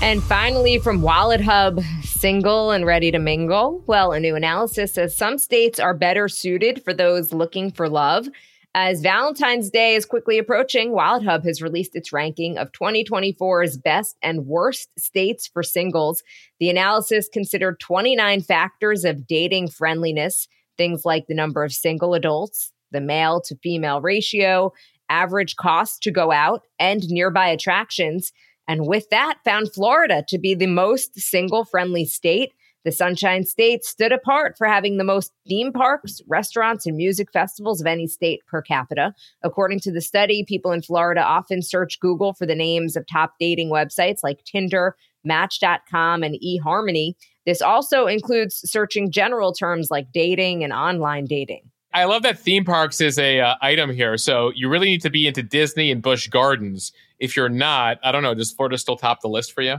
And 0.00 0.22
finally, 0.22 0.78
from 0.78 1.02
WalletHub, 1.02 1.84
single 2.02 2.70
and 2.70 2.86
ready 2.86 3.10
to 3.10 3.18
mingle. 3.18 3.84
Well, 3.86 4.12
a 4.12 4.20
new 4.20 4.34
analysis 4.36 4.94
says 4.94 5.14
some 5.14 5.36
states 5.36 5.78
are 5.78 5.92
better 5.92 6.30
suited 6.30 6.82
for 6.82 6.94
those 6.94 7.30
looking 7.30 7.70
for 7.70 7.90
love. 7.90 8.26
As 8.74 9.02
Valentine's 9.02 9.68
Day 9.68 9.96
is 9.96 10.06
quickly 10.06 10.38
approaching, 10.38 10.92
WalletHub 10.92 11.44
has 11.44 11.60
released 11.60 11.94
its 11.94 12.10
ranking 12.10 12.56
of 12.56 12.72
2024's 12.72 13.76
best 13.76 14.16
and 14.22 14.46
worst 14.46 14.88
states 14.98 15.46
for 15.46 15.62
singles. 15.62 16.22
The 16.58 16.70
analysis 16.70 17.28
considered 17.30 17.80
29 17.80 18.40
factors 18.40 19.04
of 19.04 19.26
dating 19.26 19.68
friendliness 19.68 20.48
things 20.78 21.04
like 21.04 21.26
the 21.26 21.34
number 21.34 21.62
of 21.62 21.70
single 21.70 22.14
adults, 22.14 22.72
the 22.92 23.00
male 23.00 23.40
to 23.42 23.56
female 23.56 24.00
ratio, 24.00 24.72
average 25.12 25.56
cost 25.56 26.02
to 26.02 26.10
go 26.10 26.32
out, 26.32 26.62
and 26.78 27.06
nearby 27.08 27.48
attractions. 27.48 28.32
And 28.66 28.86
with 28.86 29.10
that, 29.10 29.38
found 29.44 29.72
Florida 29.72 30.24
to 30.28 30.38
be 30.38 30.54
the 30.54 30.66
most 30.66 31.20
single 31.20 31.64
friendly 31.64 32.04
state. 32.04 32.52
The 32.84 32.90
Sunshine 32.90 33.44
State 33.44 33.84
stood 33.84 34.10
apart 34.10 34.56
for 34.58 34.66
having 34.66 34.96
the 34.96 35.04
most 35.04 35.32
theme 35.46 35.72
parks, 35.72 36.20
restaurants, 36.26 36.84
and 36.84 36.96
music 36.96 37.30
festivals 37.32 37.80
of 37.80 37.86
any 37.86 38.08
state 38.08 38.40
per 38.46 38.60
capita. 38.60 39.14
According 39.44 39.80
to 39.80 39.92
the 39.92 40.00
study, 40.00 40.44
people 40.44 40.72
in 40.72 40.82
Florida 40.82 41.22
often 41.22 41.62
search 41.62 42.00
Google 42.00 42.32
for 42.32 42.46
the 42.46 42.56
names 42.56 42.96
of 42.96 43.06
top 43.06 43.34
dating 43.38 43.70
websites 43.70 44.20
like 44.24 44.42
Tinder, 44.44 44.96
Match.com, 45.22 46.24
and 46.24 46.36
eHarmony. 46.44 47.14
This 47.46 47.62
also 47.62 48.06
includes 48.06 48.68
searching 48.68 49.12
general 49.12 49.52
terms 49.52 49.90
like 49.90 50.12
dating 50.12 50.64
and 50.64 50.72
online 50.72 51.26
dating. 51.26 51.70
I 51.94 52.04
love 52.04 52.22
that 52.22 52.38
theme 52.38 52.64
parks 52.64 53.00
is 53.00 53.18
a 53.18 53.40
uh, 53.40 53.54
item 53.60 53.90
here. 53.90 54.16
So 54.16 54.52
you 54.54 54.68
really 54.68 54.86
need 54.86 55.02
to 55.02 55.10
be 55.10 55.26
into 55.26 55.42
Disney 55.42 55.90
and 55.90 56.02
Busch 56.02 56.28
Gardens. 56.28 56.92
If 57.18 57.36
you're 57.36 57.48
not, 57.48 57.98
I 58.02 58.12
don't 58.12 58.22
know, 58.22 58.34
does 58.34 58.50
Florida 58.50 58.78
still 58.78 58.96
top 58.96 59.20
the 59.20 59.28
list 59.28 59.52
for 59.52 59.62
you 59.62 59.76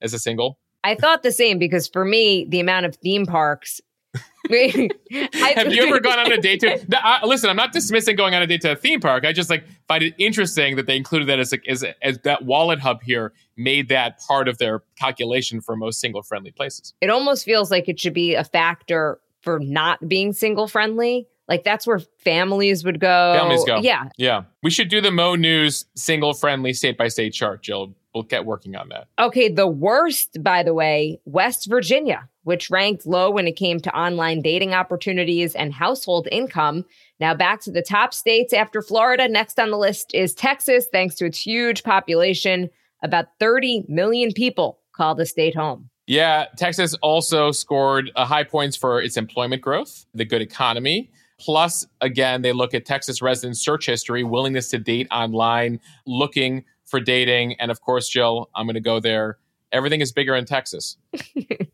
as 0.00 0.12
a 0.12 0.18
single? 0.18 0.58
I 0.84 0.94
thought 0.94 1.22
the 1.22 1.32
same 1.32 1.58
because 1.58 1.88
for 1.88 2.04
me, 2.04 2.46
the 2.48 2.60
amount 2.60 2.86
of 2.86 2.96
theme 2.96 3.26
parks. 3.26 3.80
Have 4.50 5.72
you 5.72 5.82
ever 5.82 6.00
gone 6.00 6.18
on 6.18 6.32
a 6.32 6.40
date 6.40 6.60
to? 6.60 6.80
Uh, 6.92 7.18
listen, 7.24 7.50
I'm 7.50 7.56
not 7.56 7.72
dismissing 7.72 8.16
going 8.16 8.34
on 8.34 8.42
a 8.42 8.46
date 8.46 8.62
to 8.62 8.72
a 8.72 8.76
theme 8.76 9.00
park. 9.00 9.24
I 9.24 9.32
just 9.32 9.50
like 9.50 9.64
find 9.86 10.02
it 10.02 10.14
interesting 10.18 10.76
that 10.76 10.86
they 10.86 10.96
included 10.96 11.28
that 11.28 11.38
as 11.38 11.52
a, 11.52 11.58
as, 11.68 11.84
as 12.02 12.18
that 12.20 12.44
WalletHub 12.44 13.02
here 13.02 13.32
made 13.56 13.88
that 13.90 14.20
part 14.26 14.48
of 14.48 14.58
their 14.58 14.82
calculation 14.96 15.60
for 15.60 15.76
most 15.76 16.00
single 16.00 16.22
friendly 16.22 16.50
places. 16.50 16.94
It 17.00 17.10
almost 17.10 17.44
feels 17.44 17.70
like 17.70 17.88
it 17.88 18.00
should 18.00 18.14
be 18.14 18.34
a 18.34 18.44
factor 18.44 19.20
for 19.48 19.58
not 19.60 20.06
being 20.06 20.34
single 20.34 20.68
friendly. 20.68 21.26
Like 21.48 21.64
that's 21.64 21.86
where 21.86 22.00
families 22.18 22.84
would 22.84 23.00
go. 23.00 23.34
Families 23.34 23.64
go. 23.64 23.78
Yeah. 23.78 24.10
Yeah. 24.18 24.42
We 24.62 24.70
should 24.70 24.90
do 24.90 25.00
the 25.00 25.10
Mo 25.10 25.36
News 25.36 25.86
single 25.94 26.34
friendly 26.34 26.74
state 26.74 26.98
by 26.98 27.08
state 27.08 27.32
chart, 27.32 27.62
Jill. 27.62 27.94
We'll 28.14 28.24
get 28.24 28.44
working 28.44 28.76
on 28.76 28.90
that. 28.90 29.08
Okay. 29.18 29.48
The 29.48 29.66
worst, 29.66 30.42
by 30.42 30.62
the 30.62 30.74
way, 30.74 31.18
West 31.24 31.66
Virginia, 31.70 32.28
which 32.42 32.68
ranked 32.68 33.06
low 33.06 33.30
when 33.30 33.46
it 33.46 33.56
came 33.56 33.80
to 33.80 33.98
online 33.98 34.42
dating 34.42 34.74
opportunities 34.74 35.54
and 35.54 35.72
household 35.72 36.28
income. 36.30 36.84
Now 37.18 37.34
back 37.34 37.62
to 37.62 37.70
the 37.70 37.80
top 37.80 38.12
states 38.12 38.52
after 38.52 38.82
Florida. 38.82 39.28
Next 39.28 39.58
on 39.58 39.70
the 39.70 39.78
list 39.78 40.10
is 40.12 40.34
Texas, 40.34 40.88
thanks 40.92 41.14
to 41.14 41.24
its 41.24 41.38
huge 41.38 41.84
population. 41.84 42.68
About 43.02 43.28
30 43.40 43.86
million 43.88 44.32
people 44.32 44.80
call 44.92 45.14
the 45.14 45.24
state 45.24 45.56
home. 45.56 45.88
Yeah, 46.08 46.46
Texas 46.56 46.94
also 47.02 47.52
scored 47.52 48.10
uh, 48.16 48.24
high 48.24 48.42
points 48.42 48.78
for 48.78 49.02
its 49.02 49.18
employment 49.18 49.60
growth, 49.60 50.06
the 50.14 50.24
good 50.24 50.40
economy. 50.40 51.10
Plus, 51.38 51.86
again, 52.00 52.40
they 52.40 52.52
look 52.52 52.72
at 52.72 52.86
Texas 52.86 53.20
residents' 53.20 53.60
search 53.60 53.84
history, 53.84 54.24
willingness 54.24 54.70
to 54.70 54.78
date 54.78 55.06
online, 55.10 55.80
looking 56.06 56.64
for 56.86 56.98
dating. 56.98 57.60
And 57.60 57.70
of 57.70 57.82
course, 57.82 58.08
Jill, 58.08 58.48
I'm 58.54 58.64
going 58.64 58.74
to 58.74 58.80
go 58.80 59.00
there. 59.00 59.36
Everything 59.70 60.00
is 60.00 60.10
bigger 60.10 60.34
in 60.34 60.46
Texas. 60.46 60.96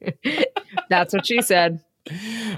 That's 0.91 1.15
what 1.15 1.25
she 1.25 1.41
said. 1.41 1.85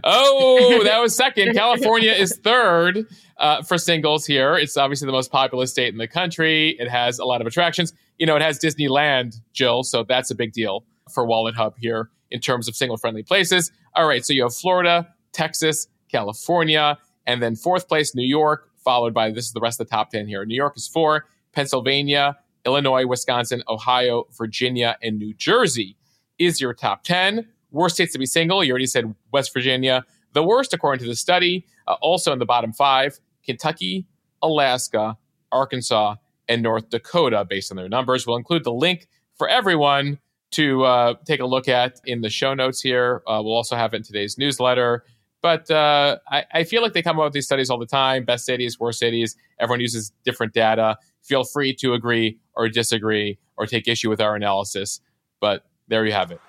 oh, 0.03 0.81
that 0.85 0.99
was 0.99 1.15
second. 1.15 1.55
California 1.55 2.13
is 2.13 2.41
third 2.43 3.05
uh, 3.37 3.63
for 3.63 3.77
singles 3.77 4.25
here. 4.25 4.57
It's 4.57 4.79
obviously 4.79 5.05
the 5.05 5.13
most 5.13 5.31
populous 5.31 5.73
state 5.73 5.93
in 5.93 5.99
the 5.99 6.09
country. 6.09 6.71
It 6.79 6.89
has 6.89 7.19
a 7.19 7.27
lot 7.27 7.43
of 7.43 7.47
attractions. 7.47 7.93
You 8.17 8.25
know, 8.25 8.35
it 8.35 8.41
has 8.41 8.59
Disneyland, 8.59 9.37
Jill, 9.53 9.83
so 9.83 10.05
that's 10.05 10.31
a 10.31 10.35
big 10.35 10.55
deal 10.55 10.87
for 11.13 11.27
WalletHub 11.27 11.75
here 11.79 12.11
in 12.31 12.41
terms 12.41 12.69
of 12.69 12.77
single 12.77 12.97
friendly 12.97 13.23
places. 13.23 13.71
All 13.95 14.07
right, 14.07 14.25
so 14.25 14.33
you 14.33 14.43
have 14.43 14.55
Florida, 14.55 15.09
Texas, 15.33 15.89
California, 16.11 16.99
and 17.27 17.43
then 17.43 17.57
fourth 17.57 17.89
place, 17.89 18.15
New 18.15 18.27
York, 18.27 18.71
followed 18.77 19.15
by 19.15 19.31
this 19.31 19.47
is 19.47 19.53
the 19.53 19.61
rest 19.61 19.81
of 19.81 19.87
the 19.87 19.91
top 19.91 20.11
10 20.11 20.27
here. 20.29 20.45
New 20.45 20.55
York 20.55 20.77
is 20.77 20.87
four, 20.87 21.27
Pennsylvania, 21.53 22.37
Illinois, 22.65 23.07
Wisconsin, 23.07 23.63
Ohio, 23.69 24.25
Virginia, 24.37 24.97
and 25.03 25.19
New 25.19 25.35
Jersey 25.35 25.97
is 26.39 26.61
your 26.61 26.75
top 26.75 27.05
10. 27.05 27.47
Worst 27.71 27.97
states 27.97 28.13
to 28.13 28.19
be 28.19 28.27
single, 28.27 28.63
you 28.63 28.73
already 28.73 28.87
said 28.87 29.15
West 29.33 29.53
Virginia. 29.53 30.05
The 30.33 30.43
worst, 30.43 30.75
according 30.75 31.03
to 31.05 31.09
the 31.09 31.17
study, 31.17 31.67
uh, 31.87 31.95
also 32.01 32.33
in 32.33 32.39
the 32.39 32.47
bottom 32.47 32.73
five 32.73 33.19
Kentucky, 33.45 34.07
Alaska, 34.43 35.17
Arkansas, 35.53 36.17
and 36.49 36.63
North 36.63 36.91
Dakota, 36.91 37.45
based 37.45 37.71
on 37.71 37.77
their 37.77 37.89
numbers. 37.89 38.27
We'll 38.27 38.37
include 38.37 38.65
the 38.65 38.73
link 38.73 39.09
for 39.35 39.49
everyone 39.49 40.19
to 40.53 40.85
uh, 40.85 41.15
take 41.25 41.41
a 41.41 41.47
look 41.47 41.69
at 41.69 42.01
in 42.07 42.21
the 42.21 42.31
show 42.31 42.55
notes 42.55 42.81
here. 42.81 43.23
Uh, 43.27 43.41
we'll 43.45 43.55
also 43.55 43.77
have 43.77 43.93
it 43.95 43.99
in 43.99 44.03
today's 44.03 44.39
newsletter. 44.39 45.05
But 45.43 45.71
uh, 45.71 46.19
I, 46.31 46.45
I, 46.53 46.65
feel 46.65 46.83
like 46.83 46.93
they 46.93 47.03
come 47.03 47.19
up 47.19 47.25
with 47.25 47.33
these 47.33 47.45
studies 47.45 47.71
all 47.71 47.79
the 47.79 47.87
time 47.87 48.25
best 48.25 48.47
cities, 48.47 48.81
worst 48.81 48.99
cities. 48.99 49.37
Everyone 49.61 49.81
uses 49.81 50.13
different 50.25 50.53
data. 50.55 50.99
Feel 51.23 51.45
free 51.45 51.75
to 51.77 51.95
agree 51.95 52.39
or 52.55 52.69
disagree 52.69 53.39
or 53.57 53.67
take 53.67 53.87
issue 53.87 54.09
with 54.09 54.21
our 54.21 54.35
analysis. 54.35 55.01
But 55.41 55.65
there 55.89 56.05
you 56.05 56.13
have 56.13 56.33
it. 56.33 56.41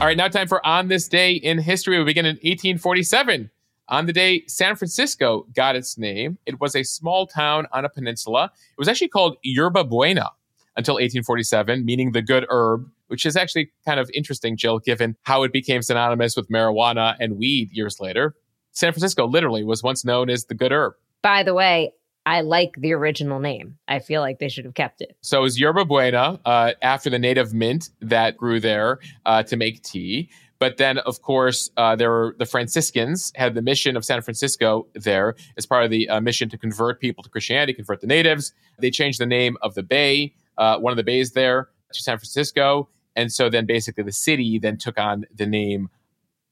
All 0.00 0.06
right, 0.06 0.16
now 0.16 0.28
time 0.28 0.48
for 0.48 0.64
On 0.66 0.88
This 0.88 1.08
Day 1.08 1.32
in 1.32 1.58
History. 1.58 1.98
We 1.98 2.04
begin 2.04 2.26
in 2.26 2.36
1847. 2.36 3.50
On 3.88 4.04
the 4.04 4.12
day 4.12 4.44
San 4.46 4.76
Francisco 4.76 5.46
got 5.54 5.76
its 5.76 5.96
name, 5.96 6.36
it 6.44 6.60
was 6.60 6.76
a 6.76 6.82
small 6.82 7.26
town 7.26 7.66
on 7.72 7.84
a 7.84 7.88
peninsula. 7.88 8.52
It 8.54 8.78
was 8.78 8.86
actually 8.86 9.08
called 9.08 9.38
Yerba 9.42 9.84
Buena 9.84 10.30
until 10.78 10.94
1847, 10.94 11.84
meaning 11.84 12.12
the 12.12 12.22
good 12.22 12.46
herb, 12.48 12.88
which 13.08 13.26
is 13.26 13.36
actually 13.36 13.70
kind 13.84 13.98
of 13.98 14.08
interesting, 14.14 14.56
Jill, 14.56 14.78
given 14.78 15.16
how 15.24 15.42
it 15.42 15.52
became 15.52 15.82
synonymous 15.82 16.36
with 16.36 16.48
marijuana 16.48 17.16
and 17.18 17.36
weed 17.36 17.70
years 17.72 17.98
later. 18.00 18.34
San 18.70 18.92
Francisco 18.92 19.26
literally 19.26 19.64
was 19.64 19.82
once 19.82 20.04
known 20.04 20.30
as 20.30 20.44
the 20.44 20.54
good 20.54 20.70
herb. 20.70 20.94
By 21.20 21.42
the 21.42 21.52
way, 21.52 21.92
I 22.24 22.42
like 22.42 22.74
the 22.78 22.92
original 22.92 23.40
name. 23.40 23.78
I 23.88 23.98
feel 23.98 24.20
like 24.20 24.38
they 24.38 24.48
should 24.48 24.66
have 24.66 24.74
kept 24.74 25.00
it. 25.00 25.16
So 25.20 25.40
it 25.40 25.42
was 25.42 25.58
Yerba 25.58 25.84
Buena 25.84 26.38
uh, 26.44 26.72
after 26.80 27.10
the 27.10 27.18
native 27.18 27.52
mint 27.52 27.90
that 28.00 28.36
grew 28.36 28.60
there 28.60 29.00
uh, 29.26 29.42
to 29.44 29.56
make 29.56 29.82
tea. 29.82 30.30
But 30.60 30.76
then, 30.76 30.98
of 30.98 31.22
course, 31.22 31.70
uh, 31.76 31.96
there 31.96 32.10
were 32.10 32.36
the 32.38 32.46
Franciscans 32.46 33.32
had 33.34 33.54
the 33.54 33.62
mission 33.62 33.96
of 33.96 34.04
San 34.04 34.20
Francisco 34.22 34.86
there 34.94 35.34
as 35.56 35.66
part 35.66 35.84
of 35.84 35.90
the 35.90 36.08
uh, 36.08 36.20
mission 36.20 36.48
to 36.50 36.58
convert 36.58 37.00
people 37.00 37.24
to 37.24 37.30
Christianity, 37.30 37.72
convert 37.72 38.00
the 38.00 38.06
natives. 38.06 38.52
They 38.78 38.90
changed 38.90 39.20
the 39.20 39.26
name 39.26 39.56
of 39.62 39.74
the 39.74 39.82
bay 39.82 40.34
uh, 40.58 40.78
one 40.78 40.92
of 40.92 40.96
the 40.96 41.04
bays 41.04 41.32
there 41.32 41.68
to 41.92 42.02
San 42.02 42.18
Francisco. 42.18 42.88
And 43.16 43.32
so 43.32 43.48
then 43.48 43.66
basically 43.66 44.04
the 44.04 44.12
city 44.12 44.58
then 44.58 44.76
took 44.76 44.98
on 44.98 45.24
the 45.34 45.46
name 45.46 45.88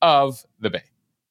of 0.03 0.45
the 0.61 0.71
bay. 0.71 0.83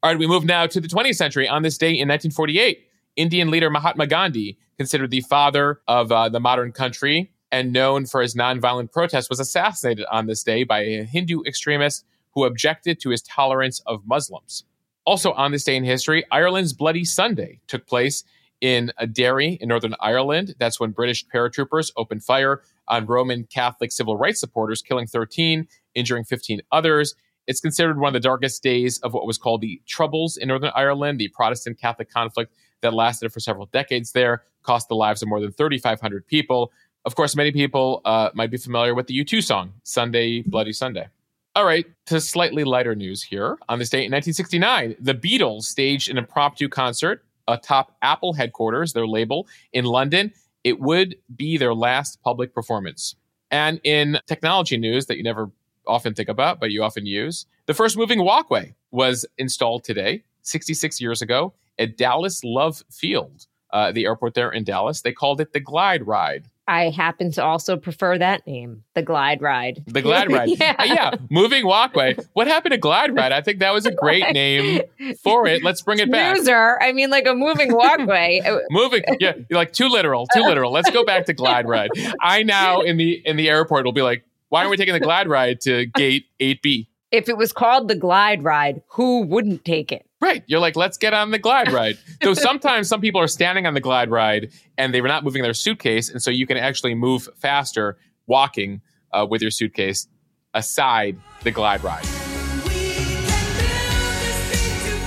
All 0.03 0.11
right, 0.11 0.19
we 0.19 0.27
move 0.27 0.45
now 0.45 0.67
to 0.67 0.79
the 0.79 0.87
20th 0.87 1.15
century. 1.15 1.47
On 1.47 1.63
this 1.63 1.77
day 1.77 1.89
in 1.89 2.07
1948, 2.07 2.85
Indian 3.15 3.49
leader 3.49 3.69
Mahatma 3.69 4.07
Gandhi, 4.07 4.57
considered 4.77 5.09
the 5.09 5.21
father 5.21 5.79
of 5.87 6.11
uh, 6.11 6.29
the 6.29 6.39
modern 6.39 6.71
country 6.71 7.31
and 7.51 7.71
known 7.71 8.05
for 8.05 8.21
his 8.21 8.35
nonviolent 8.35 8.91
protest, 8.91 9.29
was 9.29 9.39
assassinated 9.39 10.05
on 10.11 10.27
this 10.27 10.43
day 10.43 10.63
by 10.63 10.81
a 10.81 11.03
Hindu 11.03 11.41
extremist 11.43 12.05
who 12.33 12.43
objected 12.43 12.99
to 12.99 13.09
his 13.09 13.21
tolerance 13.21 13.79
of 13.85 14.05
Muslims. 14.05 14.65
Also, 15.05 15.31
on 15.33 15.51
this 15.51 15.63
day 15.63 15.75
in 15.75 15.83
history, 15.83 16.25
Ireland's 16.31 16.73
Bloody 16.73 17.05
Sunday 17.05 17.61
took 17.67 17.87
place 17.87 18.23
in 18.61 18.91
a 18.97 19.07
Derry 19.07 19.57
in 19.61 19.69
Northern 19.69 19.95
Ireland. 19.99 20.55
That's 20.59 20.79
when 20.79 20.91
British 20.91 21.25
paratroopers 21.27 21.91
opened 21.97 22.23
fire 22.23 22.61
on 22.87 23.05
Roman 23.05 23.45
Catholic 23.45 23.91
civil 23.91 24.17
rights 24.17 24.39
supporters, 24.39 24.81
killing 24.81 25.07
13, 25.07 25.67
injuring 25.93 26.23
15 26.23 26.61
others. 26.71 27.15
It's 27.47 27.61
considered 27.61 27.99
one 27.99 28.09
of 28.09 28.13
the 28.13 28.27
darkest 28.27 28.63
days 28.63 28.99
of 28.99 29.13
what 29.13 29.27
was 29.27 29.37
called 29.37 29.61
the 29.61 29.81
Troubles 29.85 30.37
in 30.37 30.47
Northern 30.47 30.71
Ireland, 30.75 31.19
the 31.19 31.27
Protestant 31.29 31.79
Catholic 31.79 32.09
conflict 32.09 32.53
that 32.81 32.93
lasted 32.93 33.31
for 33.31 33.39
several 33.39 33.67
decades 33.67 34.11
there, 34.11 34.43
cost 34.63 34.87
the 34.87 34.95
lives 34.95 35.21
of 35.21 35.29
more 35.29 35.39
than 35.39 35.51
3,500 35.51 36.25
people. 36.27 36.71
Of 37.05 37.15
course, 37.15 37.35
many 37.35 37.51
people 37.51 38.01
uh, 38.05 38.29
might 38.33 38.49
be 38.49 38.57
familiar 38.57 38.95
with 38.95 39.07
the 39.07 39.23
U2 39.23 39.43
song, 39.43 39.73
Sunday, 39.83 40.41
Bloody 40.41 40.73
Sunday. 40.73 41.07
All 41.55 41.65
right, 41.65 41.85
to 42.07 42.19
slightly 42.19 42.63
lighter 42.63 42.95
news 42.95 43.23
here. 43.23 43.57
On 43.69 43.79
this 43.79 43.89
date 43.89 44.05
in 44.05 44.11
1969, 44.11 44.95
the 44.99 45.13
Beatles 45.13 45.63
staged 45.63 46.09
an 46.09 46.17
impromptu 46.17 46.67
concert 46.67 47.23
atop 47.47 47.95
Apple 48.01 48.33
headquarters, 48.33 48.93
their 48.93 49.07
label, 49.07 49.47
in 49.73 49.85
London. 49.85 50.31
It 50.63 50.79
would 50.79 51.15
be 51.35 51.57
their 51.57 51.73
last 51.73 52.21
public 52.23 52.53
performance. 52.53 53.15
And 53.51 53.79
in 53.83 54.19
technology 54.27 54.77
news 54.77 55.05
that 55.05 55.17
you 55.17 55.23
never 55.23 55.51
often 55.87 56.13
think 56.13 56.29
about, 56.29 56.59
but 56.59 56.71
you 56.71 56.83
often 56.83 57.05
use, 57.05 57.45
the 57.67 57.73
first 57.73 57.97
moving 57.97 58.23
walkway 58.23 58.73
was 58.91 59.25
installed 59.37 59.83
today, 59.83 60.23
66 60.41 60.99
years 60.99 61.21
ago, 61.21 61.53
at 61.77 61.97
Dallas 61.97 62.43
Love 62.43 62.83
Field, 62.89 63.47
uh, 63.71 63.91
the 63.91 64.05
airport 64.05 64.33
there 64.33 64.51
in 64.51 64.63
Dallas. 64.63 65.01
They 65.01 65.11
called 65.11 65.41
it 65.41 65.53
the 65.53 65.59
Glide 65.59 66.05
Ride. 66.07 66.49
I 66.67 66.89
happen 66.89 67.31
to 67.33 67.43
also 67.43 67.77
prefer 67.77 68.17
that 68.17 68.47
name, 68.47 68.83
the 68.95 69.03
Glide 69.03 69.41
Ride. 69.41 69.83
The 69.85 70.01
Glide 70.01 70.31
Ride. 70.31 70.49
yeah. 70.59 70.75
Uh, 70.79 70.83
yeah. 70.83 71.11
Moving 71.29 71.65
walkway. 71.65 72.15
What 72.33 72.47
happened 72.47 72.71
to 72.71 72.79
Glide 72.79 73.15
Ride? 73.15 73.31
I 73.31 73.41
think 73.41 73.59
that 73.59 73.71
was 73.71 73.85
a 73.85 73.91
great 73.91 74.31
name 74.33 74.81
for 75.23 75.45
it. 75.47 75.63
Let's 75.63 75.83
bring 75.83 75.99
it 75.99 76.11
back. 76.11 76.37
User. 76.37 76.81
I 76.81 76.91
mean, 76.91 77.11
like 77.11 77.27
a 77.27 77.35
moving 77.35 77.73
walkway. 77.73 78.41
moving. 78.71 79.03
Yeah. 79.19 79.33
Like 79.51 79.73
too 79.73 79.89
literal. 79.89 80.25
Too 80.33 80.41
literal. 80.41 80.71
Let's 80.71 80.89
go 80.89 81.05
back 81.05 81.25
to 81.27 81.33
Glide 81.33 81.67
Ride. 81.67 81.91
I 82.19 82.41
now 82.43 82.81
in 82.81 82.97
the 82.97 83.21
in 83.25 83.37
the 83.37 83.49
airport 83.49 83.85
will 83.85 83.91
be 83.91 84.01
like, 84.01 84.25
why 84.49 84.59
aren't 84.59 84.71
we 84.71 84.77
taking 84.77 84.93
the 84.93 84.99
Glide 84.99 85.27
Ride 85.27 85.61
to 85.61 85.85
gate 85.85 86.25
8B? 86.39 86.87
If 87.15 87.29
it 87.29 87.37
was 87.37 87.53
called 87.53 87.87
the 87.87 87.95
Glide 87.95 88.43
Ride, 88.43 88.81
who 88.89 89.21
wouldn't 89.21 89.63
take 89.63 89.93
it? 89.93 90.05
Right. 90.19 90.43
You're 90.47 90.59
like, 90.59 90.75
let's 90.75 90.97
get 90.97 91.13
on 91.13 91.31
the 91.31 91.39
glide 91.39 91.71
ride. 91.79 91.97
Though 92.21 92.33
sometimes 92.33 92.89
some 92.89 92.99
people 92.99 93.21
are 93.21 93.27
standing 93.27 93.65
on 93.65 93.73
the 93.73 93.79
glide 93.79 94.09
ride 94.09 94.51
and 94.77 94.93
they 94.93 94.99
were 94.99 95.07
not 95.07 95.23
moving 95.23 95.41
their 95.41 95.53
suitcase. 95.53 96.09
And 96.09 96.21
so 96.21 96.29
you 96.29 96.45
can 96.45 96.57
actually 96.57 96.93
move 96.93 97.29
faster 97.37 97.97
walking 98.27 98.81
uh, 99.13 99.25
with 99.29 99.41
your 99.41 99.51
suitcase 99.51 100.09
aside 100.53 101.17
the 101.43 101.51
glide 101.51 101.83
ride. 101.85 102.03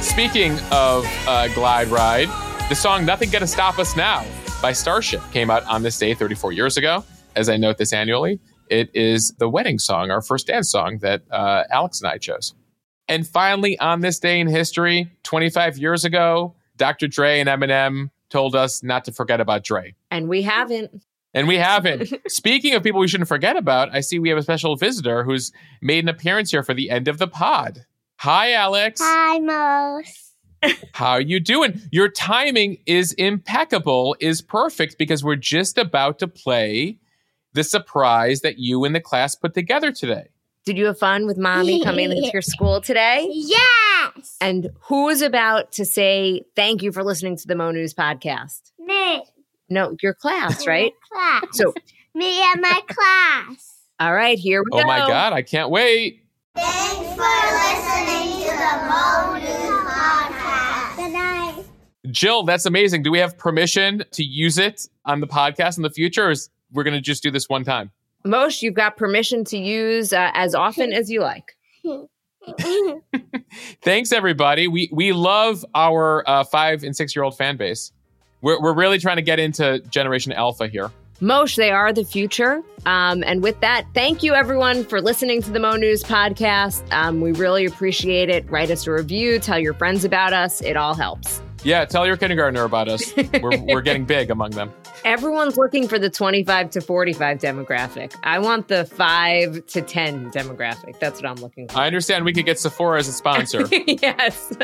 Speaking 0.02 0.58
of 0.72 1.04
uh, 1.26 1.48
glide 1.48 1.88
ride, 1.88 2.28
the 2.70 2.74
song 2.74 3.04
Nothing 3.04 3.28
Gonna 3.28 3.46
Stop 3.46 3.78
Us 3.78 3.96
Now 3.96 4.24
by 4.62 4.72
Starship 4.72 5.20
came 5.32 5.50
out 5.50 5.62
on 5.64 5.82
this 5.82 5.98
day 5.98 6.14
34 6.14 6.52
years 6.52 6.78
ago. 6.78 7.04
as 7.36 7.50
I 7.50 7.58
note 7.58 7.76
this 7.76 7.92
annually, 7.92 8.40
it 8.70 8.90
is 8.94 9.32
the 9.38 9.48
wedding 9.48 9.78
song, 9.78 10.10
our 10.10 10.22
first 10.22 10.46
dance 10.46 10.70
song 10.70 10.98
that 10.98 11.22
uh, 11.30 11.64
Alex 11.70 12.00
and 12.00 12.10
I 12.10 12.18
chose. 12.18 12.54
And 13.08 13.26
finally, 13.26 13.78
on 13.78 14.00
this 14.00 14.18
day 14.18 14.38
in 14.38 14.48
history, 14.48 15.10
25 15.22 15.78
years 15.78 16.04
ago, 16.04 16.54
Dr. 16.76 17.08
Dre 17.08 17.40
and 17.40 17.48
Eminem 17.48 18.10
told 18.30 18.54
us 18.54 18.82
not 18.82 19.04
to 19.06 19.12
forget 19.12 19.40
about 19.40 19.64
Dre. 19.64 19.94
And 20.10 20.28
we 20.28 20.42
haven't. 20.42 21.02
And 21.34 21.48
we 21.48 21.56
haven't. 21.56 22.12
Speaking 22.28 22.74
of 22.74 22.82
people 22.82 23.00
we 23.00 23.08
shouldn't 23.08 23.28
forget 23.28 23.56
about, 23.56 23.94
I 23.94 24.00
see 24.00 24.18
we 24.18 24.28
have 24.28 24.38
a 24.38 24.42
special 24.42 24.76
visitor 24.76 25.24
who's 25.24 25.52
made 25.80 26.04
an 26.04 26.08
appearance 26.08 26.50
here 26.50 26.62
for 26.62 26.74
the 26.74 26.90
end 26.90 27.08
of 27.08 27.18
the 27.18 27.28
pod. 27.28 27.86
Hi, 28.18 28.52
Alex. 28.52 29.00
Hi, 29.02 29.38
Mose. 29.38 30.28
How 30.92 31.12
are 31.12 31.20
you 31.20 31.38
doing? 31.40 31.80
Your 31.92 32.08
timing 32.08 32.78
is 32.86 33.12
impeccable, 33.12 34.16
is 34.20 34.42
perfect 34.42 34.98
because 34.98 35.22
we're 35.22 35.36
just 35.36 35.78
about 35.78 36.18
to 36.18 36.26
play 36.26 36.98
the 37.52 37.64
surprise 37.64 38.40
that 38.42 38.58
you 38.58 38.84
and 38.84 38.94
the 38.94 39.00
class 39.00 39.34
put 39.34 39.54
together 39.54 39.90
today. 39.92 40.28
Did 40.64 40.76
you 40.76 40.86
have 40.86 40.98
fun 40.98 41.24
with 41.26 41.38
mommy 41.38 41.82
coming 41.82 42.10
into 42.12 42.30
your 42.32 42.42
school 42.42 42.80
today? 42.82 43.26
Yes. 43.32 44.36
And 44.40 44.70
who 44.82 45.08
is 45.08 45.22
about 45.22 45.72
to 45.72 45.84
say 45.86 46.42
thank 46.56 46.82
you 46.82 46.92
for 46.92 47.02
listening 47.02 47.36
to 47.38 47.46
the 47.46 47.54
Mo 47.54 47.70
News 47.70 47.94
podcast? 47.94 48.72
Me. 48.78 49.22
No, 49.70 49.96
your 50.02 50.12
class, 50.14 50.66
right? 50.66 50.92
Class. 51.10 51.44
So, 51.52 51.72
Me 52.14 52.42
and 52.42 52.60
my 52.60 52.80
class. 52.86 53.78
all 54.00 54.14
right, 54.14 54.38
here 54.38 54.60
we 54.62 54.66
Oh 54.72 54.78
go. 54.78 54.82
Oh 54.84 54.86
my 54.86 54.98
God, 54.98 55.32
I 55.32 55.40
can't 55.42 55.70
wait. 55.70 56.22
Thanks 56.54 56.96
for 57.14 57.22
listening 57.54 58.42
to 58.44 58.56
the 58.56 58.86
Mo 58.90 59.34
News 59.38 59.86
podcast. 59.86 60.96
Good 60.96 61.12
night. 61.12 61.64
Jill, 62.10 62.42
that's 62.42 62.66
amazing. 62.66 63.02
Do 63.02 63.10
we 63.10 63.18
have 63.18 63.38
permission 63.38 64.04
to 64.12 64.22
use 64.24 64.58
it 64.58 64.86
on 65.06 65.20
the 65.20 65.26
podcast 65.26 65.76
in 65.78 65.82
the 65.82 65.90
future? 65.90 66.26
Or 66.26 66.30
is 66.32 66.50
we're 66.72 66.84
going 66.84 66.94
to 66.94 67.00
just 67.00 67.22
do 67.22 67.30
this 67.30 67.48
one 67.48 67.64
time? 67.64 67.90
Most 68.24 68.62
you've 68.62 68.74
got 68.74 68.96
permission 68.96 69.44
to 69.44 69.58
use 69.58 70.12
uh, 70.12 70.30
as 70.34 70.54
often 70.54 70.92
as 70.92 71.10
you 71.10 71.20
like. 71.20 71.56
Thanks, 73.82 74.12
everybody. 74.12 74.68
We 74.68 74.88
we 74.92 75.12
love 75.12 75.64
our 75.74 76.28
uh, 76.28 76.44
five 76.44 76.82
and 76.82 76.96
six 76.96 77.14
year 77.14 77.22
old 77.22 77.36
fan 77.36 77.56
base. 77.56 77.92
We're, 78.40 78.60
we're 78.60 78.74
really 78.74 78.98
trying 78.98 79.16
to 79.16 79.22
get 79.22 79.38
into 79.38 79.80
Generation 79.90 80.32
Alpha 80.32 80.68
here. 80.68 80.90
Mosh, 81.20 81.56
they 81.56 81.70
are 81.70 81.92
the 81.92 82.04
future. 82.04 82.62
Um, 82.86 83.24
and 83.26 83.42
with 83.42 83.58
that, 83.60 83.86
thank 83.92 84.22
you 84.22 84.34
everyone 84.34 84.84
for 84.84 85.00
listening 85.00 85.42
to 85.42 85.50
the 85.50 85.58
Mo 85.58 85.74
News 85.74 86.04
podcast. 86.04 86.84
Um, 86.92 87.20
we 87.20 87.32
really 87.32 87.64
appreciate 87.64 88.30
it. 88.30 88.48
Write 88.48 88.70
us 88.70 88.86
a 88.86 88.92
review, 88.92 89.40
tell 89.40 89.58
your 89.58 89.74
friends 89.74 90.04
about 90.04 90.32
us. 90.32 90.60
It 90.60 90.76
all 90.76 90.94
helps. 90.94 91.42
Yeah, 91.64 91.84
tell 91.84 92.06
your 92.06 92.16
kindergartner 92.16 92.64
about 92.64 92.88
us. 92.88 93.12
We're, 93.16 93.58
we're 93.58 93.80
getting 93.80 94.04
big 94.06 94.30
among 94.30 94.50
them. 94.50 94.72
Everyone's 95.04 95.56
looking 95.56 95.88
for 95.88 95.98
the 95.98 96.10
25 96.10 96.70
to 96.70 96.80
45 96.80 97.38
demographic. 97.38 98.14
I 98.22 98.38
want 98.38 98.68
the 98.68 98.84
5 98.84 99.66
to 99.66 99.82
10 99.82 100.30
demographic. 100.30 100.98
That's 100.98 101.20
what 101.20 101.30
I'm 101.30 101.36
looking 101.36 101.68
for. 101.68 101.78
I 101.78 101.86
understand 101.86 102.24
we 102.24 102.32
could 102.32 102.46
get 102.46 102.58
Sephora 102.58 102.98
as 102.98 103.08
a 103.08 103.12
sponsor. 103.12 103.66
yes. 103.86 104.52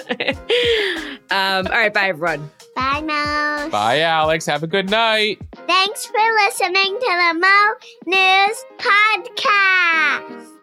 um, 1.31 1.67
all 1.67 1.73
right, 1.73 1.93
bye 1.93 2.09
everyone. 2.09 2.51
Bye, 2.75 3.01
Mose. 3.01 3.71
Bye, 3.71 4.01
Alex. 4.01 4.47
Have 4.47 4.63
a 4.63 4.69
good 4.69 4.91
night. 4.91 5.41
Thanks 5.67 6.07
for 6.07 6.21
listening 6.47 6.99
to 6.99 7.33
the 7.33 7.35
Mo 7.39 7.75
News 8.07 8.65
podcast. 8.79 10.54